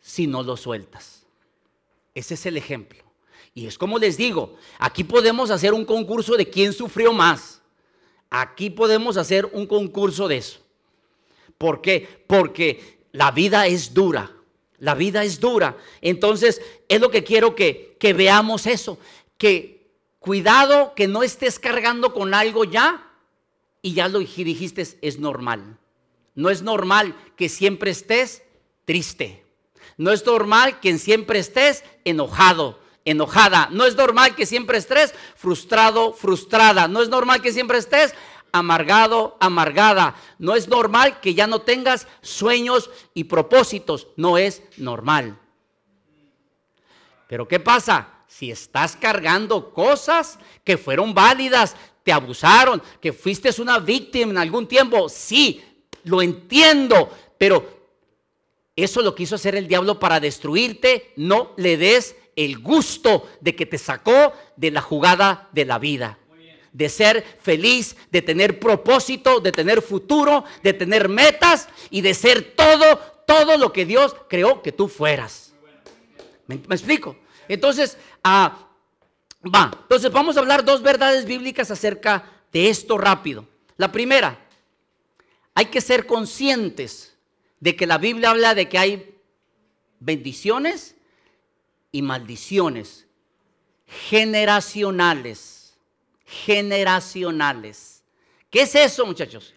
si 0.02 0.26
no 0.26 0.42
lo 0.42 0.58
sueltas. 0.58 1.24
Ese 2.16 2.34
es 2.34 2.48
el 2.48 2.58
ejemplo. 2.58 3.04
Y 3.54 3.68
es 3.68 3.78
como 3.78 4.00
les 4.00 4.18
digo, 4.18 4.56
aquí 4.80 5.04
podemos 5.04 5.52
hacer 5.52 5.76
un 5.76 5.86
concurso 5.86 6.36
de 6.36 6.50
quién 6.50 6.74
sufrió 6.74 7.14
más. 7.14 7.62
Aquí 8.32 8.72
podemos 8.72 9.18
hacer 9.18 9.46
un 9.54 9.68
concurso 9.68 10.28
de 10.28 10.38
eso. 10.38 10.62
¿Por 11.60 11.80
qué? 11.80 12.24
Porque 12.26 12.98
la 13.12 13.30
vida 13.30 13.68
es 13.68 13.94
dura. 13.94 14.32
La 14.80 14.96
vida 14.96 15.24
es 15.24 15.40
dura. 15.40 15.78
Entonces, 16.02 16.62
es 16.88 17.02
lo 17.02 17.10
que 17.10 17.24
quiero 17.24 17.56
que, 17.56 17.98
que 18.00 18.14
veamos 18.14 18.68
eso. 18.68 18.98
Que 19.38 19.78
Cuidado 20.28 20.94
que 20.94 21.08
no 21.08 21.24
estés 21.24 21.58
cargando 21.58 22.14
con 22.14 22.34
algo 22.34 22.66
ya 22.66 23.14
y 23.82 23.94
ya 23.94 24.10
lo 24.10 24.20
dijiste, 24.20 24.86
es 25.02 25.20
normal. 25.20 25.78
No 26.36 26.50
es 26.50 26.64
normal 26.64 27.16
que 27.38 27.48
siempre 27.48 27.92
estés 27.92 28.44
triste. 28.84 29.46
No 29.96 30.12
es 30.12 30.26
normal 30.26 30.82
que 30.82 30.98
siempre 30.98 31.40
estés 31.40 31.86
enojado, 32.04 32.78
enojada. 33.06 33.70
No 33.72 33.86
es 33.86 33.96
normal 33.96 34.36
que 34.36 34.46
siempre 34.46 34.80
estés 34.80 35.14
frustrado, 35.38 36.12
frustrada. 36.12 36.90
No 36.90 37.02
es 37.02 37.08
normal 37.08 37.42
que 37.42 37.54
siempre 37.54 37.78
estés 37.78 38.14
amargado, 38.52 39.38
amargada. 39.40 40.16
No 40.40 40.56
es 40.56 40.68
normal 40.68 41.20
que 41.20 41.34
ya 41.34 41.48
no 41.48 41.62
tengas 41.62 42.08
sueños 42.22 42.90
y 43.14 43.26
propósitos. 43.26 44.08
No 44.16 44.38
es 44.38 44.62
normal. 44.78 45.40
Pero 47.28 47.48
¿qué 47.48 47.60
pasa? 47.60 48.18
si 48.28 48.52
estás 48.52 48.96
cargando 48.96 49.74
cosas 49.74 50.38
que 50.64 50.78
fueron 50.78 51.14
válidas, 51.14 51.76
te 52.04 52.12
abusaron, 52.12 52.82
que 53.02 53.14
fuiste 53.14 53.50
una 53.60 53.80
víctima 53.80 54.32
en 54.32 54.38
algún 54.38 54.68
tiempo, 54.68 55.10
sí, 55.10 55.64
lo 56.04 56.22
entiendo, 56.22 57.10
pero 57.38 57.78
eso 58.76 59.02
lo 59.02 59.16
quiso 59.16 59.36
hacer 59.36 59.56
el 59.56 59.68
diablo 59.68 60.00
para 60.00 60.20
destruirte, 60.20 61.14
no 61.16 61.54
le 61.58 61.78
des 61.78 62.16
el 62.36 62.60
gusto 62.60 63.28
de 63.42 63.56
que 63.56 63.66
te 63.66 63.78
sacó 63.78 64.34
de 64.56 64.72
la 64.72 64.82
jugada 64.82 65.50
de 65.52 65.66
la 65.66 65.80
vida. 65.80 66.20
De 66.78 66.90
ser 66.90 67.26
feliz, 67.42 67.98
de 68.12 68.22
tener 68.22 68.60
propósito, 68.60 69.40
de 69.40 69.52
tener 69.52 69.82
futuro, 69.82 70.44
de 70.62 70.74
tener 70.74 71.10
metas 71.10 71.68
y 71.90 72.02
de 72.02 72.14
ser 72.14 72.54
todo, 72.56 73.00
todo 73.26 73.58
lo 73.58 73.74
que 73.74 73.84
Dios 73.84 74.16
creó 74.30 74.62
que 74.62 74.72
tú 74.72 74.88
fueras. 74.88 75.54
¿Me, 76.46 76.56
explico? 76.56 77.18
Entonces, 77.48 77.98
ah, 78.24 78.70
va. 79.44 79.72
Entonces 79.82 80.12
vamos 80.12 80.38
a 80.38 80.40
hablar 80.40 80.64
dos 80.64 80.84
verdades 80.84 81.26
bíblicas 81.26 81.72
acerca 81.72 82.32
de 82.52 82.70
esto 82.70 83.00
rápido. 83.00 83.48
La 83.78 83.92
primera, 83.92 84.40
hay 85.56 85.66
que 85.66 85.82
ser 85.82 86.06
conscientes 86.06 87.16
de 87.60 87.76
que 87.76 87.88
la 87.88 87.98
Biblia 87.98 88.30
habla 88.30 88.54
de 88.54 88.70
que 88.70 88.78
hay 88.78 89.16
bendiciones 90.00 90.96
y 91.92 92.04
maldiciones 92.04 93.08
generacionales. 93.88 95.57
Generacionales. 96.28 98.04
¿Qué 98.50 98.62
es 98.62 98.76
eso, 98.76 99.06
muchachos? 99.06 99.54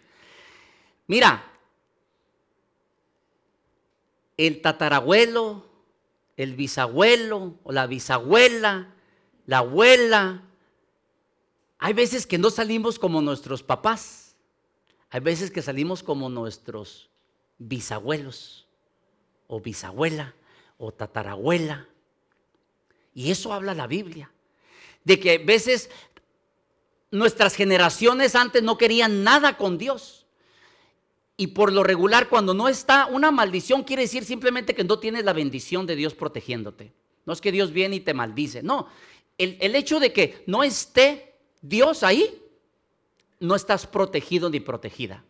Mira, 1.06 1.44
el 4.36 4.62
tatarabuelo, 4.62 5.66
el 6.36 6.54
bisabuelo 6.54 7.58
o 7.64 7.72
la 7.72 7.86
bisabuela, 7.86 8.94
la 9.46 9.58
abuela. 9.58 10.42
Hay 11.78 11.92
veces 11.92 12.26
que 12.26 12.38
no 12.38 12.50
salimos 12.50 12.98
como 12.98 13.20
nuestros 13.20 13.62
papás. 13.62 14.36
Hay 15.10 15.20
veces 15.20 15.50
que 15.50 15.60
salimos 15.60 16.02
como 16.02 16.28
nuestros 16.28 17.10
bisabuelos 17.58 18.66
o 19.48 19.60
bisabuela 19.60 20.34
o 20.78 20.92
tatarabuela. 20.92 21.88
Y 23.12 23.30
eso 23.30 23.52
habla 23.52 23.74
la 23.74 23.86
Biblia. 23.86 24.30
De 25.04 25.18
que 25.18 25.32
a 25.32 25.38
veces 25.38 25.90
nuestras 27.10 27.54
generaciones 27.54 28.34
antes 28.34 28.62
no 28.62 28.78
querían 28.78 29.24
nada 29.24 29.56
con 29.56 29.78
Dios. 29.78 30.26
Y 31.36 31.48
por 31.48 31.72
lo 31.72 31.82
regular, 31.82 32.28
cuando 32.28 32.52
no 32.52 32.68
está 32.68 33.06
una 33.06 33.30
maldición, 33.30 33.82
quiere 33.82 34.02
decir 34.02 34.24
simplemente 34.24 34.74
que 34.74 34.84
no 34.84 34.98
tienes 34.98 35.24
la 35.24 35.32
bendición 35.32 35.86
de 35.86 35.96
Dios 35.96 36.14
protegiéndote. 36.14 36.92
No 37.24 37.32
es 37.32 37.40
que 37.40 37.52
Dios 37.52 37.72
viene 37.72 37.96
y 37.96 38.00
te 38.00 38.14
maldice. 38.14 38.62
No, 38.62 38.88
el, 39.38 39.56
el 39.60 39.74
hecho 39.74 40.00
de 40.00 40.12
que 40.12 40.42
no 40.46 40.62
esté 40.62 41.34
Dios 41.62 42.02
ahí, 42.02 42.42
no 43.38 43.54
estás 43.54 43.86
protegido 43.86 44.50
ni 44.50 44.60
protegida. 44.60 45.24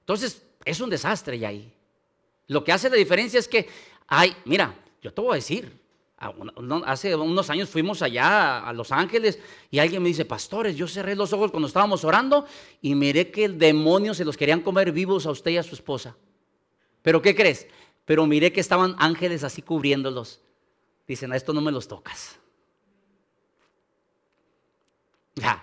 Entonces, 0.00 0.42
es 0.64 0.80
un 0.80 0.90
desastre 0.90 1.38
ya 1.38 1.48
ahí. 1.48 1.72
Lo 2.48 2.62
que 2.62 2.72
hace 2.72 2.90
la 2.90 2.96
diferencia 2.96 3.40
es 3.40 3.48
que 3.48 3.68
hay, 4.06 4.36
mira, 4.44 4.74
yo 5.02 5.12
te 5.12 5.20
voy 5.20 5.32
a 5.32 5.34
decir, 5.36 5.72
hace 6.18 7.14
unos 7.14 7.50
años 7.50 7.68
fuimos 7.68 8.00
allá 8.00 8.66
a 8.66 8.72
Los 8.72 8.90
Ángeles 8.90 9.38
y 9.70 9.78
alguien 9.78 10.02
me 10.02 10.08
dice, 10.08 10.24
pastores, 10.24 10.76
yo 10.76 10.88
cerré 10.88 11.14
los 11.14 11.32
ojos 11.32 11.50
cuando 11.50 11.68
estábamos 11.68 12.04
orando 12.04 12.46
y 12.80 12.94
miré 12.94 13.30
que 13.30 13.44
el 13.44 13.58
demonio 13.58 14.14
se 14.14 14.24
los 14.24 14.36
querían 14.36 14.60
comer 14.60 14.92
vivos 14.92 15.26
a 15.26 15.30
usted 15.30 15.50
y 15.50 15.58
a 15.58 15.62
su 15.62 15.74
esposa. 15.74 16.16
¿Pero 17.02 17.20
qué 17.20 17.34
crees? 17.34 17.66
Pero 18.04 18.26
miré 18.26 18.52
que 18.52 18.60
estaban 18.60 18.96
ángeles 18.98 19.44
así 19.44 19.62
cubriéndolos. 19.62 20.40
Dicen, 21.06 21.32
a 21.32 21.36
esto 21.36 21.52
no 21.52 21.60
me 21.60 21.70
los 21.70 21.86
tocas. 21.86 22.38
Ya. 25.34 25.62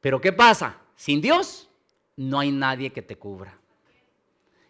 Pero 0.00 0.20
¿qué 0.20 0.32
pasa? 0.32 0.78
Sin 0.94 1.20
Dios 1.20 1.68
no 2.16 2.38
hay 2.38 2.52
nadie 2.52 2.90
que 2.90 3.02
te 3.02 3.16
cubra. 3.16 3.58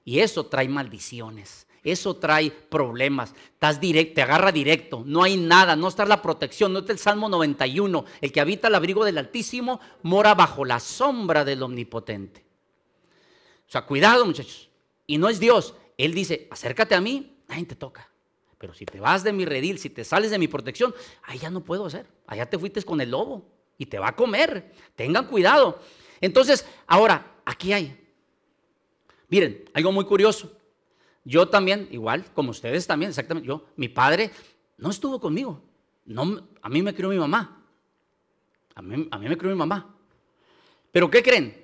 Y 0.05 0.21
eso 0.21 0.47
trae 0.47 0.69
maldiciones. 0.69 1.68
Eso 1.83 2.17
trae 2.17 2.51
problemas. 2.51 3.35
Te 3.59 4.23
agarra 4.23 4.53
directo. 4.53 5.03
No 5.07 5.23
hay 5.23 5.37
nada, 5.37 5.77
no 5.77 5.89
está 5.89 6.05
la 6.05 6.23
protección. 6.23 6.73
No 6.73 6.81
está 6.81 6.93
el 6.93 6.99
Salmo 6.99 7.29
91. 7.29 8.05
El 8.21 8.33
que 8.33 8.41
habita 8.41 8.69
el 8.69 8.75
abrigo 8.75 9.05
del 9.05 9.19
Altísimo 9.19 9.81
mora 10.03 10.35
bajo 10.35 10.65
la 10.65 10.81
sombra 10.81 11.45
del 11.45 11.63
Omnipotente. 11.63 12.45
O 13.67 13.71
sea, 13.71 13.83
cuidado, 13.83 14.25
muchachos. 14.25 14.71
Y 15.07 15.19
no 15.19 15.29
es 15.29 15.41
Dios. 15.41 15.75
Él 15.97 16.15
dice, 16.15 16.49
acércate 16.51 16.95
a 16.95 17.01
mí, 17.01 17.39
nadie 17.49 17.67
te 17.67 17.75
toca. 17.75 18.11
Pero 18.59 18.75
si 18.75 18.85
te 18.85 18.99
vas 18.99 19.23
de 19.23 19.33
mi 19.33 19.45
redil, 19.45 19.79
si 19.79 19.89
te 19.89 20.05
sales 20.05 20.31
de 20.31 20.39
mi 20.39 20.49
protección, 20.49 20.95
ahí 21.23 21.39
ya 21.39 21.51
no 21.51 21.63
puedo 21.63 21.87
hacer. 21.87 22.07
Allá 22.27 22.49
te 22.49 22.59
fuiste 22.59 22.83
con 22.83 23.01
el 23.01 23.11
lobo 23.11 23.45
y 23.79 23.87
te 23.87 23.99
va 23.99 24.09
a 24.09 24.17
comer. 24.17 24.73
Tengan 24.97 25.27
cuidado. 25.27 25.81
Entonces, 26.21 26.67
ahora, 26.87 27.41
aquí 27.45 27.73
hay. 27.73 28.09
Miren, 29.29 29.65
algo 29.75 29.93
muy 29.93 30.05
curioso. 30.05 30.58
Yo 31.29 31.47
también, 31.47 31.89
igual, 31.91 32.25
como 32.33 32.53
ustedes 32.53 32.87
también, 32.87 33.11
exactamente, 33.11 33.47
yo, 33.47 33.67
mi 33.77 33.91
padre 33.91 34.31
no 34.79 34.89
estuvo 34.89 35.21
conmigo. 35.21 35.63
No, 36.07 36.49
a 36.63 36.71
mí 36.71 36.81
me 36.81 36.95
crió 36.95 37.11
mi 37.11 37.19
mamá. 37.19 37.67
A 38.75 38.81
mí, 38.81 39.07
a 39.11 39.19
mí 39.19 39.29
me 39.29 39.37
crió 39.37 39.51
mi 39.51 39.59
mamá. 39.59 39.95
Pero 40.91 41.11
¿qué 41.11 41.23
creen? 41.23 41.55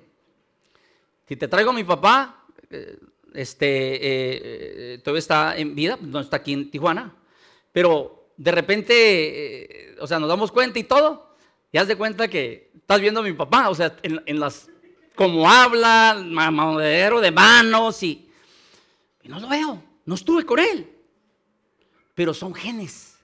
Si 1.27 1.35
te 1.35 1.47
traigo 1.47 1.71
a 1.71 1.73
mi 1.73 1.83
papá, 1.83 2.45
eh, 2.69 2.99
este, 3.33 3.95
eh, 3.95 4.01
eh, 4.03 5.01
todavía 5.03 5.17
está 5.17 5.57
en 5.57 5.73
vida, 5.73 5.97
no 5.99 6.19
está 6.19 6.37
aquí 6.37 6.53
en 6.53 6.69
Tijuana, 6.69 7.15
pero 7.71 8.29
de 8.37 8.51
repente, 8.51 9.95
o 9.99 10.05
sea, 10.05 10.19
nos 10.19 10.29
damos 10.29 10.51
cuenta 10.51 10.77
y 10.77 10.83
todo, 10.83 11.35
y 11.71 11.79
haz 11.79 11.87
de 11.87 11.95
cuenta 11.95 12.27
que 12.27 12.69
estás 12.75 13.01
viendo 13.01 13.21
a 13.21 13.23
mi 13.23 13.33
papá, 13.33 13.69
o 13.69 13.73
sea, 13.73 13.97
en, 14.03 14.39
las, 14.39 14.69
como 15.15 15.49
habla, 15.49 16.21
mamadero 16.23 17.19
de 17.19 17.31
manos 17.31 18.03
y, 18.03 18.24
y 19.25 19.27
no 19.27 19.39
lo 19.39 19.49
veo, 19.49 19.83
no 20.05 20.15
estuve 20.15 20.45
con 20.45 20.59
él, 20.59 20.89
pero 22.13 22.33
son 22.33 22.53
genes, 22.53 23.17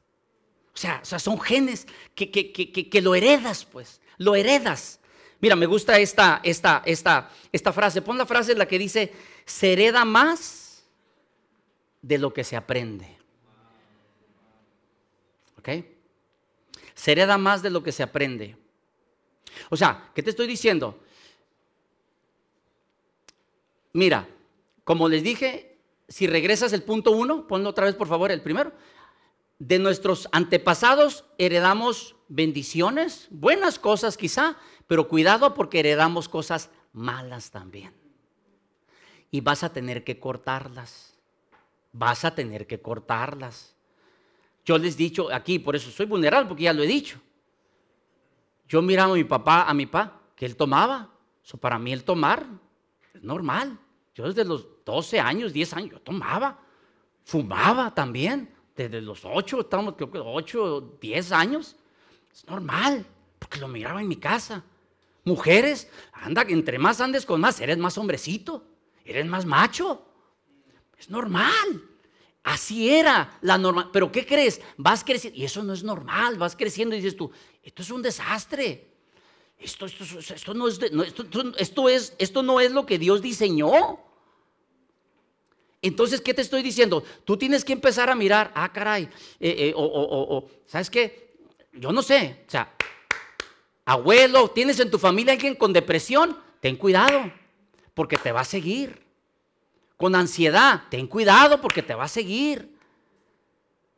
o 0.73 0.77
sea, 0.77 0.99
o 1.01 1.05
sea 1.05 1.19
son 1.19 1.39
genes 1.39 1.87
que, 2.13 2.29
que, 2.29 2.51
que, 2.51 2.89
que, 2.89 3.01
lo 3.01 3.15
heredas, 3.15 3.63
pues, 3.63 4.01
lo 4.17 4.35
heredas. 4.35 4.99
Mira, 5.39 5.55
me 5.55 5.65
gusta 5.65 5.97
esta, 5.99 6.41
esta, 6.43 6.83
esta, 6.85 7.31
esta 7.51 7.71
frase, 7.73 8.01
pon 8.01 8.17
la 8.17 8.25
frase 8.25 8.51
en 8.51 8.59
la 8.59 8.67
que 8.67 8.77
dice, 8.77 9.13
se 9.45 9.71
hereda 9.71 10.03
más 10.03 10.83
de 12.01 12.17
lo 12.17 12.33
que 12.33 12.43
se 12.43 12.55
aprende. 12.55 13.17
¿Ok? 15.57 15.69
se 17.01 17.13
hereda 17.13 17.39
más 17.39 17.63
de 17.63 17.71
lo 17.71 17.81
que 17.81 17.91
se 17.91 18.03
aprende. 18.03 18.55
O 19.71 19.75
sea, 19.75 20.11
¿qué 20.13 20.21
te 20.21 20.29
estoy 20.29 20.45
diciendo? 20.45 21.03
Mira, 23.93 24.29
como 24.83 25.09
les 25.09 25.23
dije, 25.23 25.70
si 26.11 26.27
regresas 26.27 26.73
el 26.73 26.83
punto 26.83 27.11
uno, 27.11 27.47
ponlo 27.47 27.69
otra 27.69 27.85
vez 27.85 27.95
por 27.95 28.07
favor, 28.07 28.31
el 28.31 28.41
primero. 28.41 28.73
De 29.59 29.79
nuestros 29.79 30.27
antepasados 30.33 31.23
heredamos 31.37 32.15
bendiciones, 32.27 33.27
buenas 33.29 33.79
cosas 33.79 34.17
quizá, 34.17 34.57
pero 34.87 35.07
cuidado 35.07 35.53
porque 35.53 35.79
heredamos 35.79 36.27
cosas 36.27 36.69
malas 36.91 37.51
también. 37.51 37.93
Y 39.31 39.39
vas 39.39 39.63
a 39.63 39.71
tener 39.71 40.03
que 40.03 40.19
cortarlas. 40.19 41.17
Vas 41.93 42.25
a 42.25 42.35
tener 42.35 42.67
que 42.67 42.81
cortarlas. 42.81 43.73
Yo 44.65 44.77
les 44.77 44.95
he 44.95 44.97
dicho 44.97 45.31
aquí, 45.33 45.59
por 45.59 45.77
eso 45.77 45.91
soy 45.91 46.07
vulnerable, 46.07 46.49
porque 46.49 46.63
ya 46.63 46.73
lo 46.73 46.83
he 46.83 46.87
dicho. 46.87 47.21
Yo 48.67 48.81
miraba 48.81 49.13
a 49.13 49.15
mi 49.15 49.23
papá, 49.23 49.63
a 49.63 49.73
mi 49.73 49.85
papá, 49.85 50.19
que 50.35 50.45
él 50.45 50.57
tomaba. 50.57 51.09
Eso 51.43 51.57
para 51.57 51.79
mí 51.79 51.93
el 51.93 52.03
tomar 52.03 52.45
es 53.13 53.23
normal. 53.23 53.79
Yo 54.13 54.27
desde 54.27 54.43
los 54.43 54.67
12 54.85 55.19
años, 55.19 55.53
10 55.53 55.73
años, 55.73 55.91
yo 55.91 56.01
tomaba. 56.01 56.59
Fumaba 57.23 57.93
también. 57.93 58.53
Desde 58.75 59.01
los 59.01 59.23
8, 59.23 59.61
estamos 59.61 59.95
creo 59.95 60.11
que 60.11 60.19
8, 60.19 60.97
10 60.99 61.31
años. 61.31 61.75
Es 62.33 62.47
normal, 62.47 63.05
porque 63.39 63.59
lo 63.59 63.67
miraba 63.67 64.01
en 64.01 64.07
mi 64.07 64.15
casa. 64.15 64.63
Mujeres, 65.23 65.89
anda, 66.13 66.43
entre 66.47 66.79
más 66.79 66.99
andes 66.99 67.25
con 67.25 67.39
más, 67.41 67.59
eres 67.59 67.77
más 67.77 67.97
hombrecito, 67.97 68.65
eres 69.05 69.25
más 69.25 69.45
macho. 69.45 70.05
Es 70.97 71.09
normal. 71.09 71.83
Así 72.43 72.89
era 72.89 73.37
la 73.41 73.57
norma. 73.57 73.91
Pero 73.91 74.11
¿qué 74.11 74.25
crees? 74.25 74.61
Vas 74.77 75.03
creciendo. 75.03 75.39
Y 75.39 75.45
eso 75.45 75.63
no 75.63 75.73
es 75.73 75.83
normal. 75.83 76.37
Vas 76.37 76.55
creciendo 76.55 76.95
y 76.95 77.01
dices 77.01 77.15
tú, 77.15 77.31
esto 77.61 77.81
es 77.81 77.91
un 77.91 78.01
desastre. 78.01 78.90
Esto, 79.61 79.85
esto, 79.85 80.03
esto, 80.19 80.53
no, 80.53 80.67
es 80.67 80.79
esto, 81.57 81.89
es, 81.89 82.15
esto 82.17 82.41
no 82.41 82.59
es 82.59 82.71
lo 82.71 82.85
que 82.85 82.97
Dios 82.97 83.21
diseñó. 83.21 83.99
Entonces, 85.83 86.19
¿qué 86.21 86.33
te 86.33 86.41
estoy 86.41 86.63
diciendo? 86.63 87.03
Tú 87.25 87.37
tienes 87.37 87.63
que 87.63 87.73
empezar 87.73 88.09
a 88.09 88.15
mirar, 88.15 88.51
ah, 88.55 88.71
caray, 88.71 89.03
eh, 89.39 89.55
eh, 89.57 89.73
o, 89.75 89.83
o, 89.83 90.37
o, 90.37 90.49
¿sabes 90.65 90.89
qué? 90.89 91.37
Yo 91.73 91.91
no 91.91 92.01
sé, 92.01 92.43
o 92.47 92.51
sea, 92.51 92.75
abuelo, 93.85 94.49
¿tienes 94.49 94.79
en 94.79 94.91
tu 94.91 94.97
familia 94.97 95.33
alguien 95.33 95.55
con 95.55 95.73
depresión? 95.73 96.37
Ten 96.59 96.75
cuidado, 96.75 97.31
porque 97.93 98.17
te 98.17 98.31
va 98.31 98.41
a 98.41 98.45
seguir 98.45 99.01
con 100.01 100.15
ansiedad, 100.15 100.85
ten 100.89 101.05
cuidado 101.05 101.61
porque 101.61 101.83
te 101.83 101.93
va 101.93 102.05
a 102.05 102.07
seguir. 102.07 102.70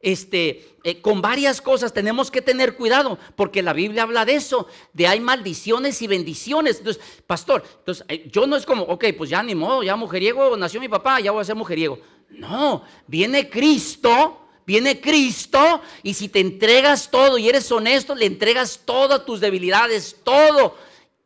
Este, 0.04 0.76
eh, 0.84 1.02
con 1.02 1.22
varias 1.22 1.62
cosas 1.62 1.94
tenemos 1.94 2.30
que 2.30 2.42
tener 2.42 2.76
cuidado, 2.76 3.18
porque 3.36 3.64
la 3.64 3.74
Biblia 3.74 4.04
habla 4.04 4.26
de 4.26 4.36
eso, 4.36 4.68
de 4.92 5.08
hay 5.08 5.20
maldiciones 5.20 6.02
y 6.02 6.08
bendiciones. 6.08 6.80
Entonces, 6.80 7.02
pastor, 7.26 7.64
entonces, 7.80 8.06
eh, 8.10 8.30
yo 8.30 8.46
no 8.46 8.56
es 8.56 8.66
como, 8.66 8.84
ok, 8.84 9.06
pues 9.18 9.30
ya 9.30 9.42
ni 9.42 9.56
modo, 9.56 9.82
ya 9.82 9.96
mujeriego, 9.96 10.56
nació 10.58 10.82
mi 10.82 10.90
papá, 10.90 11.22
ya 11.22 11.32
voy 11.32 11.42
a 11.42 11.46
ser 11.46 11.56
mujeriego. 11.56 12.00
No, 12.30 12.84
viene 13.08 13.50
Cristo, 13.50 14.42
viene 14.66 15.00
Cristo, 15.00 15.82
y 16.04 16.14
si 16.14 16.28
te 16.28 16.42
entregas 16.42 17.10
todo 17.10 17.38
y 17.38 17.48
eres 17.48 17.72
honesto, 17.72 18.14
le 18.14 18.26
entregas 18.26 18.82
todas 18.84 19.26
tus 19.26 19.40
debilidades, 19.40 20.18
todo, 20.22 20.76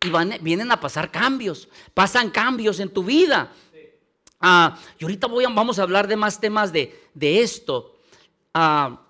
y 0.06 0.10
van, 0.10 0.38
vienen 0.42 0.72
a 0.72 0.80
pasar 0.80 1.10
cambios, 1.10 1.68
pasan 1.96 2.30
cambios 2.30 2.80
en 2.80 2.90
tu 2.90 3.04
vida. 3.04 3.52
Ah, 4.40 4.78
y 5.00 5.04
ahorita 5.04 5.26
voy 5.26 5.46
vamos 5.46 5.80
a 5.80 5.82
hablar 5.82 6.08
de 6.08 6.16
más 6.16 6.40
temas 6.40 6.72
de, 6.72 6.94
esto. 7.20 7.97
Ah, 8.54 9.02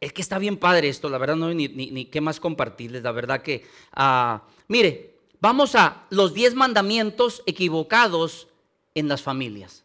es 0.00 0.12
que 0.12 0.20
está 0.20 0.38
bien 0.38 0.56
padre 0.56 0.88
esto, 0.88 1.08
la 1.08 1.18
verdad 1.18 1.36
no 1.36 1.46
hay 1.46 1.54
ni, 1.54 2.04
qué 2.06 2.20
más 2.20 2.40
compartirles, 2.40 3.04
la 3.04 3.12
verdad 3.12 3.40
que, 3.40 3.64
ah, 3.92 4.42
mire, 4.66 5.14
vamos 5.40 5.76
a 5.76 6.06
los 6.10 6.34
10 6.34 6.54
mandamientos 6.54 7.42
equivocados 7.46 8.48
en 8.96 9.06
las 9.06 9.22
familias. 9.22 9.84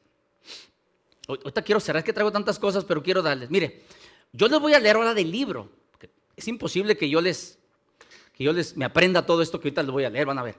Ahorita 1.28 1.62
quiero 1.62 1.80
cerrar, 1.80 2.00
es 2.00 2.06
que 2.06 2.14
traigo 2.14 2.32
tantas 2.32 2.58
cosas, 2.58 2.84
pero 2.84 3.04
quiero 3.04 3.22
darles, 3.22 3.52
mire, 3.52 3.84
yo 4.34 4.48
les 4.48 4.60
voy 4.60 4.74
a 4.74 4.80
leer 4.80 4.96
ahora 4.96 5.14
del 5.14 5.30
libro, 5.30 5.70
es 6.36 6.48
imposible 6.48 6.98
que 6.98 7.10
yo 7.10 7.22
les, 7.22 7.60
que 8.34 8.44
yo 8.44 8.54
les, 8.54 8.76
me 8.76 8.86
aprenda 8.86 9.26
todo 9.26 9.42
esto 9.42 9.60
que 9.60 9.68
ahorita 9.68 9.84
les 9.84 9.92
voy 9.92 10.04
a 10.04 10.10
leer, 10.10 10.26
van 10.26 10.40
a 10.40 10.44
ver. 10.44 10.56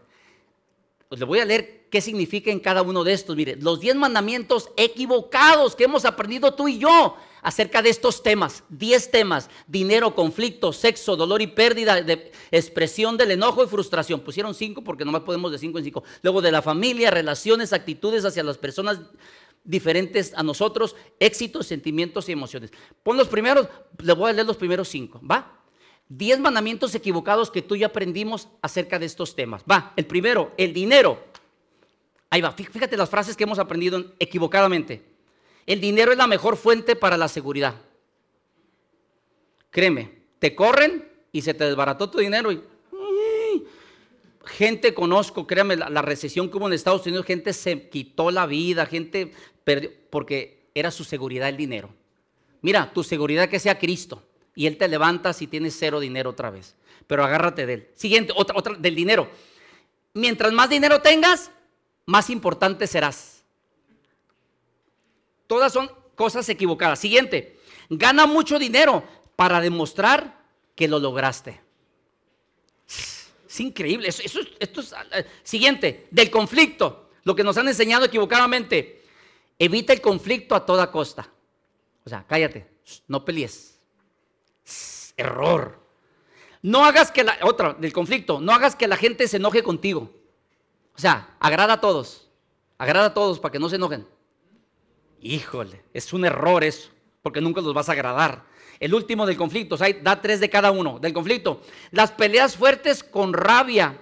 Pues 1.09 1.21
le 1.21 1.25
voy 1.25 1.39
a 1.39 1.47
leer 1.47 1.87
qué 1.91 2.03
significa 2.03 2.51
en 2.51 2.61
cada 2.61 2.83
uno 2.83 3.03
de 3.03 3.15
estos. 3.15 3.35
Mire, 3.35 3.57
los 3.57 3.81
10 3.81 3.97
mandamientos 3.97 4.71
equivocados 4.77 5.75
que 5.75 5.85
hemos 5.85 6.05
aprendido 6.05 6.53
tú 6.55 6.69
y 6.69 6.79
yo 6.79 7.17
acerca 7.41 7.81
de 7.81 7.89
estos 7.89 8.23
temas. 8.23 8.63
10 8.69 9.11
temas. 9.11 9.49
Dinero, 9.67 10.15
conflicto, 10.15 10.71
sexo, 10.73 11.17
dolor 11.17 11.41
y 11.41 11.47
pérdida, 11.47 12.03
de 12.03 12.31
expresión 12.51 13.17
del 13.17 13.31
enojo 13.31 13.65
y 13.65 13.69
frustración. 13.69 14.21
Pusieron 14.21 14.55
5 14.55 14.85
porque 14.85 15.07
nomás 15.07 15.23
podemos 15.23 15.51
de 15.51 15.59
5 15.59 15.79
en 15.79 15.85
5. 15.85 16.05
Luego 16.23 16.43
de 16.43 16.53
la 16.53 16.61
familia, 16.61 17.11
relaciones, 17.11 17.73
actitudes 17.73 18.27
hacia 18.27 18.43
las 18.43 18.59
personas 18.59 19.01
diferentes 19.65 20.35
a 20.35 20.43
nosotros, 20.43 20.95
éxitos, 21.21 21.67
sentimientos 21.67 22.29
y 22.29 22.33
emociones. 22.33 22.71
Pon 23.03 23.17
los 23.17 23.29
primeros, 23.29 23.67
le 23.99 24.13
voy 24.13 24.31
a 24.31 24.35
leer 24.35 24.47
los 24.47 24.57
primeros 24.59 24.89
5, 24.89 25.23
¿va? 25.29 25.58
Diez 26.09 26.39
mandamientos 26.39 26.95
equivocados 26.95 27.51
que 27.51 27.61
tú 27.61 27.75
y 27.75 27.85
aprendimos 27.85 28.49
acerca 28.63 28.99
de 28.99 29.07
estos 29.07 29.37
temas. 29.37 29.63
Va, 29.71 29.93
el 29.97 30.07
primero, 30.07 30.53
el 30.57 30.73
dinero. 30.73 31.23
Ahí 32.31 32.41
va, 32.41 32.53
fíjate 32.53 32.97
las 32.97 33.11
frases 33.11 33.37
que 33.37 33.45
hemos 33.45 33.59
aprendido 33.59 34.13
equivocadamente. 34.19 35.03
El 35.67 35.81
dinero 35.81 36.13
es 36.13 36.19
la 36.19 36.27
mejor 36.27 36.57
fuente 36.57 36.97
para 36.97 37.19
la 37.19 37.29
seguridad. 37.29 37.75
Créeme, 39.71 40.23
te 40.39 40.55
corren 40.55 41.07
y 41.31 41.43
se 41.43 41.53
te 41.53 41.65
desbarató 41.65 42.09
tu 42.11 42.19
dinero 42.19 42.53
y 42.53 42.63
gente 44.47 44.95
conozco, 44.95 45.47
créame, 45.47 45.77
la, 45.77 46.03
recesión 46.03 46.51
que 46.51 46.57
hubo 46.57 46.67
en 46.67 46.73
Estados 46.73 47.07
Unidos, 47.07 47.27
gente 47.27 47.53
se 47.53 47.89
quitó 47.91 48.31
la 48.31 48.47
vida, 48.47 48.87
gente 48.87 49.33
perdió, 49.65 49.91
porque 50.11 50.71
era 50.75 50.91
su 50.91 51.05
seguridad 51.05 51.49
el 51.49 51.57
dinero. 51.57 51.91
Mira, 52.63 52.91
tu 52.93 53.05
seguridad 53.05 53.49
que 53.49 53.61
sea 53.61 53.79
Cristo 53.79 54.28
y 54.59 54.67
Él 54.67 54.77
te 54.77 54.89
levanta 54.89 55.33
si 55.33 55.47
tienes 55.47 55.77
cero 55.79 56.01
dinero 56.01 56.31
otra 56.31 56.51
vez. 56.51 56.75
Pero 57.07 57.23
agárrate 57.23 57.65
de 57.65 57.75
Él. 57.75 57.89
Siguiente, 57.95 58.33
otra, 58.35 58.59
otra 58.59 58.75
del 58.75 58.97
dinero. 58.97 59.31
Mientras 60.15 60.53
más 60.53 60.69
dinero 60.69 61.01
tengas, 61.01 61.53
más 62.07 62.29
importante 62.29 62.89
serás. 62.89 63.45
Todas 65.47 65.73
son 65.73 65.89
cosas 66.17 66.49
equivocadas. 66.49 66.99
Siguiente, 66.99 67.61
gana 67.89 68.27
mucho 68.27 68.59
dinero 68.59 69.05
para 69.37 69.61
demostrar 69.61 70.43
que 70.75 70.89
lo 70.89 70.99
lograste. 70.99 71.61
Es 72.89 73.61
increíble. 73.61 74.09
Eso, 74.09 74.41
esto 74.59 74.81
es, 74.81 74.93
eh, 75.13 75.25
siguiente, 75.45 76.09
del 76.11 76.33
conflicto. 76.33 77.11
Lo 77.23 77.37
que 77.37 77.45
nos 77.45 77.57
han 77.59 77.69
enseñado 77.69 78.07
equivocadamente. 78.07 79.05
Evita 79.57 79.93
el 79.93 80.01
conflicto 80.01 80.57
a 80.57 80.67
toda 80.67 80.91
costa. 80.91 81.31
O 82.05 82.09
sea, 82.09 82.25
cállate, 82.27 82.67
no 83.07 83.25
pelees. 83.25 83.78
Error. 85.17 85.79
No 86.63 86.85
hagas 86.85 87.11
que 87.11 87.25
la, 87.25 87.39
otra, 87.43 87.75
del 87.75 87.93
conflicto, 87.93 88.41
no 88.41 88.53
hagas 88.53 88.75
que 88.77 88.89
la 88.89 88.97
gente 88.97 89.29
se 89.29 89.37
enoje 89.37 89.63
contigo. 89.63 90.11
O 90.97 91.01
sea, 91.01 91.37
agrada 91.39 91.75
a 91.75 91.81
todos. 91.81 92.29
Agrada 92.77 93.07
a 93.07 93.15
todos 93.15 93.39
para 93.39 93.53
que 93.53 93.59
no 93.59 93.69
se 93.69 93.77
enojen. 93.77 94.07
Híjole, 95.21 95.83
es 95.93 96.13
un 96.13 96.25
error 96.25 96.63
eso, 96.65 96.91
porque 97.23 97.41
nunca 97.41 97.61
los 97.61 97.75
vas 97.75 97.89
a 97.89 97.93
agradar. 97.93 98.45
El 98.81 98.95
último 98.95 99.27
del 99.27 99.37
conflicto, 99.37 99.75
o 99.75 99.79
sea, 99.79 99.93
da 100.03 100.21
tres 100.21 100.39
de 100.41 100.51
cada 100.51 100.71
uno 100.71 100.99
del 101.01 101.13
conflicto. 101.13 101.63
Las 101.91 102.13
peleas 102.13 102.57
fuertes 102.57 103.03
con 103.03 103.33
rabia 103.33 104.01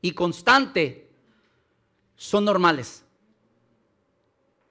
y 0.00 0.12
constante 0.12 1.08
son 2.16 2.44
normales. 2.44 3.04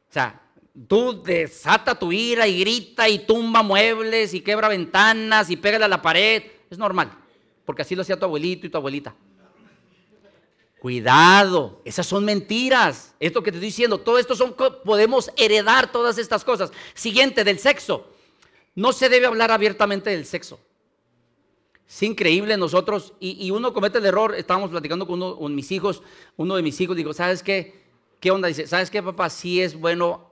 O 0.09 0.13
sea, 0.13 0.41
tú 0.87 1.23
desata 1.23 1.97
tu 1.97 2.11
ira 2.11 2.47
y 2.47 2.59
grita 2.59 3.07
y 3.09 3.19
tumba 3.19 3.63
muebles 3.63 4.33
y 4.33 4.41
quebra 4.41 4.67
ventanas 4.67 5.49
y 5.49 5.55
pégale 5.55 5.85
a 5.85 5.87
la 5.87 6.01
pared. 6.01 6.43
Es 6.69 6.77
normal, 6.77 7.11
porque 7.65 7.81
así 7.81 7.95
lo 7.95 8.01
hacía 8.01 8.19
tu 8.19 8.25
abuelito 8.25 8.67
y 8.67 8.69
tu 8.69 8.77
abuelita. 8.77 9.15
Cuidado, 10.79 11.81
esas 11.83 12.05
son 12.05 12.23
mentiras. 12.23 13.15
Esto 13.19 13.41
que 13.41 13.51
te 13.51 13.57
estoy 13.57 13.69
diciendo, 13.69 13.97
todo 13.97 14.19
esto 14.19 14.35
son, 14.35 14.55
podemos 14.83 15.31
heredar 15.35 15.91
todas 15.91 16.17
estas 16.17 16.43
cosas. 16.43 16.71
Siguiente, 16.93 17.43
del 17.43 17.57
sexo. 17.57 18.07
No 18.75 18.93
se 18.93 19.09
debe 19.09 19.25
hablar 19.25 19.51
abiertamente 19.51 20.11
del 20.11 20.25
sexo. 20.25 20.59
Es 21.89 22.03
increíble 22.03 22.57
nosotros, 22.57 23.13
y, 23.19 23.49
uno 23.49 23.73
comete 23.73 23.97
el 23.97 24.05
error, 24.05 24.35
estábamos 24.35 24.69
platicando 24.69 25.07
con, 25.07 25.23
uno, 25.23 25.49
mis 25.49 25.71
hijos, 25.71 26.03
uno 26.35 26.55
de 26.57 26.61
mis 26.61 26.79
hijos, 26.81 26.97
digo, 26.97 27.13
¿sabes 27.13 27.41
qué? 27.41 27.81
¿Qué 28.19 28.29
onda? 28.29 28.49
Dice, 28.49 28.67
¿sabes 28.67 28.91
qué, 28.91 29.01
papá? 29.01 29.29
Sí 29.29 29.61
es 29.61 29.79
bueno, 29.79 30.26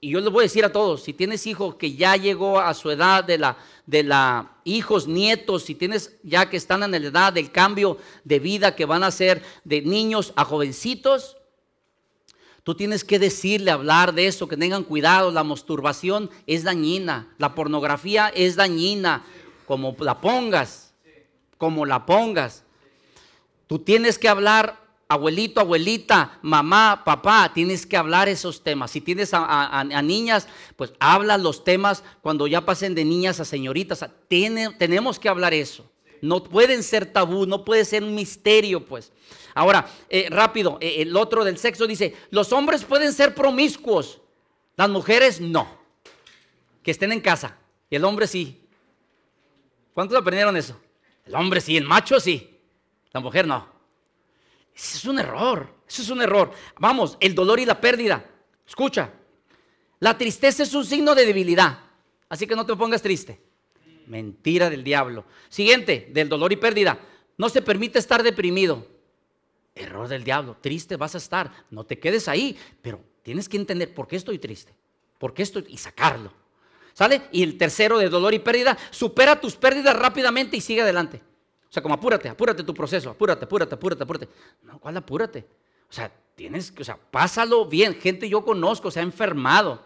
y 0.00 0.10
yo 0.10 0.20
les 0.20 0.30
voy 0.30 0.42
a 0.42 0.44
decir 0.44 0.64
a 0.64 0.72
todos, 0.72 1.02
si 1.02 1.12
tienes 1.12 1.46
hijos 1.46 1.74
que 1.74 1.94
ya 1.94 2.16
llegó 2.16 2.60
a 2.60 2.72
su 2.74 2.90
edad 2.90 3.24
de 3.24 3.38
la, 3.38 3.56
de 3.86 4.04
la 4.04 4.52
hijos, 4.64 5.08
nietos, 5.08 5.64
si 5.64 5.74
tienes 5.74 6.16
ya 6.22 6.48
que 6.48 6.56
están 6.56 6.82
en 6.82 6.90
la 6.90 6.96
edad 6.98 7.32
del 7.32 7.50
cambio 7.50 7.98
de 8.24 8.38
vida 8.38 8.76
que 8.76 8.84
van 8.84 9.02
a 9.02 9.10
ser 9.10 9.42
de 9.64 9.82
niños 9.82 10.32
a 10.36 10.44
jovencitos, 10.44 11.38
Tú 12.68 12.74
tienes 12.74 13.02
que 13.02 13.18
decirle, 13.18 13.70
hablar 13.70 14.12
de 14.12 14.26
eso, 14.26 14.46
que 14.46 14.58
tengan 14.58 14.84
cuidado. 14.84 15.30
La 15.30 15.42
masturbación 15.42 16.28
es 16.46 16.64
dañina, 16.64 17.34
la 17.38 17.54
pornografía 17.54 18.28
es 18.28 18.56
dañina, 18.56 19.24
como 19.64 19.96
la 20.00 20.20
pongas, 20.20 20.92
como 21.56 21.86
la 21.86 22.04
pongas. 22.04 22.64
Tú 23.68 23.78
tienes 23.78 24.18
que 24.18 24.28
hablar, 24.28 24.78
abuelito, 25.08 25.60
abuelita, 25.60 26.38
mamá, 26.42 27.02
papá, 27.04 27.50
tienes 27.54 27.86
que 27.86 27.96
hablar 27.96 28.28
esos 28.28 28.62
temas. 28.62 28.90
Si 28.90 29.00
tienes 29.00 29.30
a, 29.32 30.02
niñas, 30.02 30.46
pues 30.76 30.92
habla 31.00 31.38
los 31.38 31.64
temas 31.64 32.04
cuando 32.20 32.46
ya 32.46 32.60
pasen 32.60 32.94
de 32.94 33.04
niñas 33.04 33.40
a 33.40 33.44
señoritas. 33.44 34.04
tenemos 34.28 35.18
que 35.18 35.28
hablar 35.28 35.54
eso. 35.54 35.90
No 36.20 36.44
pueden 36.44 36.82
ser 36.82 37.06
tabú, 37.06 37.46
no 37.46 37.64
puede 37.64 37.84
ser 37.84 38.04
un 38.04 38.14
misterio, 38.14 38.84
pues. 38.84 39.12
Ahora, 39.54 39.88
eh, 40.08 40.28
rápido, 40.30 40.78
eh, 40.80 40.96
el 40.98 41.16
otro 41.16 41.44
del 41.44 41.58
sexo 41.58 41.86
dice, 41.86 42.14
los 42.30 42.52
hombres 42.52 42.84
pueden 42.84 43.12
ser 43.12 43.34
promiscuos, 43.34 44.20
las 44.76 44.90
mujeres 44.90 45.40
no. 45.40 45.78
Que 46.82 46.90
estén 46.90 47.12
en 47.12 47.20
casa. 47.20 47.56
El 47.90 48.04
hombre 48.04 48.26
sí. 48.26 48.60
¿Cuántos 49.94 50.18
aprendieron 50.18 50.56
eso? 50.56 50.78
El 51.24 51.34
hombre 51.34 51.60
sí, 51.60 51.76
el 51.76 51.84
macho 51.84 52.20
sí. 52.20 52.58
La 53.12 53.20
mujer 53.20 53.46
no. 53.46 53.77
Es 54.78 55.04
un 55.04 55.18
error. 55.18 55.74
Eso 55.88 56.02
es 56.02 56.10
un 56.10 56.22
error. 56.22 56.52
Vamos, 56.78 57.16
el 57.20 57.34
dolor 57.34 57.58
y 57.58 57.66
la 57.66 57.80
pérdida. 57.80 58.24
Escucha. 58.66 59.12
La 59.98 60.16
tristeza 60.16 60.62
es 60.62 60.72
un 60.74 60.84
signo 60.84 61.14
de 61.14 61.26
debilidad. 61.26 61.80
Así 62.28 62.46
que 62.46 62.54
no 62.54 62.64
te 62.64 62.76
pongas 62.76 63.02
triste. 63.02 63.40
Mentira 64.06 64.70
del 64.70 64.84
diablo. 64.84 65.24
Siguiente, 65.48 66.08
del 66.12 66.28
dolor 66.28 66.52
y 66.52 66.56
pérdida. 66.56 66.98
No 67.36 67.48
se 67.48 67.62
permite 67.62 67.98
estar 67.98 68.22
deprimido. 68.22 68.86
Error 69.74 70.08
del 70.08 70.24
diablo, 70.24 70.56
triste 70.60 70.96
vas 70.96 71.14
a 71.14 71.18
estar, 71.18 71.52
no 71.70 71.84
te 71.84 72.00
quedes 72.00 72.26
ahí, 72.26 72.58
pero 72.82 73.00
tienes 73.22 73.48
que 73.48 73.56
entender 73.56 73.94
por 73.94 74.08
qué 74.08 74.16
estoy 74.16 74.38
triste, 74.40 74.74
por 75.18 75.32
qué 75.32 75.44
estoy 75.44 75.66
y 75.68 75.76
sacarlo. 75.76 76.32
¿Sale? 76.94 77.28
Y 77.30 77.44
el 77.44 77.56
tercero 77.56 77.96
de 77.98 78.08
dolor 78.08 78.34
y 78.34 78.40
pérdida, 78.40 78.76
supera 78.90 79.40
tus 79.40 79.54
pérdidas 79.54 79.96
rápidamente 79.96 80.56
y 80.56 80.60
sigue 80.60 80.82
adelante. 80.82 81.22
O 81.68 81.72
sea, 81.72 81.82
como 81.82 81.94
apúrate, 81.94 82.28
apúrate 82.28 82.62
tu 82.62 82.72
proceso, 82.72 83.10
apúrate, 83.10 83.44
apúrate, 83.44 83.74
apúrate, 83.74 84.02
apúrate. 84.02 84.28
No, 84.62 84.78
¿cuál 84.78 84.96
apúrate? 84.96 85.46
O 85.88 85.92
sea, 85.92 86.10
tienes 86.34 86.72
que, 86.72 86.82
o 86.82 86.84
sea, 86.84 86.96
pásalo 86.96 87.66
bien. 87.66 87.94
Gente 87.94 88.28
yo 88.28 88.44
conozco 88.44 88.90
se 88.90 89.00
ha 89.00 89.02
enfermado 89.02 89.82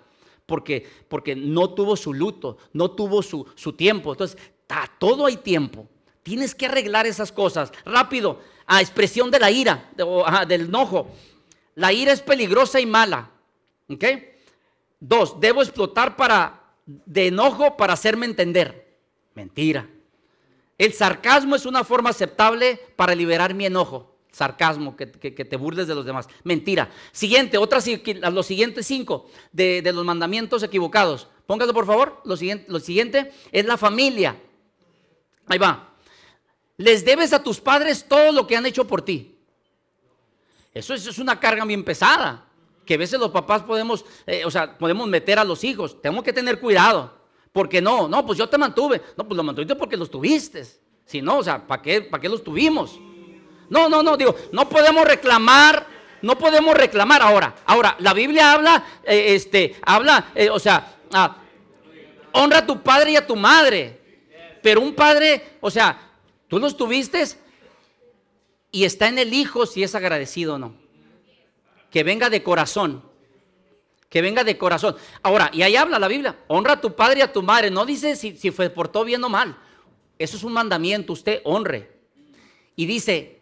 porque, 0.46 0.88
porque 1.08 1.34
no 1.34 1.70
tuvo 1.70 1.96
su 1.96 2.12
luto, 2.12 2.58
no 2.72 2.92
tuvo 2.92 3.22
su, 3.22 3.46
su 3.56 3.72
tiempo. 3.72 4.12
Entonces, 4.12 4.38
a 4.68 4.86
todo 4.98 5.26
hay 5.26 5.36
tiempo. 5.36 5.88
Tienes 6.22 6.54
que 6.54 6.66
arreglar 6.66 7.06
esas 7.06 7.32
cosas 7.32 7.72
rápido 7.84 8.40
a 8.66 8.80
expresión 8.80 9.30
de 9.30 9.40
la 9.40 9.50
ira, 9.50 9.90
del 10.46 10.62
enojo. 10.62 11.10
La 11.74 11.92
ira 11.92 12.12
es 12.12 12.20
peligrosa 12.20 12.80
y 12.80 12.86
mala. 12.86 13.30
¿Ok? 13.88 14.04
Dos, 15.00 15.40
debo 15.40 15.62
explotar 15.62 16.16
para, 16.16 16.62
de 16.86 17.26
enojo 17.26 17.76
para 17.76 17.92
hacerme 17.92 18.26
entender. 18.26 18.98
Mentira. 19.34 19.88
El 20.82 20.92
sarcasmo 20.94 21.54
es 21.54 21.64
una 21.64 21.84
forma 21.84 22.10
aceptable 22.10 22.76
para 22.96 23.14
liberar 23.14 23.54
mi 23.54 23.66
enojo. 23.66 24.16
Sarcasmo, 24.32 24.96
que, 24.96 25.06
te 25.06 25.56
burles 25.56 25.86
de 25.86 25.94
los 25.94 26.04
demás. 26.04 26.26
Mentira. 26.42 26.90
Siguiente, 27.12 27.56
otras, 27.56 27.86
los 28.32 28.46
siguientes 28.46 28.84
cinco 28.84 29.30
de, 29.52 29.80
los 29.94 30.04
mandamientos 30.04 30.60
equivocados. 30.64 31.28
Póngalo 31.46 31.72
por 31.72 31.86
favor. 31.86 32.20
Lo 32.24 32.36
siguiente, 32.36 33.30
es 33.52 33.64
la 33.64 33.76
familia. 33.76 34.36
Ahí 35.46 35.58
va 35.58 35.90
les 36.78 37.04
debes 37.04 37.32
a 37.32 37.44
tus 37.44 37.60
padres 37.60 38.08
todo 38.08 38.32
lo 38.32 38.48
que 38.48 38.56
han 38.56 38.66
hecho 38.66 38.84
por 38.84 39.02
ti. 39.02 39.38
Eso 40.74 40.94
es, 40.94 41.16
una 41.18 41.38
carga 41.38 41.64
bien 41.64 41.84
pesada, 41.84 42.48
que 42.84 42.94
a 42.94 42.98
veces 42.98 43.20
los 43.20 43.30
papás 43.30 43.62
podemos, 43.62 44.04
eh, 44.26 44.44
o 44.44 44.50
sea, 44.50 44.76
podemos 44.78 45.06
meter 45.06 45.38
a 45.38 45.44
los 45.44 45.62
hijos. 45.62 46.02
Tenemos 46.02 46.24
que 46.24 46.32
tener 46.32 46.58
cuidado, 46.58 47.21
porque 47.52 47.80
no, 47.80 48.08
no, 48.08 48.24
pues 48.24 48.38
yo 48.38 48.48
te 48.48 48.58
mantuve. 48.58 49.00
No, 49.16 49.26
pues 49.26 49.36
los 49.36 49.44
mantuviste 49.44 49.76
porque 49.76 49.96
los 49.96 50.10
tuviste. 50.10 50.64
Si 51.04 51.20
no, 51.20 51.38
o 51.38 51.42
sea, 51.42 51.66
¿para 51.66 51.82
qué, 51.82 52.02
para 52.02 52.20
qué 52.20 52.28
los 52.28 52.42
tuvimos? 52.42 52.98
No, 53.68 53.88
no, 53.88 54.02
no, 54.02 54.16
digo, 54.16 54.34
no 54.52 54.68
podemos 54.68 55.04
reclamar, 55.04 55.86
no 56.22 56.38
podemos 56.38 56.74
reclamar 56.76 57.22
ahora. 57.22 57.54
Ahora, 57.66 57.96
la 57.98 58.14
Biblia 58.14 58.52
habla, 58.52 58.84
eh, 59.04 59.34
este, 59.34 59.76
habla, 59.82 60.32
eh, 60.34 60.50
o 60.50 60.58
sea, 60.58 60.96
ah, 61.12 61.36
honra 62.32 62.58
a 62.58 62.66
tu 62.66 62.82
padre 62.82 63.12
y 63.12 63.16
a 63.16 63.26
tu 63.26 63.36
madre. 63.36 64.00
Pero 64.62 64.80
un 64.80 64.94
padre, 64.94 65.56
o 65.60 65.70
sea, 65.70 66.12
Tú 66.52 66.58
los 66.58 66.76
tuviste 66.76 67.24
y 68.70 68.84
está 68.84 69.08
en 69.08 69.18
el 69.18 69.32
hijo 69.32 69.64
si 69.64 69.82
es 69.82 69.94
agradecido 69.94 70.56
o 70.56 70.58
no. 70.58 70.74
Que 71.90 72.02
venga 72.02 72.28
de 72.28 72.42
corazón. 72.42 73.02
Que 74.12 74.20
venga 74.20 74.44
de 74.44 74.58
corazón. 74.58 74.94
Ahora, 75.22 75.50
y 75.54 75.62
ahí 75.62 75.74
habla 75.74 75.98
la 75.98 76.06
Biblia. 76.06 76.36
Honra 76.48 76.74
a 76.74 76.80
tu 76.82 76.94
padre 76.94 77.20
y 77.20 77.22
a 77.22 77.32
tu 77.32 77.42
madre. 77.42 77.70
No 77.70 77.86
dice 77.86 78.14
si, 78.14 78.36
si 78.36 78.50
fue 78.50 78.68
portó 78.68 79.06
bien 79.06 79.24
o 79.24 79.30
mal. 79.30 79.56
Eso 80.18 80.36
es 80.36 80.44
un 80.44 80.52
mandamiento. 80.52 81.14
Usted 81.14 81.40
honre. 81.44 81.90
Y 82.76 82.84
dice, 82.84 83.40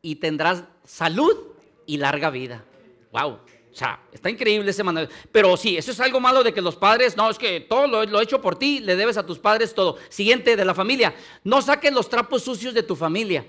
y 0.00 0.16
tendrás 0.16 0.64
salud 0.84 1.36
y 1.84 1.98
larga 1.98 2.30
vida. 2.30 2.64
Wow. 3.12 3.32
O 3.72 3.74
sea, 3.74 4.00
está 4.10 4.30
increíble 4.30 4.70
ese 4.70 4.82
manual. 4.82 5.10
Pero 5.30 5.54
sí, 5.58 5.76
eso 5.76 5.92
es 5.92 6.00
algo 6.00 6.18
malo 6.18 6.42
de 6.42 6.54
que 6.54 6.62
los 6.62 6.76
padres, 6.76 7.14
no, 7.14 7.28
es 7.28 7.38
que 7.38 7.60
todo 7.60 7.86
lo, 7.86 8.20
he 8.20 8.24
hecho 8.24 8.40
por 8.40 8.56
ti, 8.58 8.80
le 8.80 8.96
debes 8.96 9.18
a 9.18 9.26
tus 9.26 9.38
padres 9.38 9.74
todo. 9.74 9.98
Siguiente 10.08 10.56
de 10.56 10.64
la 10.64 10.74
familia, 10.74 11.14
no 11.44 11.60
saques 11.60 11.92
los 11.92 12.08
trapos 12.08 12.42
sucios 12.42 12.72
de 12.72 12.82
tu 12.82 12.96
familia. 12.96 13.46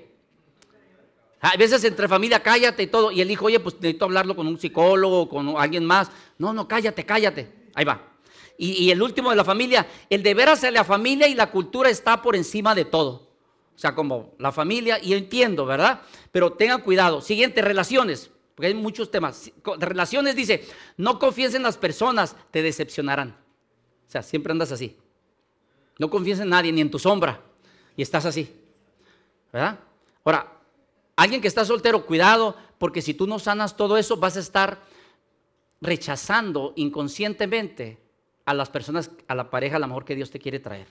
A 1.44 1.58
veces 1.58 1.84
entre 1.84 2.08
familia, 2.08 2.42
cállate 2.42 2.84
y 2.84 2.88
todo. 2.88 3.12
Y 3.12 3.20
el 3.20 3.30
hijo, 3.30 3.46
oye, 3.46 3.60
pues 3.60 3.76
necesito 3.76 4.06
hablarlo 4.06 4.34
con 4.34 4.48
un 4.48 4.58
psicólogo, 4.58 5.28
con 5.28 5.58
alguien 5.58 5.84
más. 5.84 6.10
No, 6.38 6.54
no, 6.54 6.70
cállate, 6.70 7.06
cállate. 7.06 7.52
Ahí 7.76 7.84
va. 7.84 8.02
Y, 8.58 8.90
el 8.92 9.02
último 9.02 9.30
de 9.30 9.36
la 9.36 9.44
familia, 9.44 9.86
el 10.10 10.24
deber 10.24 10.48
hacia 10.48 10.72
la 10.72 10.86
familia 10.86 11.28
y 11.28 11.36
la 11.36 11.52
cultura 11.52 11.90
está 11.90 12.22
por 12.22 12.38
encima 12.38 12.74
de 12.74 12.86
todo. 12.86 13.28
O 13.76 13.78
sea, 13.78 13.94
como 13.94 14.36
la 14.38 14.54
familia, 14.54 15.00
y 15.04 15.12
entiendo, 15.12 15.66
¿verdad? 15.66 16.02
Pero 16.32 16.54
tengan 16.54 16.80
cuidado. 16.80 17.20
Siguiente, 17.20 17.62
relaciones, 17.62 18.32
porque 18.56 18.68
hay 18.68 18.74
muchos 18.74 19.12
temas. 19.12 19.52
Relaciones 19.80 20.38
dice, 20.38 20.66
no 20.96 21.20
confíes 21.20 21.56
en 21.56 21.64
las 21.64 21.76
personas, 21.76 22.38
te 22.52 22.62
decepcionarán. 22.62 23.36
O 24.08 24.12
sea, 24.12 24.24
siempre 24.24 24.52
andas 24.52 24.72
así. 24.72 24.96
No 26.00 26.10
confíes 26.10 26.40
en 26.40 26.48
nadie, 26.48 26.72
ni 26.72 26.80
en 26.80 26.90
tu 26.90 27.00
sombra, 27.00 27.42
y 27.98 28.02
estás 28.02 28.26
así. 28.26 28.50
¿Verdad? 29.52 29.80
Ahora, 30.24 30.54
alguien 31.16 31.42
que 31.42 31.48
está 31.48 31.66
soltero, 31.66 32.06
cuidado, 32.06 32.56
porque 32.78 33.02
si 33.02 33.14
tú 33.14 33.28
no 33.28 33.40
sanas 33.40 33.78
todo 33.78 33.98
eso, 33.98 34.18
vas 34.18 34.38
a 34.38 34.42
estar 34.42 34.82
rechazando 35.82 36.74
inconscientemente 36.76 38.00
a 38.46 38.54
las 38.54 38.70
personas, 38.70 39.12
a 39.28 39.36
la 39.36 39.50
pareja, 39.50 39.78
a 39.78 39.80
lo 39.80 39.88
mejor 39.88 40.06
que 40.06 40.16
Dios 40.16 40.32
te 40.32 40.40
quiere 40.40 40.60
traer. 40.60 40.88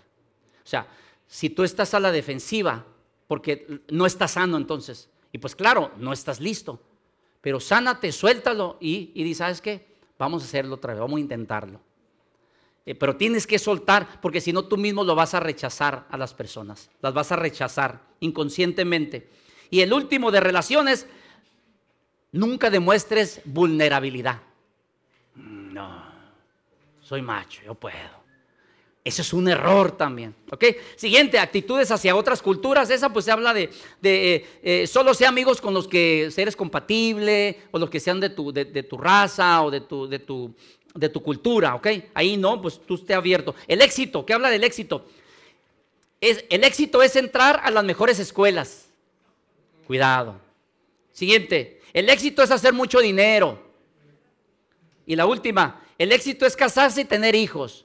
O 0.64 0.68
sea, 0.68 0.86
si 1.26 1.50
tú 1.50 1.64
estás 1.64 1.94
a 1.94 2.00
la 2.00 2.12
defensiva, 2.12 2.84
porque 3.26 3.82
no 3.88 4.06
estás 4.06 4.32
sano 4.32 4.56
entonces, 4.56 5.08
y 5.32 5.38
pues 5.38 5.56
claro, 5.56 5.92
no 5.96 6.12
estás 6.12 6.40
listo, 6.40 6.80
pero 7.40 7.58
sánate, 7.58 8.12
suéltalo 8.12 8.76
y, 8.80 9.10
y 9.14 9.24
di, 9.24 9.34
¿sabes 9.34 9.60
qué? 9.60 9.92
Vamos 10.18 10.42
a 10.42 10.46
hacerlo 10.46 10.76
otra 10.76 10.92
vez, 10.92 11.00
vamos 11.00 11.16
a 11.16 11.20
intentarlo. 11.20 11.80
Eh, 12.84 12.94
pero 12.94 13.16
tienes 13.16 13.46
que 13.46 13.58
soltar, 13.58 14.20
porque 14.20 14.40
si 14.40 14.52
no 14.52 14.64
tú 14.64 14.76
mismo 14.76 15.04
lo 15.04 15.14
vas 15.14 15.34
a 15.34 15.40
rechazar 15.40 16.06
a 16.10 16.16
las 16.16 16.34
personas, 16.34 16.90
las 17.00 17.14
vas 17.14 17.32
a 17.32 17.36
rechazar 17.36 18.02
inconscientemente. 18.20 19.30
Y 19.72 19.80
el 19.80 19.90
último 19.94 20.30
de 20.30 20.38
relaciones, 20.38 21.06
nunca 22.30 22.68
demuestres 22.68 23.40
vulnerabilidad. 23.46 24.42
No, 25.34 26.04
soy 27.00 27.22
macho, 27.22 27.62
yo 27.64 27.74
puedo. 27.74 28.22
Eso 29.02 29.22
es 29.22 29.32
un 29.32 29.48
error 29.48 29.96
también. 29.96 30.34
¿Ok? 30.50 30.64
Siguiente, 30.94 31.38
actitudes 31.38 31.90
hacia 31.90 32.14
otras 32.14 32.42
culturas. 32.42 32.90
Esa 32.90 33.10
pues 33.14 33.24
se 33.24 33.30
habla 33.30 33.54
de, 33.54 33.70
eh, 34.02 34.46
eh, 34.62 34.86
solo 34.86 35.14
sea 35.14 35.30
amigos 35.30 35.58
con 35.58 35.72
los 35.72 35.88
que 35.88 36.30
eres 36.36 36.54
compatible 36.54 37.62
o 37.70 37.78
los 37.78 37.88
que 37.88 37.98
sean 37.98 38.20
de 38.20 38.28
tu, 38.28 38.52
de, 38.52 38.66
tu 38.82 38.98
raza 38.98 39.62
o 39.62 39.70
de 39.70 39.80
tu, 39.80 40.06
de, 40.06 40.18
tu, 40.18 40.54
de 40.94 41.08
tu 41.08 41.22
cultura. 41.22 41.76
¿Ok? 41.76 41.86
Ahí 42.12 42.36
no, 42.36 42.60
pues 42.60 42.78
tú 42.86 42.96
esté 42.96 43.14
abierto. 43.14 43.54
El 43.66 43.80
éxito, 43.80 44.26
¿qué 44.26 44.34
habla 44.34 44.50
del 44.50 44.64
éxito? 44.64 45.06
Es, 46.20 46.44
el 46.50 46.62
éxito 46.62 47.02
es 47.02 47.16
entrar 47.16 47.58
a 47.64 47.70
las 47.70 47.84
mejores 47.84 48.18
escuelas. 48.18 48.91
Cuidado. 49.86 50.40
Siguiente, 51.12 51.80
el 51.92 52.08
éxito 52.08 52.42
es 52.42 52.50
hacer 52.50 52.72
mucho 52.72 53.00
dinero. 53.00 53.62
Y 55.06 55.16
la 55.16 55.26
última, 55.26 55.82
el 55.98 56.12
éxito 56.12 56.46
es 56.46 56.56
casarse 56.56 57.02
y 57.02 57.04
tener 57.04 57.34
hijos. 57.34 57.84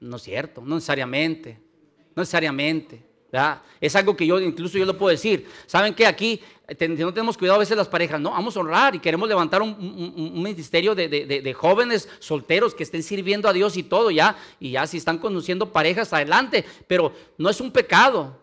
No 0.00 0.16
es 0.16 0.22
cierto, 0.22 0.60
no 0.60 0.76
necesariamente, 0.76 1.58
no 2.14 2.22
necesariamente. 2.22 3.08
Es 3.80 3.94
algo 3.94 4.16
que 4.16 4.26
yo 4.26 4.40
incluso 4.40 4.78
yo 4.78 4.84
lo 4.84 4.96
puedo 4.96 5.10
decir. 5.10 5.46
¿Saben 5.66 5.94
que 5.94 6.06
aquí 6.06 6.40
no 6.88 7.12
tenemos 7.12 7.36
cuidado 7.36 7.56
a 7.56 7.60
veces 7.60 7.76
las 7.76 7.88
parejas? 7.88 8.20
No, 8.20 8.30
vamos 8.30 8.56
a 8.56 8.60
honrar 8.60 8.94
y 8.94 9.00
queremos 9.00 9.28
levantar 9.28 9.60
un, 9.60 10.42
ministerio 10.42 10.94
de, 10.94 11.54
jóvenes 11.54 12.08
solteros 12.20 12.74
que 12.74 12.82
estén 12.82 13.02
sirviendo 13.02 13.48
a 13.48 13.52
Dios 13.52 13.76
y 13.76 13.82
todo, 13.82 14.10
ya. 14.10 14.36
Y 14.58 14.72
ya 14.72 14.86
si 14.86 14.96
están 14.96 15.18
conduciendo 15.18 15.72
parejas, 15.72 16.12
adelante. 16.12 16.64
Pero 16.86 17.12
no 17.36 17.50
es 17.50 17.60
un 17.60 17.70
pecado 17.70 18.38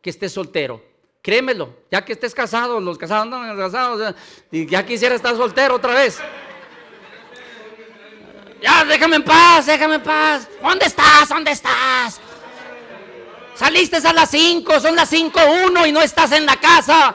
que 0.00 0.10
estés 0.10 0.32
soltero. 0.32 0.82
Créemelo, 1.22 1.72
ya 1.88 2.04
que 2.04 2.14
estés 2.14 2.34
casado, 2.34 2.80
los 2.80 2.98
casados 2.98 3.28
no, 3.28 3.44
los 3.54 3.56
casados, 3.56 4.14
ya 4.50 4.84
quisiera 4.84 5.14
estar 5.14 5.36
soltero 5.36 5.76
otra 5.76 5.94
vez. 5.94 6.18
Ya, 8.60 8.84
déjame 8.84 9.16
en 9.16 9.24
paz, 9.24 9.66
déjame 9.66 9.96
en 9.96 10.02
paz. 10.02 10.48
¿Dónde 10.60 10.86
estás? 10.86 11.28
¿Dónde 11.28 11.52
estás? 11.52 12.20
Saliste 13.54 13.96
a 13.96 14.12
las 14.12 14.30
5, 14.30 14.80
son 14.80 14.96
las 14.96 15.12
5.1 15.12 15.88
y 15.88 15.92
no 15.92 16.02
estás 16.02 16.32
en 16.32 16.44
la 16.44 16.56
casa. 16.56 17.14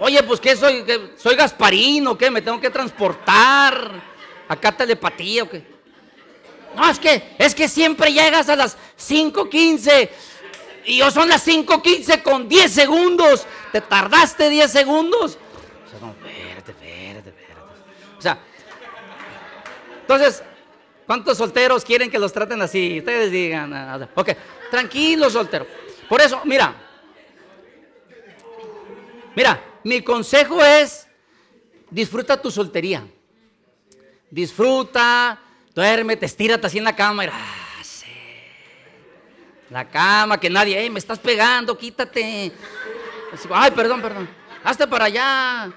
Oye, 0.00 0.20
pues 0.24 0.40
¿qué 0.40 0.56
soy? 0.56 0.84
¿Soy 1.16 1.36
Gasparino 1.36 2.12
o 2.12 2.18
qué? 2.18 2.32
¿Me 2.32 2.42
tengo 2.42 2.60
que 2.60 2.70
transportar? 2.70 4.02
¿Acá 4.48 4.72
telepatía 4.72 5.44
o 5.44 5.48
qué? 5.48 5.64
No, 6.74 6.90
es 6.90 6.98
que, 6.98 7.36
es 7.38 7.54
que 7.54 7.68
siempre 7.68 8.12
llegas 8.12 8.48
a 8.48 8.56
las 8.56 8.76
5.15 8.98 10.10
y 10.86 10.98
yo 10.98 11.10
son 11.10 11.28
las 11.28 11.46
5.15 11.46 12.22
con 12.22 12.48
10 12.48 12.70
segundos. 12.70 13.46
¿Te 13.72 13.80
tardaste 13.80 14.50
10 14.50 14.70
segundos? 14.70 15.38
O 15.86 15.90
sea, 15.90 16.00
no, 16.00 16.10
espérate, 16.10 16.72
espérate, 16.72 17.28
espérate. 17.30 17.60
O 18.18 18.22
sea, 18.22 18.38
entonces, 20.00 20.42
¿Cuántos 21.06 21.36
solteros 21.36 21.84
quieren 21.84 22.10
que 22.10 22.18
los 22.18 22.32
traten 22.32 22.60
así? 22.62 22.98
Ustedes 22.98 23.30
digan. 23.30 23.72
Ah, 23.74 24.08
ok, 24.14 24.30
tranquilo 24.70 25.28
soltero. 25.28 25.66
Por 26.08 26.20
eso, 26.20 26.40
mira. 26.44 26.74
Mira, 29.36 29.62
mi 29.82 30.00
consejo 30.02 30.64
es, 30.64 31.06
disfruta 31.90 32.40
tu 32.40 32.50
soltería. 32.50 33.06
Disfruta, 34.30 35.38
duérmete, 35.74 36.26
estírate 36.26 36.66
así 36.66 36.78
en 36.78 36.84
la 36.84 36.96
cama. 36.96 37.24
Ah. 37.30 37.63
La 39.74 39.88
cama, 39.88 40.38
que 40.38 40.48
nadie, 40.48 40.78
hey, 40.78 40.88
me 40.88 41.00
estás 41.00 41.18
pegando, 41.18 41.76
quítate. 41.76 42.52
Ay, 43.50 43.70
perdón, 43.72 44.00
perdón. 44.00 44.28
Hazte 44.62 44.86
para 44.86 45.06
allá. 45.06 45.72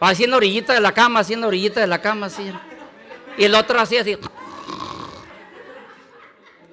Así 0.00 0.24
en 0.24 0.30
la 0.30 0.38
orillita 0.38 0.72
de 0.72 0.80
la 0.80 0.92
cama, 0.92 1.20
así 1.20 1.34
en 1.34 1.42
la 1.42 1.48
orillita 1.48 1.78
de 1.78 1.86
la 1.86 2.00
cama, 2.00 2.28
así. 2.28 2.50
Y 3.36 3.44
el 3.44 3.54
otro 3.54 3.78
así, 3.78 3.98
así. 3.98 4.16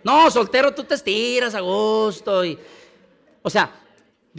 No, 0.06 0.32
soltero 0.32 0.74
tú 0.74 0.86
te 0.86 0.96
estiras 0.96 1.54
a 1.54 1.60
gusto. 1.60 2.46
Y, 2.46 2.58
o 3.42 3.50
sea, 3.50 3.70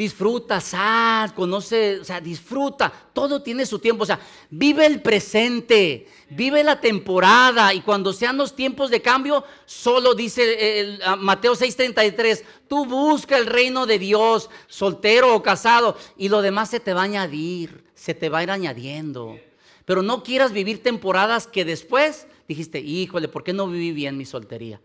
disfruta, 0.00 0.62
sal, 0.62 1.34
conoce, 1.34 2.00
o 2.00 2.04
sea, 2.04 2.22
disfruta. 2.22 2.90
Todo 3.12 3.42
tiene 3.42 3.66
su 3.66 3.78
tiempo. 3.78 4.04
O 4.04 4.06
sea, 4.06 4.18
vive 4.48 4.86
el 4.86 5.02
presente, 5.02 6.08
vive 6.30 6.64
la 6.64 6.80
temporada. 6.80 7.74
Y 7.74 7.82
cuando 7.82 8.14
sean 8.14 8.38
los 8.38 8.56
tiempos 8.56 8.90
de 8.90 9.02
cambio, 9.02 9.44
solo 9.66 10.14
dice 10.14 10.80
el, 10.80 11.02
Mateo 11.18 11.54
6:33, 11.54 12.42
tú 12.66 12.86
busca 12.86 13.36
el 13.36 13.44
reino 13.44 13.84
de 13.84 13.98
Dios, 13.98 14.48
soltero 14.68 15.34
o 15.34 15.42
casado, 15.42 15.98
y 16.16 16.30
lo 16.30 16.40
demás 16.40 16.70
se 16.70 16.80
te 16.80 16.94
va 16.94 17.02
a 17.02 17.04
añadir, 17.04 17.84
se 17.94 18.14
te 18.14 18.30
va 18.30 18.38
a 18.38 18.42
ir 18.42 18.50
añadiendo. 18.50 19.38
Pero 19.84 20.02
no 20.02 20.22
quieras 20.22 20.52
vivir 20.52 20.82
temporadas 20.82 21.46
que 21.46 21.66
después 21.66 22.26
dijiste, 22.48 22.80
híjole, 22.80 23.28
¿por 23.28 23.44
qué 23.44 23.52
no 23.52 23.66
viví 23.66 23.92
bien 23.92 24.16
mi 24.16 24.24
soltería? 24.24 24.80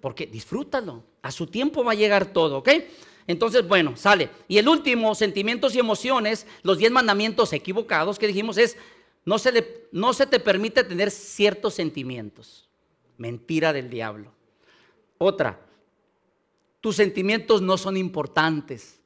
Porque 0.00 0.26
disfrútalo. 0.26 1.02
A 1.20 1.32
su 1.32 1.48
tiempo 1.48 1.84
va 1.84 1.92
a 1.92 1.96
llegar 1.96 2.32
todo, 2.32 2.58
¿ok? 2.58 2.70
Entonces, 3.28 3.68
bueno, 3.68 3.94
sale. 3.94 4.30
Y 4.48 4.56
el 4.56 4.66
último, 4.68 5.14
sentimientos 5.14 5.74
y 5.74 5.78
emociones, 5.78 6.46
los 6.62 6.78
diez 6.78 6.90
mandamientos 6.90 7.52
equivocados 7.52 8.18
que 8.18 8.26
dijimos 8.26 8.56
es, 8.56 8.76
no 9.26 9.38
se, 9.38 9.52
le, 9.52 9.88
no 9.92 10.14
se 10.14 10.26
te 10.26 10.40
permite 10.40 10.82
tener 10.82 11.10
ciertos 11.10 11.74
sentimientos. 11.74 12.70
Mentira 13.18 13.74
del 13.74 13.90
diablo. 13.90 14.32
Otra, 15.18 15.60
tus 16.80 16.96
sentimientos 16.96 17.60
no 17.60 17.76
son 17.76 17.98
importantes. 17.98 18.98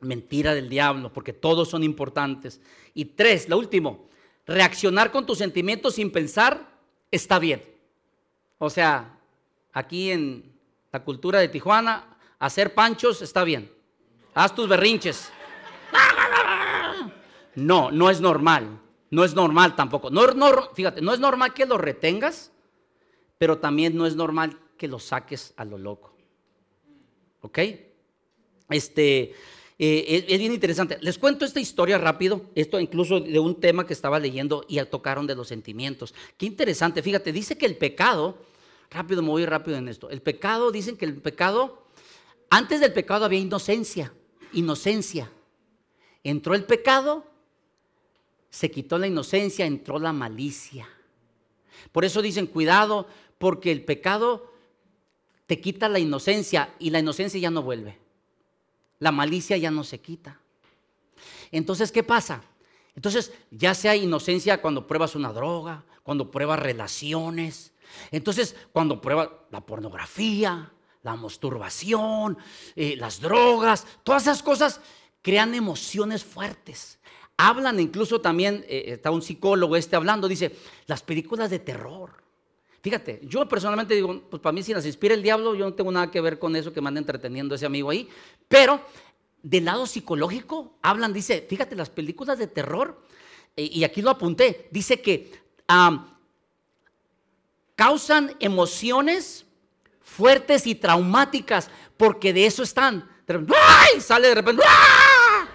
Mentira 0.00 0.54
del 0.54 0.68
diablo, 0.68 1.10
porque 1.10 1.32
todos 1.32 1.70
son 1.70 1.82
importantes. 1.82 2.60
Y 2.92 3.06
tres, 3.06 3.48
lo 3.48 3.56
último, 3.56 4.06
reaccionar 4.44 5.10
con 5.10 5.24
tus 5.24 5.38
sentimientos 5.38 5.94
sin 5.94 6.12
pensar 6.12 6.78
está 7.10 7.38
bien. 7.38 7.64
O 8.58 8.68
sea, 8.68 9.18
aquí 9.72 10.10
en 10.10 10.52
la 10.92 11.02
cultura 11.02 11.38
de 11.38 11.48
Tijuana, 11.48 12.09
hacer 12.40 12.74
panchos 12.74 13.22
está 13.22 13.44
bien. 13.44 13.70
Haz 14.34 14.54
tus 14.54 14.68
berrinches. 14.68 15.30
No, 17.54 17.90
no 17.92 18.10
es 18.10 18.20
normal. 18.20 18.80
No 19.10 19.24
es 19.24 19.34
normal 19.34 19.76
tampoco. 19.76 20.10
No, 20.10 20.24
fíjate, 20.74 21.00
no 21.00 21.12
es 21.12 21.20
normal 21.20 21.52
que 21.52 21.66
lo 21.66 21.78
retengas, 21.78 22.52
pero 23.38 23.58
también 23.58 23.96
no 23.96 24.06
es 24.06 24.16
normal 24.16 24.58
que 24.76 24.88
lo 24.88 24.98
saques 24.98 25.52
a 25.56 25.64
lo 25.64 25.78
loco. 25.78 26.14
¿Ok? 27.42 27.58
Este, 28.68 29.34
eh, 29.78 30.26
es, 30.28 30.38
bien 30.38 30.52
interesante. 30.52 30.98
Les 31.00 31.18
cuento 31.18 31.44
esta 31.44 31.58
historia 31.58 31.98
rápido, 31.98 32.46
esto 32.54 32.78
incluso 32.78 33.18
de 33.18 33.38
un 33.38 33.60
tema 33.60 33.86
que 33.86 33.92
estaba 33.92 34.20
leyendo 34.20 34.64
y 34.68 34.80
tocaron 34.84 35.26
de 35.26 35.34
los 35.34 35.48
sentimientos. 35.48 36.14
Qué 36.36 36.46
interesante, 36.46 37.02
fíjate, 37.02 37.32
dice 37.32 37.58
que 37.58 37.66
el 37.66 37.76
pecado 37.76 38.38
rápido, 38.90 39.22
me 39.22 39.28
voy 39.28 39.46
rápido 39.46 39.78
en 39.78 39.88
esto. 39.88 40.10
El 40.10 40.20
pecado, 40.20 40.70
dicen 40.70 40.96
que 40.96 41.04
el 41.04 41.14
pecado, 41.14 41.84
antes 42.50 42.80
del 42.80 42.92
pecado 42.92 43.24
había 43.24 43.38
inocencia, 43.38 44.12
inocencia. 44.52 45.30
Entró 46.22 46.54
el 46.54 46.64
pecado, 46.64 47.24
se 48.50 48.70
quitó 48.70 48.98
la 48.98 49.06
inocencia, 49.06 49.64
entró 49.64 49.98
la 49.98 50.12
malicia. 50.12 50.88
Por 51.92 52.04
eso 52.04 52.20
dicen, 52.20 52.46
cuidado, 52.46 53.06
porque 53.38 53.72
el 53.72 53.84
pecado 53.84 54.52
te 55.46 55.60
quita 55.60 55.88
la 55.88 55.98
inocencia 55.98 56.74
y 56.78 56.90
la 56.90 56.98
inocencia 56.98 57.40
ya 57.40 57.50
no 57.50 57.62
vuelve. 57.62 57.98
La 58.98 59.12
malicia 59.12 59.56
ya 59.56 59.70
no 59.70 59.82
se 59.82 60.00
quita. 60.00 60.40
Entonces, 61.50 61.90
¿qué 61.90 62.02
pasa? 62.02 62.42
Entonces, 62.94 63.32
ya 63.50 63.74
sea 63.74 63.96
inocencia 63.96 64.60
cuando 64.60 64.86
pruebas 64.86 65.14
una 65.14 65.32
droga, 65.32 65.84
cuando 66.02 66.30
pruebas 66.30 66.58
relaciones, 66.58 67.72
Entonces, 68.10 68.54
cuando 68.72 69.00
prueba 69.00 69.46
la 69.50 69.60
pornografía, 69.64 70.70
la 71.02 71.16
masturbación, 71.16 72.36
eh, 72.76 72.96
las 72.96 73.20
drogas, 73.20 73.86
todas 74.02 74.22
esas 74.22 74.42
cosas 74.42 74.80
crean 75.22 75.54
emociones 75.54 76.24
fuertes. 76.24 76.98
Hablan 77.36 77.80
incluso 77.80 78.20
también, 78.20 78.64
eh, 78.68 78.84
está 78.88 79.10
un 79.10 79.22
psicólogo 79.22 79.76
este 79.76 79.96
hablando, 79.96 80.28
dice, 80.28 80.54
las 80.86 81.02
películas 81.02 81.50
de 81.50 81.58
terror. 81.58 82.22
Fíjate, 82.82 83.20
yo 83.24 83.46
personalmente 83.48 83.94
digo, 83.94 84.22
pues 84.30 84.40
para 84.40 84.52
mí 84.52 84.62
si 84.62 84.72
las 84.72 84.86
inspira 84.86 85.14
el 85.14 85.22
diablo, 85.22 85.54
yo 85.54 85.66
no 85.66 85.74
tengo 85.74 85.92
nada 85.92 86.10
que 86.10 86.20
ver 86.20 86.38
con 86.38 86.56
eso 86.56 86.72
que 86.72 86.80
me 86.80 86.88
anda 86.88 87.00
entreteniendo 87.00 87.54
ese 87.54 87.66
amigo 87.66 87.90
ahí. 87.90 88.08
Pero 88.48 88.80
del 89.42 89.64
lado 89.66 89.86
psicológico, 89.86 90.78
hablan, 90.82 91.12
dice, 91.12 91.46
fíjate, 91.48 91.76
las 91.76 91.90
películas 91.90 92.38
de 92.38 92.46
terror, 92.46 93.02
eh, 93.56 93.68
y 93.70 93.84
aquí 93.84 94.02
lo 94.02 94.10
apunté, 94.10 94.68
dice 94.70 95.00
que 95.00 95.32
causan 97.76 98.34
emociones 98.40 99.46
fuertes 100.10 100.66
y 100.66 100.74
traumáticas, 100.74 101.70
porque 101.96 102.32
de 102.32 102.46
eso 102.46 102.62
están. 102.62 103.08
¡Ay! 103.28 104.00
Sale 104.00 104.28
de 104.28 104.34
repente. 104.34 104.62
¡ah! 104.66 105.46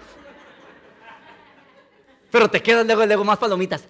Pero 2.30 2.48
te 2.48 2.62
quedan 2.62 2.86
luego, 2.86 3.04
luego 3.04 3.24
más 3.24 3.38
palomitas. 3.38 3.84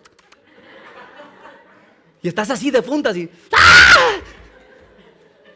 Y 2.22 2.28
estás 2.28 2.50
así 2.50 2.70
de 2.70 2.82
puntas 2.82 3.16
y. 3.16 3.30
¡ah! 3.52 4.16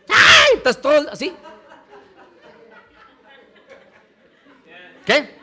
¡Ay! 0.08 0.56
Estás 0.56 0.80
todo 0.80 1.10
así. 1.10 1.34
¿Qué? 5.04 5.38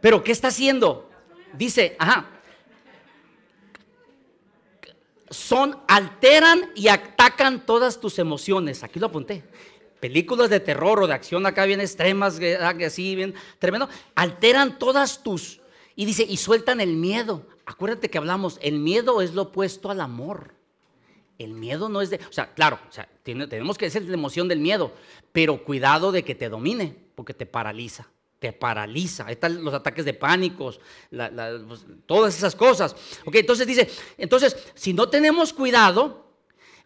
Pero 0.00 0.22
¿qué 0.22 0.32
está 0.32 0.48
haciendo? 0.48 1.10
Dice, 1.54 1.96
ajá. 1.98 2.37
Son, 5.30 5.78
alteran 5.86 6.70
y 6.74 6.88
atacan 6.88 7.66
todas 7.66 8.00
tus 8.00 8.18
emociones. 8.18 8.82
Aquí 8.82 8.98
lo 8.98 9.06
apunté. 9.06 9.44
Películas 10.00 10.48
de 10.50 10.60
terror 10.60 11.02
o 11.02 11.06
de 11.06 11.14
acción 11.14 11.44
acá 11.44 11.64
bien 11.64 11.80
extremas, 11.80 12.40
así 12.84 13.16
bien 13.16 13.34
tremendo. 13.58 13.88
Alteran 14.14 14.78
todas 14.78 15.22
tus. 15.22 15.60
Y 15.96 16.04
dice, 16.04 16.24
y 16.28 16.36
sueltan 16.36 16.80
el 16.80 16.94
miedo. 16.94 17.46
Acuérdate 17.66 18.08
que 18.08 18.18
hablamos, 18.18 18.58
el 18.62 18.78
miedo 18.78 19.20
es 19.20 19.34
lo 19.34 19.42
opuesto 19.42 19.90
al 19.90 20.00
amor. 20.00 20.54
El 21.38 21.52
miedo 21.52 21.88
no 21.88 22.00
es 22.00 22.10
de, 22.10 22.16
o 22.16 22.32
sea, 22.32 22.52
claro, 22.54 22.80
tenemos 23.22 23.78
que 23.78 23.90
ser 23.90 24.02
la 24.04 24.14
emoción 24.14 24.48
del 24.48 24.58
miedo, 24.58 24.92
pero 25.32 25.62
cuidado 25.64 26.10
de 26.10 26.24
que 26.24 26.34
te 26.34 26.48
domine, 26.48 26.96
porque 27.14 27.34
te 27.34 27.46
paraliza 27.46 28.08
te 28.38 28.52
paraliza. 28.52 29.30
Están 29.30 29.62
los 29.64 29.74
ataques 29.74 30.04
de 30.04 30.14
pánicos, 30.14 30.80
pues, 31.10 31.84
todas 32.06 32.36
esas 32.36 32.54
cosas. 32.54 32.94
Ok, 33.24 33.36
entonces 33.36 33.66
dice, 33.66 33.88
entonces, 34.16 34.56
si 34.74 34.92
no 34.92 35.08
tenemos 35.08 35.52
cuidado, 35.52 36.32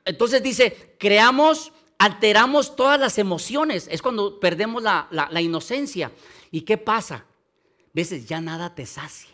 entonces 0.05 0.43
dice, 0.43 0.97
creamos, 0.99 1.73
alteramos 1.99 2.75
todas 2.75 2.99
las 2.99 3.19
emociones. 3.19 3.87
Es 3.91 4.01
cuando 4.01 4.41
perdemos 4.41 4.83
la, 4.83 5.09
la 5.11 5.41
inocencia. 5.41 6.11
¿Y 6.51 6.63
qué 6.63 6.79
pasa? 6.79 7.17
A 7.17 7.91
veces 7.93 8.27
ya 8.27 8.41
nada 8.41 8.75
te 8.75 8.87
sacia. 8.87 9.31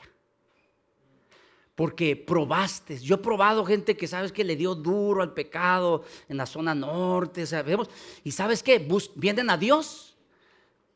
Porque 1.77 2.17
probaste. 2.17 2.99
Yo 2.99 3.15
he 3.15 3.19
probado 3.19 3.65
gente 3.65 3.97
que 3.97 4.09
sabes 4.09 4.33
que 4.33 4.43
le 4.43 4.57
dio 4.57 4.75
duro 4.75 5.23
al 5.23 5.33
pecado 5.33 6.03
en 6.29 6.37
la 6.37 6.47
zona 6.47 6.75
norte. 6.75 7.45
Y 8.25 8.33
sabes 8.33 8.65
qué, 8.65 8.89
vienen 9.15 9.49
a 9.49 9.57
Dios 9.57 10.08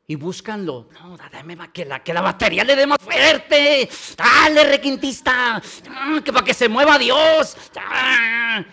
y 0.07 0.15
búscanlo. 0.17 0.89
No, 0.93 1.17
dame 1.17 1.57
que 1.73 1.85
la, 1.85 2.03
que 2.03 2.13
la 2.13 2.21
batería 2.21 2.65
le 2.65 2.77
dé 2.77 2.87
más 2.87 2.99
fuerte. 3.01 3.89
Dale, 4.17 4.65
requintista. 4.65 5.63
Ah, 5.91 6.21
que 6.25 6.33
para 6.33 6.45
que 6.45 6.55
se 6.55 6.69
mueva 6.69 6.99
Dios. 6.99 7.57
Ah. 7.77 8.65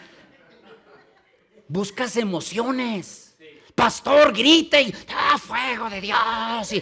Buscas 1.68 2.18
emociones. 2.18 3.38
Pastor, 3.76 4.34
grite 4.34 4.82
y 4.82 4.94
ah, 5.16 5.38
fuego 5.38 5.90
de 5.90 6.02
Dios. 6.02 6.74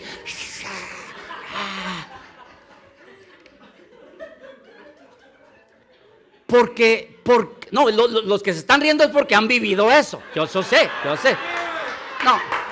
Porque, 6.47 7.19
porque, 7.23 7.67
no, 7.71 7.89
los 7.89 8.41
que 8.41 8.53
se 8.53 8.59
están 8.59 8.79
riendo 8.79 9.03
es 9.03 9.09
porque 9.11 9.35
han 9.35 9.47
vivido 9.47 9.91
eso. 9.91 10.23
Yo, 10.33 10.47
yo 10.47 10.63
sé, 10.63 10.89
yo 11.03 11.17
sé. 11.17 11.35
No. 12.23 12.66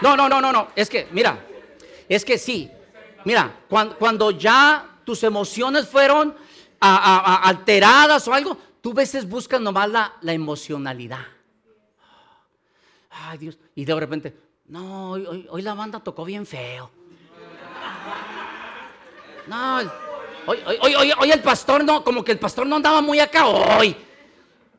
No, 0.00 0.16
no, 0.16 0.28
no, 0.28 0.40
no, 0.40 0.52
no. 0.52 0.68
Es 0.76 0.88
que, 0.88 1.08
mira, 1.10 1.38
es 2.08 2.24
que 2.24 2.38
sí. 2.38 2.70
Mira, 3.24 3.60
cuando, 3.68 4.30
ya 4.30 4.98
tus 5.04 5.22
emociones 5.22 5.88
fueron 5.88 6.34
alteradas 6.80 8.28
o 8.28 8.34
algo, 8.34 8.56
tú 8.80 8.92
veces 8.92 9.28
buscas 9.28 9.60
nomás 9.60 9.88
la, 9.88 10.12
la 10.20 10.32
emocionalidad. 10.32 11.26
Ay, 13.10 13.38
Dios. 13.38 13.58
Y 13.74 13.84
de 13.84 13.94
repente, 13.94 14.36
no, 14.66 15.12
hoy, 15.12 15.62
la 15.62 15.74
banda 15.74 16.00
tocó 16.00 16.24
bien 16.24 16.46
feo. 16.46 16.90
No, 19.46 19.78
hoy, 20.46 20.58
hoy, 20.66 21.12
hoy, 21.18 21.30
el 21.30 21.40
pastor 21.40 21.84
no, 21.84 22.02
como 22.04 22.24
que 22.24 22.32
el 22.32 22.38
pastor 22.38 22.66
no 22.66 22.76
andaba 22.76 23.00
muy 23.00 23.20
acá 23.20 23.46
hoy. 23.46 23.96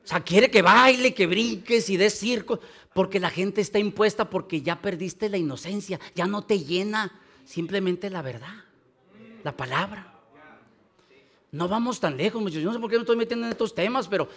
O 0.03 0.07
sea, 0.07 0.21
quiere 0.21 0.49
que 0.49 0.61
baile, 0.61 1.13
que 1.13 1.25
brinques 1.27 1.89
y 1.89 1.97
des 1.97 2.17
circo 2.17 2.59
porque 2.97 3.19
la 3.19 3.29
gente 3.29 3.61
está 3.61 3.77
impuesta 3.77 4.27
porque 4.27 4.63
ya 4.63 4.81
perdiste 4.81 5.29
la 5.29 5.37
inocencia, 5.37 5.99
ya 6.15 6.25
no 6.25 6.41
te 6.41 6.63
llena 6.63 7.11
simplemente 7.45 8.09
la 8.09 8.23
verdad, 8.23 8.55
la 9.43 9.55
palabra. 9.55 10.15
No 11.51 11.67
vamos 11.67 11.99
tan 11.99 12.17
lejos, 12.17 12.41
muchachos. 12.41 12.63
Yo 12.63 12.69
no 12.69 12.73
sé 12.73 12.79
por 12.79 12.89
qué 12.89 12.95
me 12.95 13.01
estoy 13.01 13.15
metiendo 13.15 13.45
en 13.45 13.51
estos 13.51 13.75
temas, 13.75 14.07
pero 14.07 14.27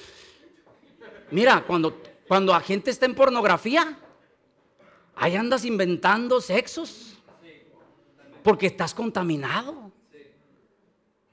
mira, 1.31 1.65
cuando, 1.67 2.03
cuando 2.29 2.53
la 2.53 2.61
gente 2.61 2.91
está 2.91 3.07
en 3.07 3.15
pornografía, 3.15 3.99
ahí 5.17 5.37
andas 5.37 5.65
inventando 5.65 6.39
sexos 6.43 7.17
porque 8.43 8.67
estás 8.67 8.93
contaminado. 8.93 9.91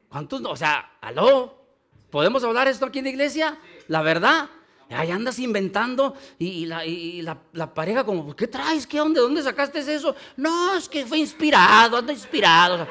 ¿Cuántos? 0.07 0.41
O 0.45 0.55
sea, 0.55 0.93
aló, 1.01 1.61
¿podemos 2.09 2.41
hablar 2.45 2.69
esto 2.69 2.85
aquí 2.85 2.99
en 2.99 3.03
la 3.03 3.11
iglesia? 3.11 3.59
La 3.89 4.01
verdad, 4.01 4.49
Ahí 4.89 5.11
andas 5.11 5.37
inventando 5.39 6.15
y, 6.39 6.65
la, 6.65 7.73
pareja 7.73 8.05
como, 8.05 8.33
¿qué 8.35 8.47
traes? 8.47 8.87
¿Qué 8.87 9.01
onda? 9.01 9.19
¿Dónde 9.19 9.43
sacaste 9.43 9.79
eso? 9.79 10.15
No, 10.37 10.75
es 10.75 10.87
que 10.87 11.05
fue 11.05 11.17
inspirado, 11.17 11.97
ando 11.97 12.13
inspirado. 12.13 12.87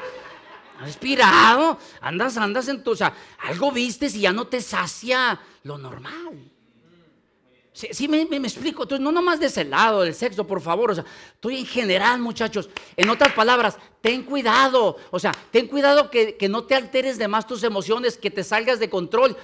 inspirado, 0.85 1.79
andas, 2.01 2.37
andas 2.37 2.67
en 2.67 2.83
tu, 2.83 2.91
o 2.91 2.95
sea, 2.95 3.13
algo 3.39 3.71
viste 3.71 4.05
y 4.07 4.21
ya 4.21 4.31
no 4.31 4.45
te 4.45 4.61
sacia 4.61 5.39
lo 5.63 5.77
normal. 5.79 6.51
Sí, 7.73 8.07
me, 8.07 8.21
explico. 8.21 8.83
Entonces, 8.83 9.03
no 9.03 9.11
nomás 9.11 9.39
de 9.39 9.47
ese 9.47 9.63
lado 9.63 10.01
del 10.01 10.15
sexo, 10.15 10.47
por 10.47 10.61
favor. 10.61 10.91
O 10.91 10.95
sea, 10.95 11.05
estoy 11.33 11.59
en 11.59 11.65
general, 11.65 12.19
muchachos. 12.19 12.69
En 12.95 13.07
otras 13.07 13.33
palabras, 13.33 13.77
ten 14.01 14.23
cuidado. 14.23 14.97
O 15.11 15.19
sea, 15.19 15.31
ten 15.51 15.67
cuidado 15.67 16.09
que, 16.09 16.37
que 16.37 16.49
no 16.49 16.63
te 16.63 16.73
alteres 16.73 17.19
de 17.19 17.27
más 17.27 17.45
tus 17.45 17.61
emociones, 17.61 18.17
que 18.17 18.31
te 18.31 18.43
salgas 18.43 18.79
de 18.79 18.89
control. 18.89 19.37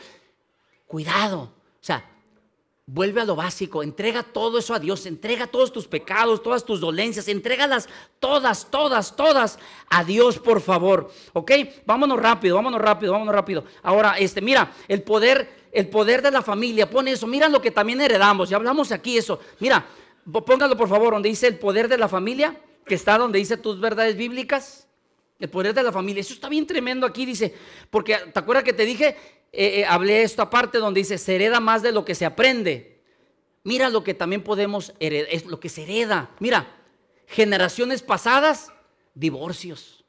Cuidado. 0.87 1.41
O 1.41 1.85
sea, 1.85 2.09
Vuelve 2.85 3.21
a 3.21 3.25
lo 3.25 3.37
básico, 3.37 3.81
entrega 3.81 4.23
todo 4.23 4.59
eso 4.59 4.73
a 4.73 4.79
Dios, 4.79 5.05
entrega 5.05 5.47
todos 5.47 5.71
tus 5.71 5.87
pecados, 5.87 6.43
todas 6.43 6.65
tus 6.65 6.81
dolencias, 6.81 7.29
entrégalas 7.29 7.87
todas, 8.19 8.69
todas, 8.69 9.15
todas 9.15 9.57
a 9.89 10.03
Dios, 10.03 10.37
por 10.37 10.59
favor. 10.59 11.09
¿Ok? 11.31 11.51
Vámonos 11.85 12.19
rápido, 12.19 12.57
vámonos 12.57 12.81
rápido, 12.81 13.13
vámonos 13.13 13.33
rápido. 13.33 13.63
Ahora, 13.83 14.17
este, 14.17 14.41
mira, 14.41 14.73
el 14.89 15.01
poder, 15.01 15.69
el 15.71 15.87
poder 15.87 16.21
de 16.21 16.31
la 16.31 16.41
familia, 16.41 16.89
pone 16.89 17.11
eso, 17.11 17.25
mira 17.25 17.47
lo 17.47 17.61
que 17.61 17.71
también 17.71 18.01
heredamos, 18.01 18.49
ya 18.49 18.57
hablamos 18.57 18.91
aquí 18.91 19.17
eso. 19.17 19.39
Mira, 19.59 19.85
póngalo 20.45 20.75
por 20.75 20.89
favor, 20.89 21.13
donde 21.13 21.29
dice 21.29 21.47
el 21.47 21.57
poder 21.57 21.87
de 21.87 21.97
la 21.97 22.09
familia, 22.09 22.59
que 22.85 22.95
está 22.95 23.17
donde 23.17 23.39
dice 23.39 23.55
tus 23.55 23.79
verdades 23.79 24.17
bíblicas. 24.17 24.89
El 25.39 25.49
poder 25.49 25.73
de 25.73 25.83
la 25.83 25.91
familia, 25.93 26.19
eso 26.19 26.33
está 26.33 26.49
bien 26.49 26.67
tremendo 26.67 27.07
aquí, 27.07 27.25
dice, 27.25 27.55
porque 27.89 28.17
¿te 28.33 28.39
acuerdas 28.39 28.65
que 28.65 28.73
te 28.73 28.85
dije? 28.85 29.42
Eh, 29.55 29.81
eh, 29.81 29.85
hablé 29.85 30.23
esto 30.23 30.41
aparte 30.41 30.79
donde 30.79 31.01
dice, 31.01 31.19
se 31.19 31.35
hereda 31.35 31.59
más 31.59 31.83
de 31.83 31.91
lo 31.91 32.03
que 32.03 32.15
se 32.15 32.25
aprende. 32.25 32.99
Mira 33.63 33.87
lo 33.89 34.03
que 34.03 34.15
también 34.15 34.43
podemos 34.43 34.93
heredar, 34.99 35.29
es 35.31 35.45
lo 35.45 35.59
que 35.59 35.69
se 35.69 35.83
hereda. 35.83 36.31
Mira, 36.39 36.75
generaciones 37.27 38.01
pasadas, 38.01 38.73
divorcios. 39.13 40.03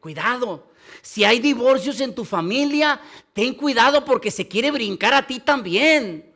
Cuidado. 0.00 0.70
Si 1.02 1.24
hay 1.24 1.40
divorcios 1.40 2.00
en 2.00 2.14
tu 2.14 2.24
familia, 2.24 3.00
ten 3.34 3.52
cuidado 3.54 4.04
porque 4.04 4.30
se 4.30 4.48
quiere 4.48 4.70
brincar 4.70 5.12
a 5.12 5.26
ti 5.26 5.40
también. 5.40 6.32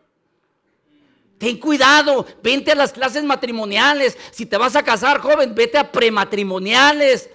Ten 1.39 1.57
cuidado, 1.57 2.27
vente 2.43 2.73
a 2.73 2.75
las 2.75 2.93
clases 2.93 3.25
matrimoniales. 3.25 4.19
Si 4.33 4.45
te 4.45 4.59
vas 4.59 4.77
a 4.77 4.83
casar, 4.83 5.21
joven, 5.21 5.55
vete 5.55 5.79
a 5.79 5.91
prematrimoniales. 5.91 7.31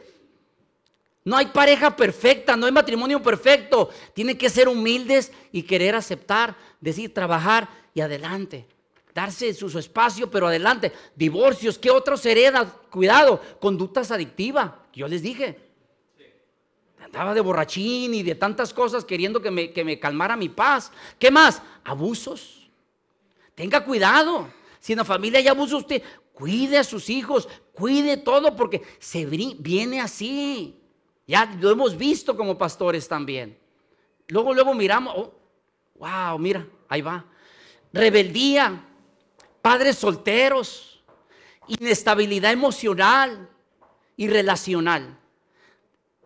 No 1.26 1.36
hay 1.36 1.47
pareja 1.47 1.95
perfecta, 1.95 2.55
no 2.55 2.67
hay 2.67 2.71
matrimonio 2.71 3.21
perfecto. 3.21 3.89
Tiene 4.13 4.38
que 4.38 4.47
ser 4.47 4.67
humildes 4.69 5.32
y 5.51 5.63
querer 5.63 5.95
aceptar, 5.95 6.55
decir, 6.80 7.11
trabajar 7.11 7.67
y 7.95 8.01
adelante. 8.01 8.67
Darse 9.11 9.51
su, 9.55 9.80
espacio, 9.80 10.30
pero 10.30 10.47
adelante. 10.47 10.91
Divorcios, 11.15 11.80
¿qué 11.80 11.89
otros 11.89 12.23
heredan? 12.28 12.71
Cuidado, 12.91 13.41
conductas 13.59 14.11
adictivas. 14.11 14.71
Yo 14.93 15.07
les 15.07 15.23
dije. 15.23 15.59
Andaba 17.01 17.34
de 17.34 17.41
borrachín 17.41 18.13
y 18.13 18.21
de 18.21 18.36
tantas 18.36 18.71
cosas 18.71 19.03
queriendo 19.03 19.41
que 19.41 19.49
me, 19.49 19.71
que 19.71 19.84
me 19.84 19.99
calmara 19.99 20.36
mi 20.36 20.49
paz. 20.49 20.91
¿Qué 21.17 21.32
más? 21.32 21.59
Abusos. 21.84 22.69
Tenga 23.55 23.84
cuidado. 23.84 24.47
Si 24.80 24.93
en 24.93 24.97
la 24.97 25.05
familia 25.05 25.39
hay 25.39 25.47
abuso, 25.47 25.78
usted 25.78 26.03
cuide 26.34 26.78
a 26.78 26.84
sus 26.84 27.09
hijos, 27.09 27.47
cuide 27.73 28.17
todo 28.17 28.55
porque 28.55 28.84
se 28.99 29.26
viene 29.26 30.01
así. 30.01 30.84
Ya 31.28 31.45
lo 31.59 31.71
hemos 31.71 31.97
visto 31.97 32.36
como 32.36 32.57
pastores 32.57 33.07
también. 33.07 33.57
Luego, 34.28 34.53
luego 34.53 34.73
miramos, 34.73 35.13
oh, 35.17 35.34
wow, 35.95 36.38
mira, 36.38 36.67
ahí 36.88 37.01
va. 37.01 37.26
Rebeldía, 37.91 38.84
padres 39.61 39.97
solteros, 39.97 41.03
inestabilidad 41.67 42.51
emocional 42.51 43.49
y 44.17 44.28
relacional. 44.28 45.17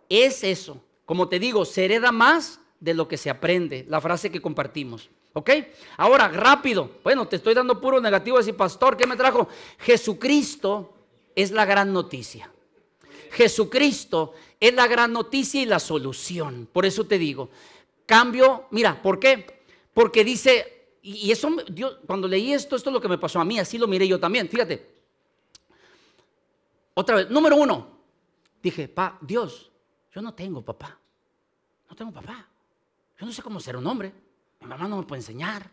Es 0.10 0.44
eso. 0.44 0.84
Como 1.06 1.28
te 1.28 1.40
digo, 1.40 1.66
se 1.66 1.86
hereda 1.86 2.12
más 2.12 2.60
de 2.80 2.94
lo 2.94 3.08
que 3.08 3.18
se 3.18 3.30
aprende. 3.30 3.86
La 3.88 4.02
frase 4.02 4.32
que 4.32 4.42
compartimos. 4.42 5.10
¿Ok? 5.34 5.52
Ahora, 5.98 6.28
rápido. 6.28 6.90
Bueno, 7.04 7.28
te 7.28 7.36
estoy 7.36 7.54
dando 7.54 7.80
puro 7.80 8.02
negativo. 8.02 8.38
Decir, 8.38 8.56
pastor, 8.56 8.98
¿qué 8.98 9.06
me 9.06 9.16
trajo? 9.16 9.48
Jesucristo 9.80 10.94
es 11.36 11.52
la 11.52 11.66
gran 11.66 11.94
noticia. 11.94 12.52
Jesucristo 13.32 14.34
es 14.60 14.74
la 14.74 14.88
gran 14.88 15.14
noticia 15.14 15.62
y 15.62 15.66
la 15.66 15.80
solución. 15.80 16.68
Por 16.72 16.86
eso 16.86 17.06
te 17.06 17.18
digo, 17.18 17.50
cambio, 18.06 18.68
mira, 18.72 19.02
¿por 19.02 19.20
qué? 19.20 19.64
Porque 19.94 20.24
dice, 20.24 20.98
y 21.02 21.32
eso, 21.32 21.50
cuando 22.06 22.28
leí 22.28 22.54
esto, 22.54 22.76
esto 22.76 22.90
es 22.90 22.94
lo 22.94 23.02
que 23.02 23.08
me 23.08 23.18
pasó 23.18 23.40
a 23.40 23.46
mí, 23.46 23.60
así 23.60 23.78
lo 23.78 23.88
miré 23.88 24.08
yo 24.08 24.20
también. 24.20 24.50
Fíjate. 24.50 25.00
Otra 26.94 27.16
vez, 27.16 27.30
número 27.30 27.56
uno, 27.56 27.88
dije, 28.62 28.90
pa, 28.90 29.18
Dios, 29.22 29.72
yo 30.14 30.22
no 30.22 30.34
tengo 30.34 30.62
papá. 30.62 31.00
No 31.90 31.96
tengo 31.96 32.12
papá. 32.12 32.46
Yo 33.20 33.26
no 33.26 33.32
sé 33.32 33.42
cómo 33.42 33.60
ser 33.60 33.78
un 33.78 33.88
hombre. 33.88 34.14
Mi 34.60 34.68
mamá 34.68 34.88
no 34.88 34.98
me 34.98 35.04
puede 35.04 35.22
enseñar. 35.22 35.70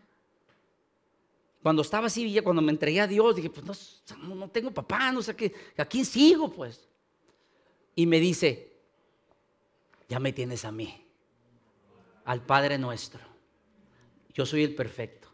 Cuando 1.61 1.81
estaba 1.81 2.07
así, 2.07 2.39
cuando 2.41 2.61
me 2.61 2.71
entregué 2.71 3.01
a 3.01 3.07
Dios, 3.07 3.35
dije, 3.35 3.49
pues 3.49 4.01
no, 4.17 4.35
no 4.35 4.49
tengo 4.49 4.71
papá, 4.71 5.11
no 5.11 5.21
sé 5.21 5.35
qué, 5.35 5.53
¿a 5.77 5.83
quién 5.83 6.05
sigo 6.05 6.49
pues? 6.49 6.87
Y 7.95 8.05
me 8.05 8.19
dice, 8.19 8.76
ya 10.07 10.19
me 10.19 10.33
tienes 10.33 10.65
a 10.65 10.71
mí, 10.71 11.05
al 12.25 12.41
Padre 12.41 12.77
nuestro. 12.77 13.21
Yo 14.33 14.45
soy 14.45 14.63
el 14.63 14.75
perfecto. 14.75 15.27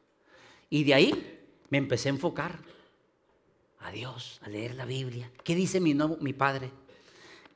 Y 0.70 0.84
de 0.84 0.94
ahí 0.94 1.40
me 1.70 1.78
empecé 1.78 2.10
a 2.10 2.12
enfocar 2.12 2.60
a 3.80 3.92
Dios, 3.92 4.40
a 4.44 4.50
leer 4.50 4.76
la 4.76 4.86
Biblia. 4.86 5.32
¿Qué 5.44 5.56
dice 5.56 5.80
mi, 5.80 5.94
nuevo, 5.94 6.18
mi 6.22 6.34
Padre? 6.34 6.72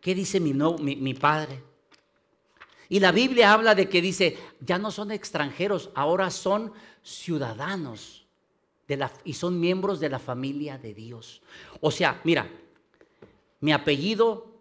¿Qué 0.02 0.14
dice 0.14 0.40
mi, 0.40 0.54
mi, 0.54 0.96
mi 0.96 1.14
Padre? 1.14 1.64
Y 2.90 3.00
la 3.00 3.12
Biblia 3.12 3.54
habla 3.54 3.76
de 3.76 3.90
que 3.90 4.02
dice, 4.02 4.38
ya 4.62 4.78
no 4.78 4.92
son 4.92 5.12
extranjeros, 5.12 5.90
ahora 5.96 6.32
son 6.32 6.72
ciudadanos 7.04 8.26
de 8.88 8.98
la, 8.98 9.12
y 9.26 9.34
son 9.34 9.60
miembros 9.60 10.00
de 10.00 10.10
la 10.10 10.20
familia 10.20 10.78
de 10.78 10.94
Dios. 10.94 11.42
O 11.82 11.92
sea, 11.92 12.22
mira, 12.24 12.50
mi 13.60 13.74
apellido 13.74 14.54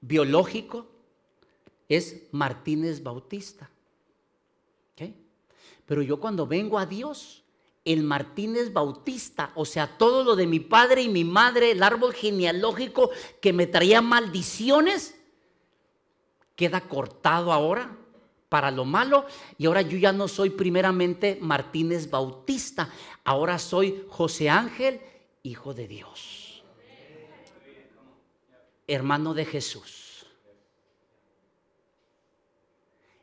biológico 0.00 0.93
es 1.96 2.22
Martínez 2.32 3.02
Bautista. 3.02 3.70
Pero 5.86 6.02
yo 6.02 6.18
cuando 6.18 6.46
vengo 6.46 6.78
a 6.78 6.86
Dios, 6.86 7.42
el 7.84 8.02
Martínez 8.02 8.72
Bautista, 8.72 9.52
o 9.54 9.64
sea, 9.64 9.98
todo 9.98 10.24
lo 10.24 10.36
de 10.36 10.46
mi 10.46 10.60
padre 10.60 11.02
y 11.02 11.08
mi 11.08 11.24
madre, 11.24 11.72
el 11.72 11.82
árbol 11.82 12.14
genealógico 12.14 13.10
que 13.40 13.52
me 13.52 13.66
traía 13.66 14.00
maldiciones, 14.00 15.14
queda 16.56 16.80
cortado 16.80 17.52
ahora 17.52 17.98
para 18.48 18.70
lo 18.70 18.84
malo 18.84 19.26
y 19.58 19.66
ahora 19.66 19.82
yo 19.82 19.98
ya 19.98 20.12
no 20.12 20.28
soy 20.28 20.50
primeramente 20.50 21.38
Martínez 21.40 22.08
Bautista, 22.08 22.88
ahora 23.24 23.58
soy 23.58 24.06
José 24.08 24.48
Ángel, 24.48 25.00
hijo 25.42 25.74
de 25.74 25.88
Dios, 25.88 26.64
hermano 28.86 29.34
de 29.34 29.44
Jesús. 29.44 30.03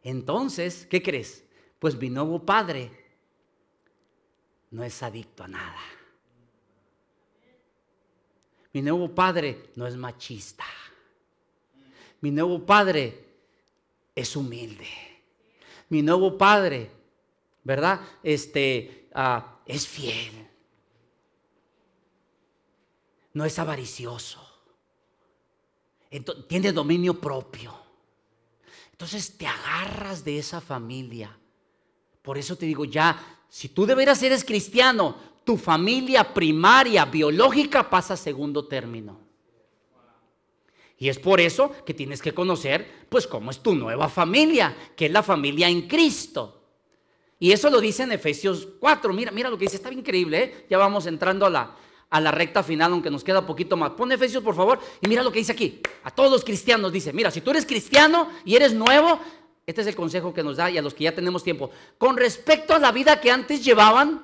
Entonces, 0.04 0.86
¿qué 0.90 1.02
crees? 1.02 1.44
Pues 1.80 1.96
mi 1.96 2.10
nuevo 2.10 2.44
padre 2.46 2.92
no 4.72 4.84
es 4.84 5.04
adicto 5.04 5.44
a 5.44 5.48
nada. 5.48 5.80
Mi 8.74 8.82
nuevo 8.82 9.14
padre 9.14 9.72
no 9.76 9.86
es 9.86 9.96
machista. 9.96 10.66
Mi 12.22 12.32
nuevo 12.32 12.66
padre 12.66 13.26
es 14.16 14.36
humilde. 14.36 14.88
Mi 15.90 16.02
nuevo 16.02 16.38
padre, 16.38 16.90
¿verdad? 17.64 18.00
Este 18.24 19.10
ah, 19.14 19.60
es 19.66 19.88
fiel. 19.88 20.48
No 23.34 23.46
es 23.46 23.60
avaricioso. 23.60 24.40
tiene 26.48 26.72
dominio 26.72 27.20
propio. 27.20 27.91
Entonces 29.02 29.36
te 29.36 29.48
agarras 29.48 30.24
de 30.24 30.38
esa 30.38 30.62
familia. 30.62 31.36
Por 32.22 32.38
eso 32.38 32.56
te 32.56 32.68
digo, 32.68 32.86
ya, 32.86 33.40
si 33.50 33.70
tú 33.70 33.88
de 33.88 33.96
veras 33.96 34.22
eres 34.22 34.46
cristiano, 34.46 35.16
tu 35.44 35.58
familia 35.58 36.32
primaria, 36.36 37.06
biológica, 37.06 37.90
pasa 37.90 38.14
a 38.14 38.18
segundo 38.18 38.68
término. 38.68 39.20
Y 41.00 41.10
es 41.10 41.18
por 41.18 41.42
eso 41.42 41.72
que 41.84 41.96
tienes 41.96 42.22
que 42.22 42.36
conocer, 42.36 43.08
pues, 43.10 43.26
cómo 43.26 43.50
es 43.50 43.64
tu 43.64 43.74
nueva 43.74 44.08
familia, 44.08 44.78
que 44.96 45.08
es 45.08 45.12
la 45.12 45.24
familia 45.24 45.68
en 45.68 45.88
Cristo. 45.88 46.62
Y 47.40 47.54
eso 47.54 47.72
lo 47.72 47.82
dice 47.82 48.04
en 48.04 48.12
Efesios 48.12 48.68
4. 48.80 49.14
Mira, 49.14 49.32
mira 49.32 49.50
lo 49.50 49.58
que 49.58 49.66
dice, 49.66 49.78
está 49.78 49.92
increíble, 49.92 50.44
¿eh? 50.44 50.66
Ya 50.70 50.78
vamos 50.78 51.08
entrando 51.08 51.48
a 51.48 51.50
la, 51.50 51.76
a 52.12 52.22
la 52.22 52.30
recta 52.30 52.62
final, 52.62 52.92
aunque 52.92 53.10
nos 53.10 53.24
queda 53.24 53.44
poquito 53.46 53.76
más. 53.76 53.92
Pon 53.92 54.12
Efesios, 54.12 54.44
por 54.44 54.54
favor, 54.54 54.80
y 55.02 55.08
mira 55.08 55.24
lo 55.24 55.32
que 55.32 55.40
dice 55.40 55.54
aquí. 55.54 55.82
A 56.04 56.12
todos 56.12 56.30
los 56.30 56.44
cristianos 56.44 56.92
dice, 56.94 57.12
mira, 57.12 57.32
si 57.32 57.42
tú 57.42 57.50
eres 57.50 57.66
cristiano 57.66 58.30
y 58.46 58.56
eres 58.56 58.74
nuevo, 58.74 59.20
este 59.66 59.82
es 59.82 59.88
el 59.88 59.96
consejo 59.96 60.34
que 60.34 60.44
nos 60.44 60.58
da 60.58 60.70
y 60.70 60.78
a 60.78 60.84
los 60.84 60.94
que 60.94 61.06
ya 61.06 61.16
tenemos 61.16 61.44
tiempo. 61.44 61.72
Con 61.98 62.16
respecto 62.16 62.76
a 62.76 62.80
la 62.80 62.92
vida 62.92 63.20
que 63.20 63.32
antes 63.32 63.66
llevaban, 63.66 64.24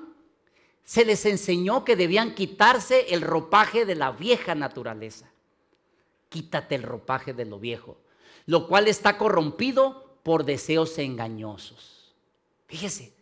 se 0.83 1.03
les 1.03 1.25
enseñó 1.25 1.83
que 1.83 1.95
debían 1.95 2.35
quitarse 2.35 3.07
el 3.09 3.21
ropaje 3.21 3.85
de 3.85 3.95
la 3.95 4.11
vieja 4.11 4.53
naturaleza 4.53 5.31
quítate 6.29 6.75
el 6.75 6.83
ropaje 6.83 7.33
de 7.33 7.45
lo 7.45 7.59
viejo, 7.59 7.97
lo 8.45 8.67
cual 8.67 8.87
está 8.87 9.17
corrompido 9.17 10.19
por 10.23 10.45
deseos 10.45 10.97
engañosos. 10.97 12.15
Fíjese, 12.67 13.13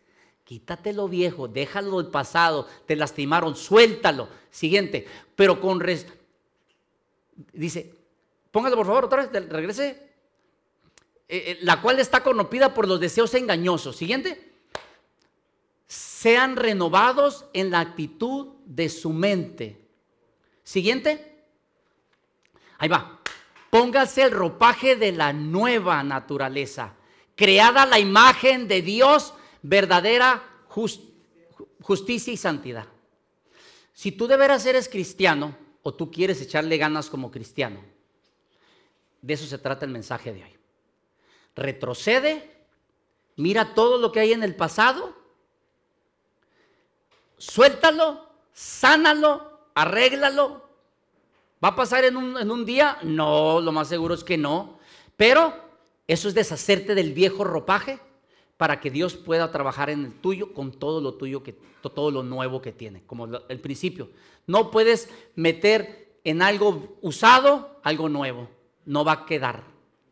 quítate 0.46 0.94
lo 0.94 1.10
viejo, 1.10 1.50
déjalo 1.50 2.02
del 2.02 2.10
pasado, 2.10 2.68
te 2.86 2.96
lastimaron, 2.96 3.58
suéltalo. 3.58 4.30
Siguiente, 4.50 5.06
pero 5.36 5.60
con... 5.60 5.82
Res... 5.82 6.08
Dice, 7.52 7.94
póngalo 8.52 8.78
por 8.78 8.86
favor 8.86 9.06
otra 9.06 9.26
vez, 9.26 9.50
regrese. 9.50 10.06
Eh, 11.28 11.52
eh, 11.52 11.58
la 11.64 11.82
cual 11.82 12.00
está 12.00 12.24
corrompida 12.24 12.74
por 12.74 12.88
los 12.88 13.02
deseos 13.02 13.34
engañosos. 13.34 13.98
Siguiente. 13.98 14.54
Sean 15.86 16.56
renovados 16.56 17.46
en 17.52 17.72
la 17.72 17.82
actitud 17.82 18.54
de 18.66 18.88
su 18.88 19.10
mente. 19.10 19.82
Siguiente 20.64 21.36
Ahí 22.78 22.90
va. 22.90 23.20
Póngase 23.70 24.24
el 24.24 24.32
ropaje 24.32 24.96
de 24.96 25.12
la 25.12 25.34
nueva 25.34 26.02
naturaleza, 26.04 26.94
creada 27.36 27.86
la 27.86 28.00
imagen 28.00 28.68
de 28.68 28.82
Dios, 28.82 29.34
verdadera 29.68 30.44
justicia 30.68 32.34
y 32.34 32.38
santidad. 32.38 32.88
Si 33.94 34.12
tú 34.12 34.28
de 34.28 34.38
veras 34.38 34.66
eres 34.66 34.90
cristiano 34.90 35.58
o 35.82 35.94
tú 35.94 36.12
quieres 36.12 36.42
echarle 36.42 36.78
ganas 36.78 37.10
como 37.10 37.32
cristiano, 37.32 37.84
de 39.22 39.34
eso 39.34 39.46
se 39.46 39.58
trata 39.58 39.86
el 39.86 39.92
mensaje 39.92 40.34
de 40.34 40.44
hoy. 40.44 40.58
Retrocede, 41.56 42.66
mira 43.38 43.74
todo 43.74 43.98
lo 43.98 44.12
que 44.12 44.20
hay 44.20 44.34
en 44.34 44.44
el 44.44 44.56
pasado, 44.56 45.16
suéltalo, 47.38 48.30
sánalo, 48.54 49.70
arréglalo, 49.74 50.66
¿Va 51.64 51.70
a 51.70 51.76
pasar 51.76 52.04
en 52.06 52.16
un, 52.18 52.66
día? 52.66 53.00
No, 53.02 53.60
lo 53.60 53.72
más 53.72 53.88
seguro 53.88 54.14
es 54.14 54.24
que 54.24 54.38
no. 54.38 54.78
Pero 55.18 55.52
eso 56.06 56.28
es 56.28 56.36
deshacerte 56.36 56.94
del 56.94 57.14
viejo 57.14 57.44
ropaje 57.44 58.00
para 58.58 58.80
que 58.80 58.90
Dios 58.90 59.16
pueda 59.16 59.52
trabajar 59.52 59.90
en 59.90 60.06
el 60.06 60.14
tuyo 60.14 60.54
con 60.54 60.72
todo 60.72 61.02
lo 61.02 61.16
tuyo, 61.16 61.44
que, 61.44 61.54
todo 61.82 62.12
lo 62.12 62.24
nuevo 62.24 62.62
que 62.62 62.72
tiene, 62.72 63.04
como 63.06 63.26
el 63.26 63.60
principio. 63.60 64.10
No 64.48 64.72
puedes 64.72 65.10
meter 65.36 66.18
en 66.24 66.42
algo 66.42 66.98
usado 67.02 67.80
algo 67.84 68.10
nuevo. 68.10 68.50
No 68.86 69.04
va 69.04 69.12
a 69.12 69.26
quedar. 69.26 69.64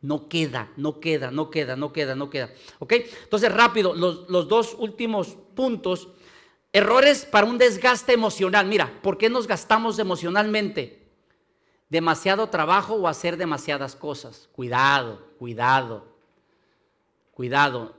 No 0.01 0.27
queda, 0.27 0.69
no 0.75 0.99
queda, 0.99 1.31
no 1.31 1.49
queda, 1.49 1.75
no 1.77 1.93
queda, 1.93 2.15
no 2.15 2.29
queda. 2.29 2.49
¿Ok? 2.79 2.93
Entonces, 3.23 3.51
rápido, 3.53 3.93
los, 3.93 4.29
los 4.29 4.47
dos 4.49 4.75
últimos 4.77 5.37
puntos. 5.55 6.09
Errores 6.73 7.25
para 7.25 7.47
un 7.47 7.57
desgaste 7.57 8.11
emocional. 8.11 8.67
Mira, 8.67 8.99
¿por 9.01 9.17
qué 9.17 9.29
nos 9.29 9.47
gastamos 9.47 9.97
emocionalmente? 9.99 11.03
demasiado 11.93 12.49
trabajo 12.49 12.95
o 12.95 13.07
hacer 13.07 13.37
demasiadas 13.37 13.95
cosas. 13.95 14.49
Cuidado, 14.53 15.21
cuidado, 15.37 16.07
cuidado. 17.35 17.93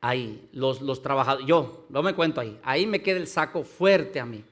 Ahí, 0.00 0.48
los, 0.52 0.80
los 0.80 1.02
trabajadores, 1.02 1.46
yo, 1.46 1.86
no 1.88 2.02
me 2.02 2.14
cuento 2.14 2.40
ahí, 2.40 2.58
ahí 2.62 2.86
me 2.86 3.02
queda 3.02 3.18
el 3.18 3.26
saco 3.26 3.64
fuerte 3.64 4.20
a 4.20 4.26
mí, 4.26 4.44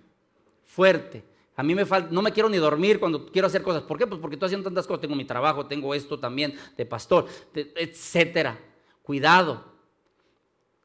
fuerte. 0.64 1.22
A 1.57 1.62
mí 1.62 1.74
me 1.74 1.86
falta, 1.86 2.11
no 2.12 2.20
me 2.20 2.32
quiero 2.32 2.51
ni 2.51 2.59
dormir 2.59 3.01
cuando 3.01 3.26
quiero 3.26 3.47
hacer 3.47 3.62
cosas. 3.62 3.82
¿Por 3.82 3.97
qué? 3.97 4.07
Pues 4.07 4.20
porque 4.20 4.36
estoy 4.36 4.49
haciendo 4.49 4.68
tantas 4.68 4.86
cosas. 4.86 5.01
Tengo 5.01 5.14
mi 5.14 5.24
trabajo, 5.24 5.64
tengo 5.64 5.94
esto 5.94 6.20
también 6.20 6.55
de 6.76 6.84
pastor, 6.84 7.26
etcétera. 7.55 8.59
Cuidado. 9.03 9.64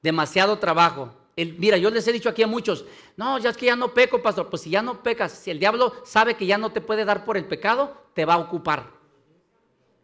Demasiado 0.02 0.58
trabajo. 0.60 1.14
mira, 1.36 1.78
yo 1.78 1.90
les 1.90 2.08
he 2.08 2.14
dicho 2.14 2.30
aquí 2.30 2.42
a 2.42 2.48
muchos, 2.48 2.86
no, 3.18 3.38
ya 3.38 3.50
es 3.50 3.58
que 3.58 3.66
ya 3.66 3.76
no 3.76 3.94
peco, 3.94 4.22
pastor. 4.22 4.50
Pues 4.50 4.62
si 4.62 4.70
ya 4.70 4.82
no 4.82 5.04
pecas, 5.04 5.34
si 5.34 5.52
el 5.52 5.60
diablo 5.60 5.94
sabe 6.06 6.36
que 6.36 6.46
ya 6.46 6.58
no 6.58 6.72
te 6.72 6.80
puede 6.80 7.04
dar 7.04 7.26
por 7.26 7.36
el 7.36 7.46
pecado, 7.46 7.98
te 8.14 8.24
va 8.24 8.36
a 8.36 8.40
ocupar. 8.40 8.92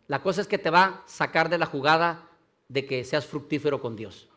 La 0.07 0.21
cosa 0.21 0.41
es 0.41 0.47
que 0.47 0.57
te 0.57 0.69
va 0.69 0.83
a 0.83 1.03
sacar 1.05 1.47
de 1.49 1.57
la 1.57 1.65
jugada 1.65 2.27
de 2.67 2.85
que 2.85 3.05
seas 3.05 3.25
fructífero 3.25 3.79
con 3.79 3.95
Dios. 3.95 4.27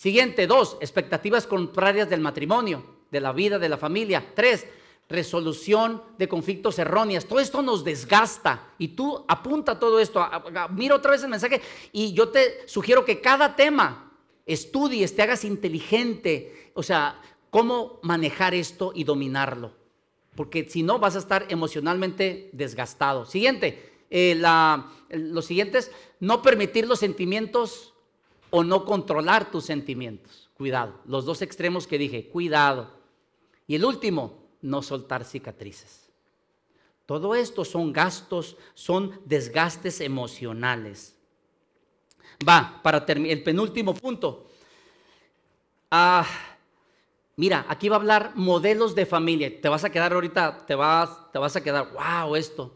Siguiente, 0.00 0.46
dos, 0.46 0.78
expectativas 0.80 1.46
contrarias 1.46 2.08
del 2.08 2.22
matrimonio, 2.22 2.82
de 3.10 3.20
la 3.20 3.34
vida, 3.34 3.58
de 3.58 3.68
la 3.68 3.76
familia. 3.76 4.32
Tres, 4.34 4.66
resolución 5.10 6.02
de 6.16 6.26
conflictos 6.26 6.78
erróneas. 6.78 7.26
Todo 7.26 7.38
esto 7.38 7.60
nos 7.60 7.84
desgasta 7.84 8.72
y 8.78 8.88
tú 8.88 9.22
apunta 9.28 9.78
todo 9.78 10.00
esto. 10.00 10.26
Mira 10.70 10.94
otra 10.94 11.10
vez 11.10 11.22
el 11.22 11.28
mensaje 11.28 11.60
y 11.92 12.14
yo 12.14 12.30
te 12.30 12.66
sugiero 12.66 13.04
que 13.04 13.20
cada 13.20 13.54
tema 13.56 14.10
estudies, 14.46 15.14
te 15.14 15.20
hagas 15.20 15.44
inteligente, 15.44 16.72
o 16.72 16.82
sea, 16.82 17.20
cómo 17.50 18.00
manejar 18.02 18.54
esto 18.54 18.92
y 18.94 19.04
dominarlo. 19.04 19.74
Porque 20.34 20.66
si 20.66 20.82
no 20.82 20.98
vas 20.98 21.14
a 21.14 21.18
estar 21.18 21.44
emocionalmente 21.50 22.48
desgastado. 22.54 23.26
Siguiente, 23.26 24.06
eh, 24.08 24.34
la, 24.34 24.90
los 25.10 25.44
siguientes, 25.44 25.92
no 26.20 26.40
permitir 26.40 26.86
los 26.86 27.00
sentimientos 27.00 27.89
o 28.50 28.64
no 28.64 28.84
controlar 28.84 29.50
tus 29.50 29.64
sentimientos. 29.64 30.50
Cuidado, 30.54 31.00
los 31.06 31.24
dos 31.24 31.42
extremos 31.42 31.86
que 31.86 31.98
dije, 31.98 32.28
cuidado. 32.28 32.90
Y 33.66 33.76
el 33.76 33.84
último, 33.84 34.40
no 34.62 34.82
soltar 34.82 35.24
cicatrices. 35.24 36.10
Todo 37.06 37.34
esto 37.34 37.64
son 37.64 37.92
gastos, 37.92 38.56
son 38.74 39.20
desgastes 39.24 40.00
emocionales. 40.00 41.16
Va, 42.46 42.80
para 42.82 43.04
terminar, 43.04 43.36
el 43.36 43.42
penúltimo 43.42 43.94
punto. 43.94 44.48
Ah, 45.90 46.26
mira, 47.36 47.66
aquí 47.68 47.88
va 47.88 47.96
a 47.96 47.98
hablar 47.98 48.32
modelos 48.36 48.94
de 48.94 49.06
familia. 49.06 49.60
Te 49.60 49.68
vas 49.68 49.84
a 49.84 49.90
quedar 49.90 50.12
ahorita, 50.12 50.64
te 50.66 50.74
vas, 50.74 51.32
te 51.32 51.38
vas 51.38 51.56
a 51.56 51.62
quedar, 51.62 51.88
wow, 51.92 52.36
esto. 52.36 52.72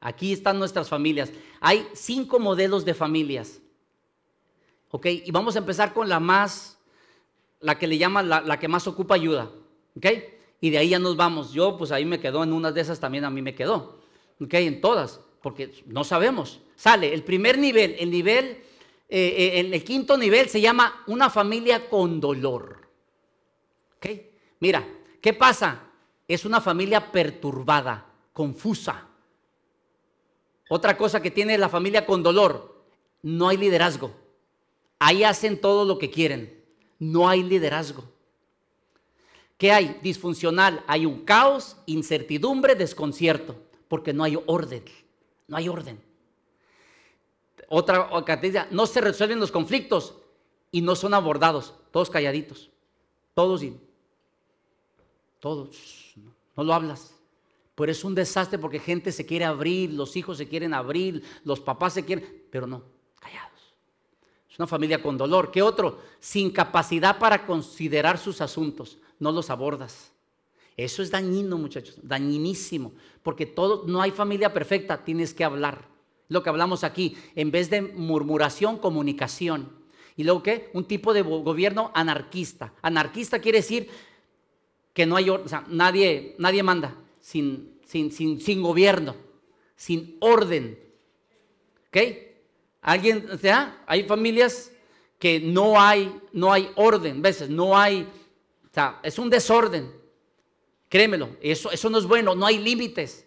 Aquí 0.00 0.32
están 0.32 0.58
nuestras 0.58 0.88
familias. 0.88 1.30
Hay 1.60 1.86
cinco 1.94 2.38
modelos 2.38 2.84
de 2.84 2.94
familias. 2.94 3.60
¿Ok? 4.94 5.06
Y 5.06 5.32
vamos 5.32 5.56
a 5.56 5.58
empezar 5.58 5.92
con 5.92 6.08
la 6.08 6.20
más, 6.20 6.78
la 7.58 7.76
que 7.76 7.88
le 7.88 7.98
llaman 7.98 8.28
la, 8.28 8.58
que 8.60 8.68
más 8.68 8.86
ocupa 8.86 9.16
ayuda. 9.16 9.50
¿Ok? 9.96 10.06
y 10.60 10.70
de 10.70 10.78
ahí 10.78 10.90
ya 10.90 11.00
nos 11.00 11.16
vamos. 11.16 11.52
Yo 11.52 11.76
pues 11.76 11.90
ahí 11.90 12.04
me 12.04 12.20
quedo, 12.20 12.44
en 12.44 12.52
unas 12.52 12.72
de 12.72 12.80
esas 12.80 13.00
también 13.00 13.24
a 13.24 13.30
mí 13.30 13.42
me 13.42 13.56
quedó. 13.56 13.98
¿Ok? 14.40 14.54
En 14.54 14.80
todas, 14.80 15.20
porque 15.42 15.82
no 15.86 16.04
sabemos. 16.04 16.60
Sale 16.76 17.12
el 17.12 17.24
primer 17.24 17.58
nivel, 17.58 17.96
el 17.98 18.08
nivel, 18.08 18.62
eh, 19.08 19.34
eh, 19.58 19.60
el, 19.72 19.82
quinto 19.82 20.16
nivel 20.16 20.48
se 20.48 20.60
llama 20.60 21.02
una 21.08 21.28
familia 21.28 21.88
con 21.90 22.20
dolor. 22.20 22.88
¿Ok? 23.96 24.06
Mira, 24.60 24.86
¿qué 25.20 25.32
pasa? 25.32 25.90
Es 26.28 26.44
una 26.44 26.60
familia 26.60 27.10
perturbada, 27.10 28.06
confusa. 28.32 29.08
Otra 30.68 30.96
cosa 30.96 31.20
que 31.20 31.32
tiene 31.32 31.58
la 31.58 31.68
familia 31.68 32.06
con 32.06 32.22
dolor, 32.22 32.86
no 33.22 33.48
hay 33.48 33.56
liderazgo. 33.56 34.23
Ahí 34.98 35.24
hacen 35.24 35.60
todo 35.60 35.84
lo 35.84 35.98
que 35.98 36.10
quieren. 36.10 36.64
No 36.98 37.28
hay 37.28 37.42
liderazgo. 37.42 38.04
¿Qué 39.58 39.72
hay? 39.72 39.98
Disfuncional. 40.02 40.82
Hay 40.86 41.06
un 41.06 41.24
caos, 41.24 41.76
incertidumbre, 41.86 42.74
desconcierto, 42.74 43.56
porque 43.88 44.12
no 44.12 44.24
hay 44.24 44.38
orden. 44.46 44.84
No 45.46 45.56
hay 45.56 45.68
orden. 45.68 46.00
Otra 47.68 48.08
característica, 48.24 48.68
no 48.70 48.86
se 48.86 49.00
resuelven 49.00 49.40
los 49.40 49.50
conflictos 49.50 50.14
y 50.70 50.80
no 50.80 50.96
son 50.96 51.14
abordados, 51.14 51.74
todos 51.90 52.10
calladitos, 52.10 52.70
todos 53.32 53.62
y 53.62 53.76
todos, 55.40 56.14
no 56.56 56.64
lo 56.64 56.74
hablas. 56.74 57.14
Pero 57.74 57.90
es 57.90 58.04
un 58.04 58.14
desastre 58.14 58.58
porque 58.58 58.78
gente 58.78 59.12
se 59.12 59.26
quiere 59.26 59.44
abrir, 59.44 59.92
los 59.92 60.16
hijos 60.16 60.38
se 60.38 60.48
quieren 60.48 60.74
abrir, 60.74 61.22
los 61.44 61.60
papás 61.60 61.94
se 61.94 62.04
quieren, 62.04 62.44
pero 62.50 62.66
no, 62.66 62.82
callados. 63.20 63.53
Una 64.58 64.66
familia 64.66 65.02
con 65.02 65.16
dolor. 65.16 65.50
¿Qué 65.50 65.62
otro? 65.62 66.00
Sin 66.20 66.50
capacidad 66.50 67.18
para 67.18 67.46
considerar 67.46 68.18
sus 68.18 68.40
asuntos 68.40 68.98
no 69.18 69.32
los 69.32 69.50
abordas. 69.50 70.12
Eso 70.76 71.02
es 71.02 71.10
dañino, 71.10 71.56
muchachos, 71.56 71.96
dañinísimo, 72.02 72.92
porque 73.22 73.46
todo, 73.46 73.84
no 73.86 74.02
hay 74.02 74.10
familia 74.10 74.52
perfecta, 74.52 75.04
tienes 75.04 75.32
que 75.32 75.44
hablar. 75.44 75.86
Lo 76.28 76.42
que 76.42 76.48
hablamos 76.48 76.82
aquí, 76.82 77.16
en 77.36 77.50
vez 77.50 77.70
de 77.70 77.80
murmuración, 77.82 78.78
comunicación. 78.78 79.70
Y 80.16 80.24
luego 80.24 80.42
qué? 80.42 80.70
Un 80.72 80.84
tipo 80.84 81.12
de 81.12 81.22
gobierno 81.22 81.92
anarquista. 81.94 82.72
Anarquista 82.82 83.38
quiere 83.38 83.58
decir 83.58 83.88
que 84.92 85.06
no 85.06 85.16
hay, 85.16 85.30
o 85.30 85.46
sea, 85.46 85.64
nadie, 85.68 86.34
nadie 86.38 86.62
manda 86.62 86.96
sin, 87.20 87.78
sin, 87.84 88.10
sin, 88.10 88.40
sin 88.40 88.62
gobierno, 88.62 89.14
sin 89.76 90.16
orden. 90.20 90.78
¿Ok? 91.88 91.98
¿Alguien, 92.84 93.28
o 93.32 93.36
sea, 93.36 93.82
hay 93.86 94.04
familias 94.04 94.70
que 95.18 95.40
no 95.40 95.80
hay, 95.80 96.20
no 96.32 96.52
hay 96.52 96.70
orden, 96.76 97.20
veces, 97.20 97.50
no 97.50 97.76
hay 97.76 98.08
o 98.64 98.74
sea, 98.74 98.98
es 99.04 99.20
un 99.20 99.30
desorden. 99.30 99.88
Créemelo, 100.88 101.36
eso, 101.40 101.70
eso 101.70 101.88
no 101.88 101.96
es 101.96 102.06
bueno, 102.06 102.34
no 102.34 102.44
hay 102.44 102.58
límites. 102.58 103.24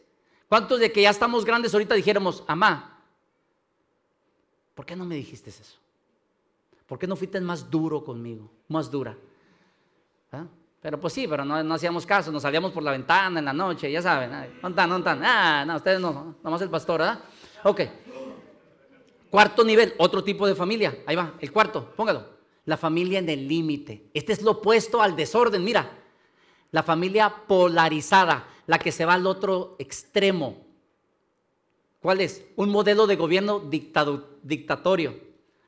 ¿Cuántos 0.50 0.78
de 0.78 0.92
que 0.92 1.02
ya 1.02 1.10
estamos 1.10 1.46
grandes 1.46 1.74
ahorita 1.74 1.96
dijéramos, 1.96 2.44
amá, 2.48 3.02
¿por 4.76 4.86
qué 4.86 4.94
no 4.94 5.06
me 5.06 5.16
dijiste 5.16 5.50
eso? 5.50 5.78
¿Por 6.86 7.00
qué 7.00 7.08
no 7.08 7.16
fuiste 7.16 7.40
más 7.40 7.72
duro 7.72 8.04
conmigo, 8.04 8.52
más 8.68 8.92
dura? 8.92 9.18
¿Ah? 10.34 10.44
Pero 10.82 11.00
pues 11.00 11.14
sí, 11.14 11.30
pero 11.30 11.46
no, 11.46 11.74
hacíamos 11.74 12.06
caso, 12.06 12.30
nos 12.30 12.42
salíamos 12.42 12.74
por 12.74 12.84
la 12.84 12.92
ventana 12.92 13.40
en 13.40 13.46
la 13.46 13.54
noche, 13.54 13.90
ya 13.90 14.02
saben, 14.02 14.32
no 14.62 14.68
están, 14.68 14.90
no 14.90 14.98
están, 14.98 15.24
ah, 15.24 15.64
no, 15.66 15.78
ustedes 15.78 16.02
no, 16.02 16.36
nomás 16.44 16.62
el 16.62 16.70
pastor, 16.70 17.00
¿verdad? 17.00 17.22
Ok. 17.64 17.82
Cuarto 19.30 19.64
nivel, 19.64 19.94
otro 19.98 20.24
tipo 20.24 20.48
de 20.48 20.56
familia, 20.56 21.00
ahí 21.06 21.16
va, 21.16 21.34
el 21.40 21.52
cuarto, 21.52 21.94
póngalo 21.96 22.38
la 22.68 22.78
familia 22.78 23.20
en 23.20 23.30
el 23.30 23.48
límite. 23.48 24.10
Este 24.14 24.34
es 24.34 24.42
lo 24.42 24.52
opuesto 24.52 25.02
al 25.02 25.16
desorden. 25.16 25.64
Mira, 25.64 25.90
la 26.72 26.84
familia 26.84 27.34
polarizada, 27.48 28.46
la 28.68 28.78
que 28.78 28.92
se 28.92 29.06
va 29.06 29.14
al 29.14 29.26
otro 29.26 29.78
extremo. 29.80 30.68
¿Cuál 32.02 32.20
es? 32.20 32.44
Un 32.58 32.70
modelo 32.70 33.08
de 33.08 33.16
gobierno 33.16 33.62
dictatorio. 33.62 35.18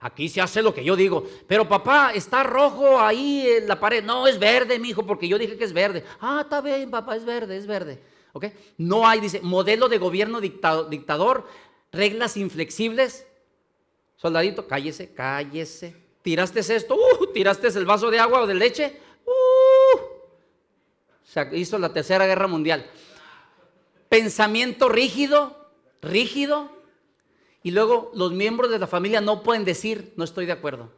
Aquí 0.01 0.27
se 0.27 0.41
hace 0.41 0.61
lo 0.61 0.73
que 0.73 0.83
yo 0.83 0.97
digo. 0.97 1.25
Pero 1.47 1.69
papá, 1.69 2.11
está 2.13 2.43
rojo 2.43 2.99
ahí 2.99 3.47
en 3.47 3.69
la 3.69 3.79
pared. 3.79 4.03
No, 4.03 4.27
es 4.27 4.37
verde, 4.37 4.77
mi 4.77 4.89
hijo, 4.89 5.05
porque 5.05 5.29
yo 5.29 5.37
dije 5.39 5.57
que 5.57 5.63
es 5.63 5.73
verde. 5.73 6.03
Ah, 6.19 6.41
está 6.43 6.59
bien, 6.59 6.91
papá, 6.91 7.15
es 7.15 7.23
verde, 7.23 7.55
es 7.55 7.65
verde. 7.65 8.03
¿Ok? 8.33 8.47
No 8.77 9.07
hay, 9.07 9.21
dice, 9.21 9.39
modelo 9.41 9.87
de 9.87 9.99
gobierno 9.99 10.41
dictador, 10.41 11.47
reglas 11.93 12.35
inflexibles. 12.35 13.25
Soldadito, 14.19 14.67
cállese, 14.67 15.13
cállese 15.13 16.09
tiraste 16.21 16.59
esto, 16.59 16.95
uh, 16.95 17.27
tiraste 17.33 17.67
el 17.69 17.85
vaso 17.85 18.11
de 18.11 18.19
agua 18.19 18.41
o 18.41 18.47
de 18.47 18.53
leche, 18.53 18.99
uh, 19.25 19.99
se 21.23 21.57
hizo 21.57 21.77
la 21.77 21.93
tercera 21.93 22.25
guerra 22.25 22.47
mundial. 22.47 22.85
Pensamiento 24.09 24.89
rígido, 24.89 25.71
rígido, 26.01 26.69
y 27.61 27.71
luego 27.71 28.11
los 28.13 28.31
miembros 28.31 28.71
de 28.71 28.79
la 28.79 28.87
familia 28.87 29.21
no 29.21 29.43
pueden 29.43 29.65
decir, 29.65 30.13
no 30.17 30.23
estoy 30.23 30.45
de 30.45 30.53
acuerdo. 30.53 30.91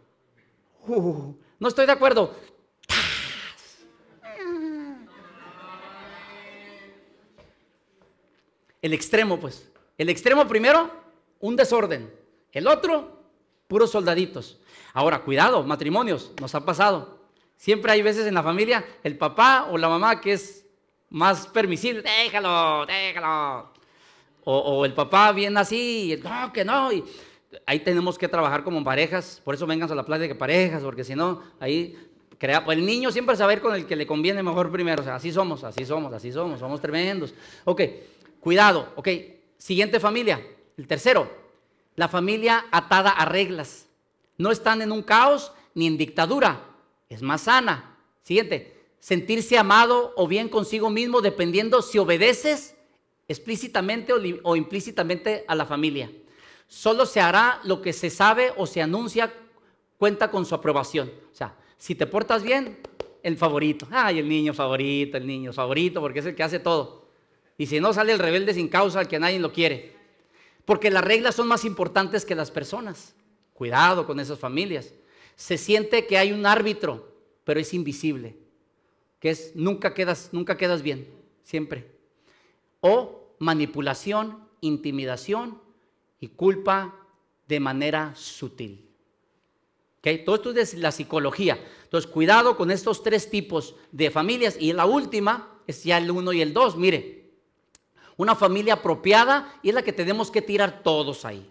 Uh, 0.87 1.33
no 1.59 1.67
estoy 1.67 1.85
de 1.85 1.91
acuerdo. 1.91 2.35
El 8.81 8.93
extremo, 8.93 9.39
pues. 9.39 9.69
El 9.97 10.09
extremo 10.09 10.47
primero, 10.47 10.89
un 11.39 11.55
desorden. 11.55 12.20
El 12.51 12.67
otro, 12.67 13.21
puros 13.67 13.91
soldaditos. 13.91 14.59
Ahora, 14.93 15.21
cuidado, 15.21 15.63
matrimonios, 15.63 16.31
nos 16.39 16.53
ha 16.55 16.65
pasado. 16.65 17.19
Siempre 17.55 17.91
hay 17.91 18.01
veces 18.01 18.25
en 18.27 18.33
la 18.33 18.43
familia 18.43 18.83
el 19.03 19.17
papá 19.17 19.67
o 19.69 19.77
la 19.77 19.87
mamá 19.87 20.19
que 20.19 20.33
es 20.33 20.65
más 21.09 21.47
permisible, 21.47 22.01
déjalo, 22.01 22.85
déjalo. 22.85 23.71
O, 24.43 24.85
el 24.85 24.93
papá 24.93 25.31
viene 25.31 25.59
así, 25.59 26.19
no, 26.23 26.51
que 26.51 26.65
no. 26.65 26.89
Ahí 27.65 27.79
tenemos 27.81 28.17
que 28.17 28.27
trabajar 28.27 28.63
como 28.63 28.83
parejas, 28.83 29.41
por 29.43 29.53
eso 29.53 29.67
vengan 29.67 29.91
a 29.91 29.95
la 29.95 30.03
playa 30.03 30.27
de 30.27 30.33
parejas, 30.33 30.81
porque 30.81 31.03
si 31.03 31.13
no, 31.15 31.43
ahí 31.59 31.95
crea, 32.39 32.65
pues 32.65 32.77
el 32.77 32.85
niño 32.85 33.11
siempre 33.11 33.35
saber 33.35 33.61
con 33.61 33.75
el 33.75 33.85
que 33.85 33.95
le 33.95 34.07
conviene 34.07 34.41
mejor 34.41 34.71
primero. 34.71 35.01
O 35.01 35.05
sea, 35.05 35.15
así 35.15 35.31
somos, 35.31 35.63
así 35.63 35.85
somos, 35.85 36.11
así 36.11 36.31
somos, 36.31 36.59
somos 36.59 36.81
tremendos. 36.81 37.35
Ok, 37.65 37.81
cuidado, 38.39 38.91
ok. 38.95 39.07
Siguiente 39.57 39.99
familia, 39.99 40.41
el 40.75 40.87
tercero, 40.87 41.40
la 41.95 42.07
familia 42.07 42.65
atada 42.71 43.11
a 43.11 43.25
reglas. 43.25 43.87
No 44.37 44.51
están 44.51 44.81
en 44.81 44.91
un 44.91 45.03
caos 45.03 45.51
ni 45.73 45.87
en 45.87 45.97
dictadura, 45.97 46.65
es 47.09 47.21
más 47.21 47.41
sana. 47.41 47.97
Siguiente, 48.23 48.81
sentirse 48.99 49.57
amado 49.57 50.13
o 50.15 50.27
bien 50.27 50.47
consigo 50.47 50.89
mismo 50.89 51.21
dependiendo 51.21 51.81
si 51.81 51.97
obedeces 51.97 52.75
explícitamente 53.27 54.13
o, 54.43 54.55
implícitamente 54.55 55.45
a 55.47 55.55
la 55.55 55.65
familia. 55.65 56.11
Solo 56.67 57.05
se 57.05 57.19
hará 57.19 57.59
lo 57.63 57.81
que 57.81 57.93
se 57.93 58.09
sabe 58.09 58.53
o 58.57 58.65
se 58.65 58.81
anuncia 58.81 59.33
cuenta 59.97 60.31
con 60.31 60.45
su 60.45 60.55
aprobación. 60.55 61.11
O 61.31 61.35
sea, 61.35 61.55
si 61.77 61.95
te 61.95 62.07
portas 62.07 62.43
bien, 62.43 62.79
el 63.23 63.37
favorito. 63.37 63.87
Ay, 63.91 64.19
el 64.19 64.27
niño 64.27 64.53
favorito, 64.53 65.17
el 65.17 65.27
niño 65.27 65.53
favorito, 65.53 66.01
porque 66.01 66.19
es 66.19 66.25
el 66.25 66.35
que 66.35 66.43
hace 66.43 66.59
todo. 66.59 67.05
Y 67.57 67.67
si 67.67 67.79
no 67.79 67.93
sale 67.93 68.13
el 68.13 68.19
rebelde 68.19 68.53
sin 68.53 68.67
causa, 68.67 68.99
al 68.99 69.07
que 69.07 69.19
nadie 69.19 69.39
lo 69.39 69.51
quiere. 69.51 69.95
Porque 70.65 70.91
las 70.91 71.03
reglas 71.03 71.35
son 71.35 71.47
más 71.47 71.65
importantes 71.65 72.25
que 72.25 72.35
las 72.35 72.51
personas. 72.51 73.15
Cuidado 73.53 74.05
con 74.05 74.19
esas 74.19 74.39
familias. 74.39 74.93
Se 75.35 75.57
siente 75.57 76.07
que 76.07 76.17
hay 76.17 76.31
un 76.31 76.45
árbitro, 76.45 77.15
pero 77.43 77.59
es 77.59 77.73
invisible. 77.73 78.37
Que 79.19 79.31
es 79.31 79.55
nunca 79.55 79.93
quedas, 79.93 80.29
nunca 80.31 80.57
quedas 80.57 80.81
bien, 80.81 81.07
siempre. 81.43 81.91
O 82.79 83.35
manipulación, 83.39 84.47
intimidación 84.61 85.61
y 86.19 86.27
culpa 86.27 86.95
de 87.47 87.59
manera 87.59 88.13
sutil. 88.15 88.87
Todo 90.25 90.35
esto 90.35 90.51
es 90.51 90.73
la 90.75 90.91
psicología. 90.91 91.63
Entonces, 91.83 92.09
cuidado 92.09 92.57
con 92.57 92.71
estos 92.71 93.03
tres 93.03 93.29
tipos 93.29 93.75
de 93.91 94.09
familias. 94.09 94.57
Y 94.59 94.73
la 94.73 94.85
última 94.85 95.59
es 95.67 95.83
ya 95.83 95.99
el 95.99 96.09
uno 96.09 96.33
y 96.33 96.41
el 96.41 96.53
dos. 96.53 96.75
Mire, 96.75 97.20
una 98.21 98.35
familia 98.35 98.75
apropiada 98.75 99.53
y 99.63 99.69
es 99.69 99.75
la 99.75 99.81
que 99.81 99.93
tenemos 99.93 100.29
que 100.29 100.41
tirar 100.41 100.83
todos 100.83 101.25
ahí. 101.25 101.49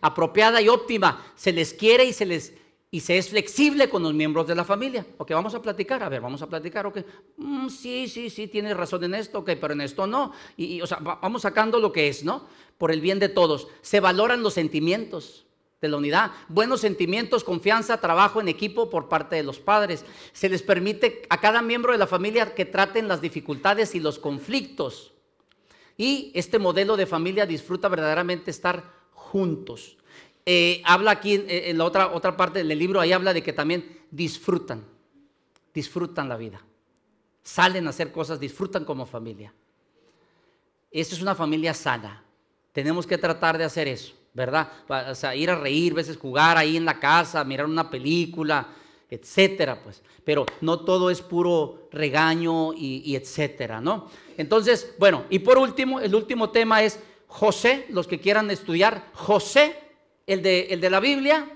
Apropiada 0.00 0.60
y 0.60 0.68
óptima. 0.68 1.32
Se 1.34 1.52
les 1.52 1.74
quiere 1.74 2.04
y 2.04 2.12
se 2.12 2.26
les 2.26 2.54
y 2.90 3.00
se 3.00 3.18
es 3.18 3.28
flexible 3.28 3.90
con 3.90 4.02
los 4.02 4.14
miembros 4.14 4.46
de 4.46 4.54
la 4.54 4.64
familia. 4.64 5.04
Ok, 5.18 5.32
vamos 5.32 5.54
a 5.54 5.60
platicar, 5.60 6.02
a 6.02 6.08
ver, 6.08 6.22
vamos 6.22 6.40
a 6.40 6.46
platicar, 6.46 6.86
ok. 6.86 6.98
Mm, 7.36 7.68
sí, 7.68 8.08
sí, 8.08 8.30
sí, 8.30 8.48
tienes 8.48 8.74
razón 8.74 9.04
en 9.04 9.14
esto, 9.14 9.40
ok, 9.40 9.50
pero 9.60 9.74
en 9.74 9.82
esto 9.82 10.06
no. 10.06 10.32
Y, 10.56 10.80
o 10.80 10.86
sea, 10.86 10.98
vamos 10.98 11.42
sacando 11.42 11.80
lo 11.80 11.92
que 11.92 12.08
es, 12.08 12.24
¿no? 12.24 12.46
Por 12.78 12.90
el 12.90 13.02
bien 13.02 13.18
de 13.18 13.28
todos. 13.28 13.68
Se 13.82 14.00
valoran 14.00 14.42
los 14.42 14.54
sentimientos 14.54 15.44
de 15.82 15.88
la 15.88 15.98
unidad, 15.98 16.30
buenos 16.48 16.80
sentimientos, 16.80 17.44
confianza, 17.44 18.00
trabajo 18.00 18.40
en 18.40 18.48
equipo 18.48 18.88
por 18.88 19.08
parte 19.08 19.36
de 19.36 19.42
los 19.42 19.58
padres. 19.58 20.06
Se 20.32 20.48
les 20.48 20.62
permite 20.62 21.22
a 21.28 21.40
cada 21.40 21.60
miembro 21.60 21.92
de 21.92 21.98
la 21.98 22.06
familia 22.06 22.54
que 22.54 22.64
traten 22.64 23.06
las 23.06 23.20
dificultades 23.20 23.94
y 23.94 24.00
los 24.00 24.18
conflictos. 24.18 25.12
Y 25.98 26.32
este 26.34 26.58
modelo 26.58 26.96
de 26.96 27.04
familia 27.04 27.44
disfruta 27.44 27.88
verdaderamente 27.88 28.50
estar 28.50 28.82
juntos. 29.12 29.98
Eh, 30.46 30.80
habla 30.86 31.10
aquí 31.10 31.44
en 31.46 31.76
la 31.76 31.84
otra, 31.84 32.14
otra 32.14 32.34
parte 32.34 32.64
del 32.64 32.78
libro, 32.78 33.00
ahí 33.00 33.12
habla 33.12 33.34
de 33.34 33.42
que 33.42 33.52
también 33.52 33.98
disfrutan, 34.10 34.82
disfrutan 35.74 36.26
la 36.26 36.38
vida. 36.38 36.64
Salen 37.42 37.86
a 37.86 37.90
hacer 37.90 38.10
cosas, 38.10 38.40
disfrutan 38.40 38.86
como 38.86 39.04
familia. 39.04 39.52
Esta 40.90 41.14
es 41.14 41.20
una 41.20 41.34
familia 41.34 41.74
sana. 41.74 42.24
Tenemos 42.72 43.06
que 43.06 43.18
tratar 43.18 43.58
de 43.58 43.64
hacer 43.64 43.88
eso. 43.88 44.14
¿verdad? 44.38 44.68
O 45.10 45.14
sea, 45.16 45.34
ir 45.34 45.50
a 45.50 45.56
reír, 45.56 45.94
veces 45.94 46.16
jugar 46.16 46.56
ahí 46.56 46.76
en 46.76 46.84
la 46.84 47.00
casa, 47.00 47.42
mirar 47.42 47.66
una 47.66 47.90
película, 47.90 48.68
etcétera, 49.10 49.82
pues. 49.82 50.00
Pero 50.24 50.46
no 50.60 50.80
todo 50.80 51.10
es 51.10 51.20
puro 51.22 51.88
regaño 51.90 52.72
y, 52.72 53.16
etcétera, 53.16 53.80
¿no? 53.80 54.08
Entonces, 54.38 54.94
bueno, 54.98 55.26
y 55.28 55.40
por 55.40 55.58
último, 55.58 56.00
el 56.00 56.14
último 56.14 56.50
tema 56.50 56.82
es 56.82 56.98
José, 57.26 57.84
los 57.90 58.06
que 58.06 58.20
quieran 58.20 58.50
estudiar, 58.50 59.10
José, 59.12 59.78
el 60.26 60.42
de, 60.42 60.68
el 60.70 60.80
de 60.80 60.88
la 60.88 61.00
Biblia, 61.00 61.50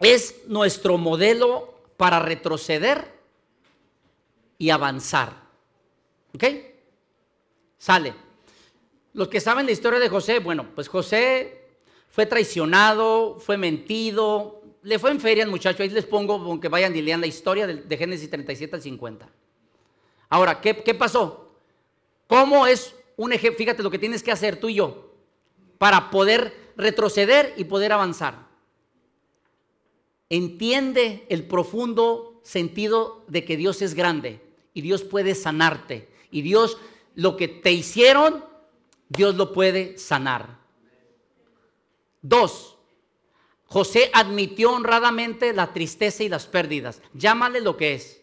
es 0.00 0.42
nuestro 0.48 0.98
modelo 0.98 1.74
para 1.96 2.18
retroceder 2.18 3.12
y 4.58 4.70
avanzar. 4.70 5.34
¿Ok? 6.34 6.44
Sale. 7.78 8.14
Los 9.12 9.28
que 9.28 9.40
saben 9.40 9.66
la 9.66 9.72
historia 9.72 9.98
de 10.00 10.08
José, 10.08 10.38
bueno, 10.40 10.66
pues 10.74 10.88
José 10.88 11.68
fue 12.08 12.26
traicionado, 12.26 13.38
fue 13.38 13.56
mentido, 13.56 14.62
le 14.82 14.98
fue 14.98 15.10
en 15.10 15.20
feria 15.20 15.44
al 15.44 15.50
muchacho, 15.50 15.82
ahí 15.82 15.90
les 15.90 16.06
pongo, 16.06 16.34
aunque 16.34 16.68
vayan 16.68 16.96
y 16.96 17.02
lean 17.02 17.20
la 17.20 17.26
historia 17.26 17.66
de, 17.66 17.96
Génesis 17.96 18.30
37 18.30 18.76
al 18.76 18.82
50. 18.82 19.28
Ahora, 20.28 20.60
¿qué, 20.60 20.82
¿qué 20.82 20.94
pasó? 20.94 21.54
¿Cómo 22.26 22.66
es 22.66 22.94
un 23.16 23.32
ejemplo? 23.32 23.58
Fíjate 23.58 23.82
lo 23.82 23.90
que 23.90 23.98
tienes 23.98 24.22
que 24.22 24.32
hacer 24.32 24.60
tú 24.60 24.68
y 24.68 24.74
yo 24.74 25.14
para 25.78 26.10
poder 26.10 26.72
retroceder 26.76 27.54
y 27.56 27.64
poder 27.64 27.92
avanzar. 27.92 28.46
Entiende 30.28 31.26
el 31.30 31.46
profundo 31.46 32.40
sentido 32.44 33.24
de 33.28 33.44
que 33.44 33.56
Dios 33.56 33.80
es 33.82 33.94
grande 33.94 34.40
y 34.74 34.82
Dios 34.82 35.02
puede 35.02 35.34
sanarte. 35.34 36.08
Y 36.30 36.42
Dios, 36.42 36.78
lo 37.14 37.36
que 37.36 37.48
te 37.48 37.72
hicieron, 37.72 38.44
Dios 39.08 39.36
lo 39.36 39.52
puede 39.52 39.96
sanar. 39.96 40.58
Dos, 42.20 42.76
José 43.64 44.10
admitió 44.12 44.72
honradamente 44.72 45.52
la 45.52 45.72
tristeza 45.72 46.22
y 46.24 46.28
las 46.28 46.46
pérdidas. 46.46 47.00
Llámale 47.14 47.60
lo 47.60 47.76
que 47.76 47.94
es. 47.94 48.22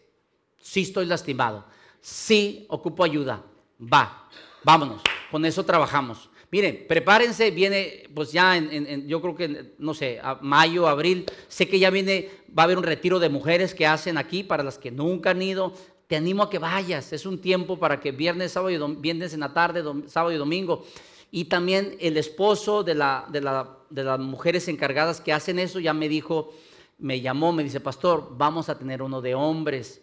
Sí 0.60 0.82
estoy 0.82 1.06
lastimado. 1.06 1.64
Sí 2.06 2.66
ocupo 2.68 3.02
ayuda. 3.02 3.42
Va, 3.80 4.28
vámonos. 4.62 5.02
Con 5.30 5.44
eso 5.44 5.64
trabajamos. 5.64 6.30
Miren, 6.52 6.84
prepárense, 6.86 7.50
viene 7.50 8.08
pues 8.14 8.30
ya 8.30 8.56
en, 8.56 9.08
yo 9.08 9.20
creo 9.20 9.34
que, 9.34 9.74
no 9.78 9.92
sé, 9.92 10.20
mayo, 10.40 10.86
abril, 10.86 11.26
sé 11.48 11.66
que 11.66 11.80
ya 11.80 11.90
viene, 11.90 12.30
va 12.56 12.62
a 12.62 12.64
haber 12.64 12.78
un 12.78 12.84
retiro 12.84 13.18
de 13.18 13.28
mujeres 13.28 13.74
que 13.74 13.86
hacen 13.86 14.18
aquí 14.18 14.44
para 14.44 14.62
las 14.62 14.78
que 14.78 14.92
nunca 14.92 15.30
han 15.30 15.42
ido 15.42 15.74
te 16.06 16.14
animo 16.14 16.44
a 16.44 16.50
que 16.50 16.60
vayas. 16.60 17.12
Es 17.12 17.26
un 17.26 17.40
tiempo 17.40 17.76
para 17.76 17.98
que 17.98 18.12
viernes, 18.12 18.52
sábado 18.52 18.70
y 18.70 19.00
viernes 19.00 19.34
en 19.34 19.40
la 19.40 19.52
tarde, 19.52 19.82
sábado 20.06 20.32
y 20.32 20.36
domingo. 20.36 20.86
Y 21.32 21.46
también 21.46 21.96
el 21.98 22.16
esposo 22.16 22.84
de, 22.84 22.94
la, 22.94 23.26
de, 23.30 24.04
las 24.04 24.20
mujeres 24.20 24.68
encargadas 24.68 25.20
que 25.20 25.32
hacen 25.32 25.58
eso 25.58 25.80
ya 25.80 25.92
me 25.92 26.08
dijo, 26.08 26.52
me 26.98 27.20
llamó, 27.20 27.52
me 27.52 27.64
dice, 27.64 27.80
pastor, 27.80 28.28
vamos 28.36 28.68
a 28.68 28.78
tener 28.78 29.02
uno 29.02 29.20
de 29.20 29.34
hombres 29.34 30.02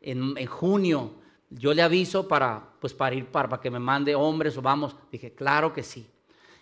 en, 0.00 0.34
junio. 0.46 1.12
Yo 1.50 1.72
le 1.72 1.82
aviso 1.82 2.26
para, 2.26 2.72
pues 2.80 2.92
para 2.92 3.14
ir, 3.14 3.26
para, 3.26 3.48
para 3.48 3.62
que 3.62 3.70
me 3.70 3.78
mande 3.78 4.14
hombres 4.14 4.56
o 4.56 4.62
vamos. 4.62 4.96
Dije, 5.12 5.32
claro 5.32 5.72
que 5.72 5.82
sí. 5.82 6.06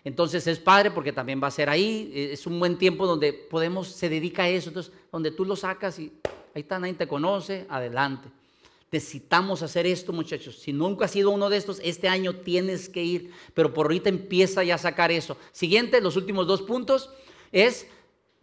Entonces 0.04 0.46
es 0.46 0.58
padre 0.58 0.90
porque 0.90 1.12
también 1.12 1.42
va 1.42 1.48
a 1.48 1.50
ser 1.50 1.70
ahí. 1.70 2.12
Es 2.14 2.46
un 2.46 2.58
buen 2.58 2.76
tiempo 2.76 3.06
donde 3.06 3.32
podemos, 3.32 3.88
se 3.88 4.08
dedica 4.08 4.44
a 4.44 4.48
eso. 4.48 4.68
Entonces, 4.68 4.92
donde 5.10 5.30
tú 5.30 5.44
lo 5.44 5.56
sacas 5.56 5.98
y 5.98 6.12
ahí 6.54 6.62
está, 6.62 6.78
nadie 6.78 6.94
te 6.94 7.08
conoce, 7.08 7.66
adelante. 7.70 8.28
Necesitamos 8.92 9.62
hacer 9.62 9.86
esto, 9.86 10.12
muchachos. 10.12 10.58
Si 10.58 10.72
nunca 10.72 11.06
has 11.06 11.10
sido 11.10 11.30
uno 11.30 11.48
de 11.48 11.56
estos, 11.56 11.80
este 11.82 12.06
año 12.06 12.36
tienes 12.36 12.88
que 12.88 13.02
ir. 13.02 13.32
Pero 13.54 13.72
por 13.72 13.86
ahorita 13.86 14.10
empieza 14.10 14.62
ya 14.62 14.74
a 14.74 14.78
sacar 14.78 15.10
eso. 15.10 15.38
Siguiente, 15.50 16.00
los 16.00 16.16
últimos 16.16 16.46
dos 16.46 16.62
puntos, 16.62 17.10
es 17.50 17.88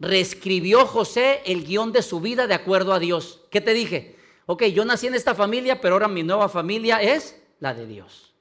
reescribió 0.00 0.84
José 0.84 1.40
el 1.46 1.64
guion 1.64 1.92
de 1.92 2.02
su 2.02 2.20
vida 2.20 2.48
de 2.48 2.54
acuerdo 2.54 2.92
a 2.92 2.98
Dios. 2.98 3.40
¿Qué 3.50 3.60
te 3.60 3.72
dije? 3.72 4.16
Ok, 4.46 4.64
yo 4.64 4.84
nací 4.84 5.06
en 5.06 5.14
esta 5.14 5.34
familia, 5.34 5.80
pero 5.80 5.94
ahora 5.94 6.08
mi 6.08 6.22
nueva 6.22 6.48
familia 6.48 7.00
es 7.00 7.40
la 7.60 7.74
de 7.74 7.86
Dios. 7.86 8.34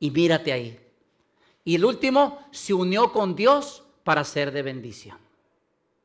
Y 0.00 0.10
mírate 0.10 0.52
ahí. 0.52 0.78
Y 1.64 1.76
el 1.76 1.84
último, 1.84 2.44
se 2.50 2.74
unió 2.74 3.12
con 3.12 3.36
Dios 3.36 3.84
para 4.02 4.24
ser 4.24 4.50
de 4.50 4.62
bendición. 4.62 5.16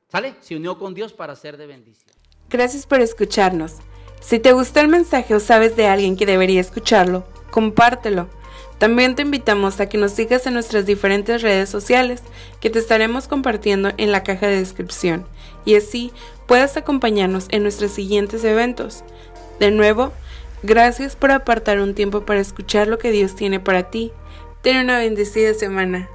¿Sale? 0.09 0.35
Se 0.39 0.55
unió 0.55 0.77
con 0.77 0.93
Dios 0.93 1.13
para 1.13 1.35
ser 1.35 1.57
de 1.57 1.65
bendición. 1.65 2.15
Gracias 2.49 2.85
por 2.85 3.01
escucharnos. 3.01 3.73
Si 4.21 4.39
te 4.39 4.53
gustó 4.53 4.79
el 4.79 4.87
mensaje 4.87 5.35
o 5.35 5.39
sabes 5.39 5.75
de 5.75 5.87
alguien 5.87 6.15
que 6.15 6.25
debería 6.25 6.61
escucharlo, 6.61 7.25
compártelo. 7.51 8.29
También 8.77 9.15
te 9.15 9.23
invitamos 9.23 9.79
a 9.79 9.89
que 9.89 9.97
nos 9.97 10.11
sigas 10.11 10.45
en 10.45 10.53
nuestras 10.53 10.85
diferentes 10.85 11.41
redes 11.41 11.69
sociales 11.69 12.21
que 12.61 12.69
te 12.69 12.79
estaremos 12.79 13.27
compartiendo 13.27 13.91
en 13.97 14.11
la 14.11 14.23
caja 14.23 14.47
de 14.47 14.59
descripción 14.59 15.25
y 15.67 15.75
así 15.75 16.13
puedas 16.47 16.77
acompañarnos 16.77 17.47
en 17.49 17.61
nuestros 17.61 17.91
siguientes 17.91 18.43
eventos. 18.45 19.03
De 19.59 19.69
nuevo, 19.69 20.13
gracias 20.63 21.17
por 21.17 21.29
apartar 21.31 21.81
un 21.81 21.93
tiempo 21.93 22.25
para 22.25 22.39
escuchar 22.39 22.87
lo 22.87 22.97
que 22.97 23.11
Dios 23.11 23.35
tiene 23.35 23.59
para 23.59 23.91
ti. 23.91 24.13
Ten 24.61 24.77
una 24.77 24.97
bendecida 24.97 25.53
semana. 25.53 26.09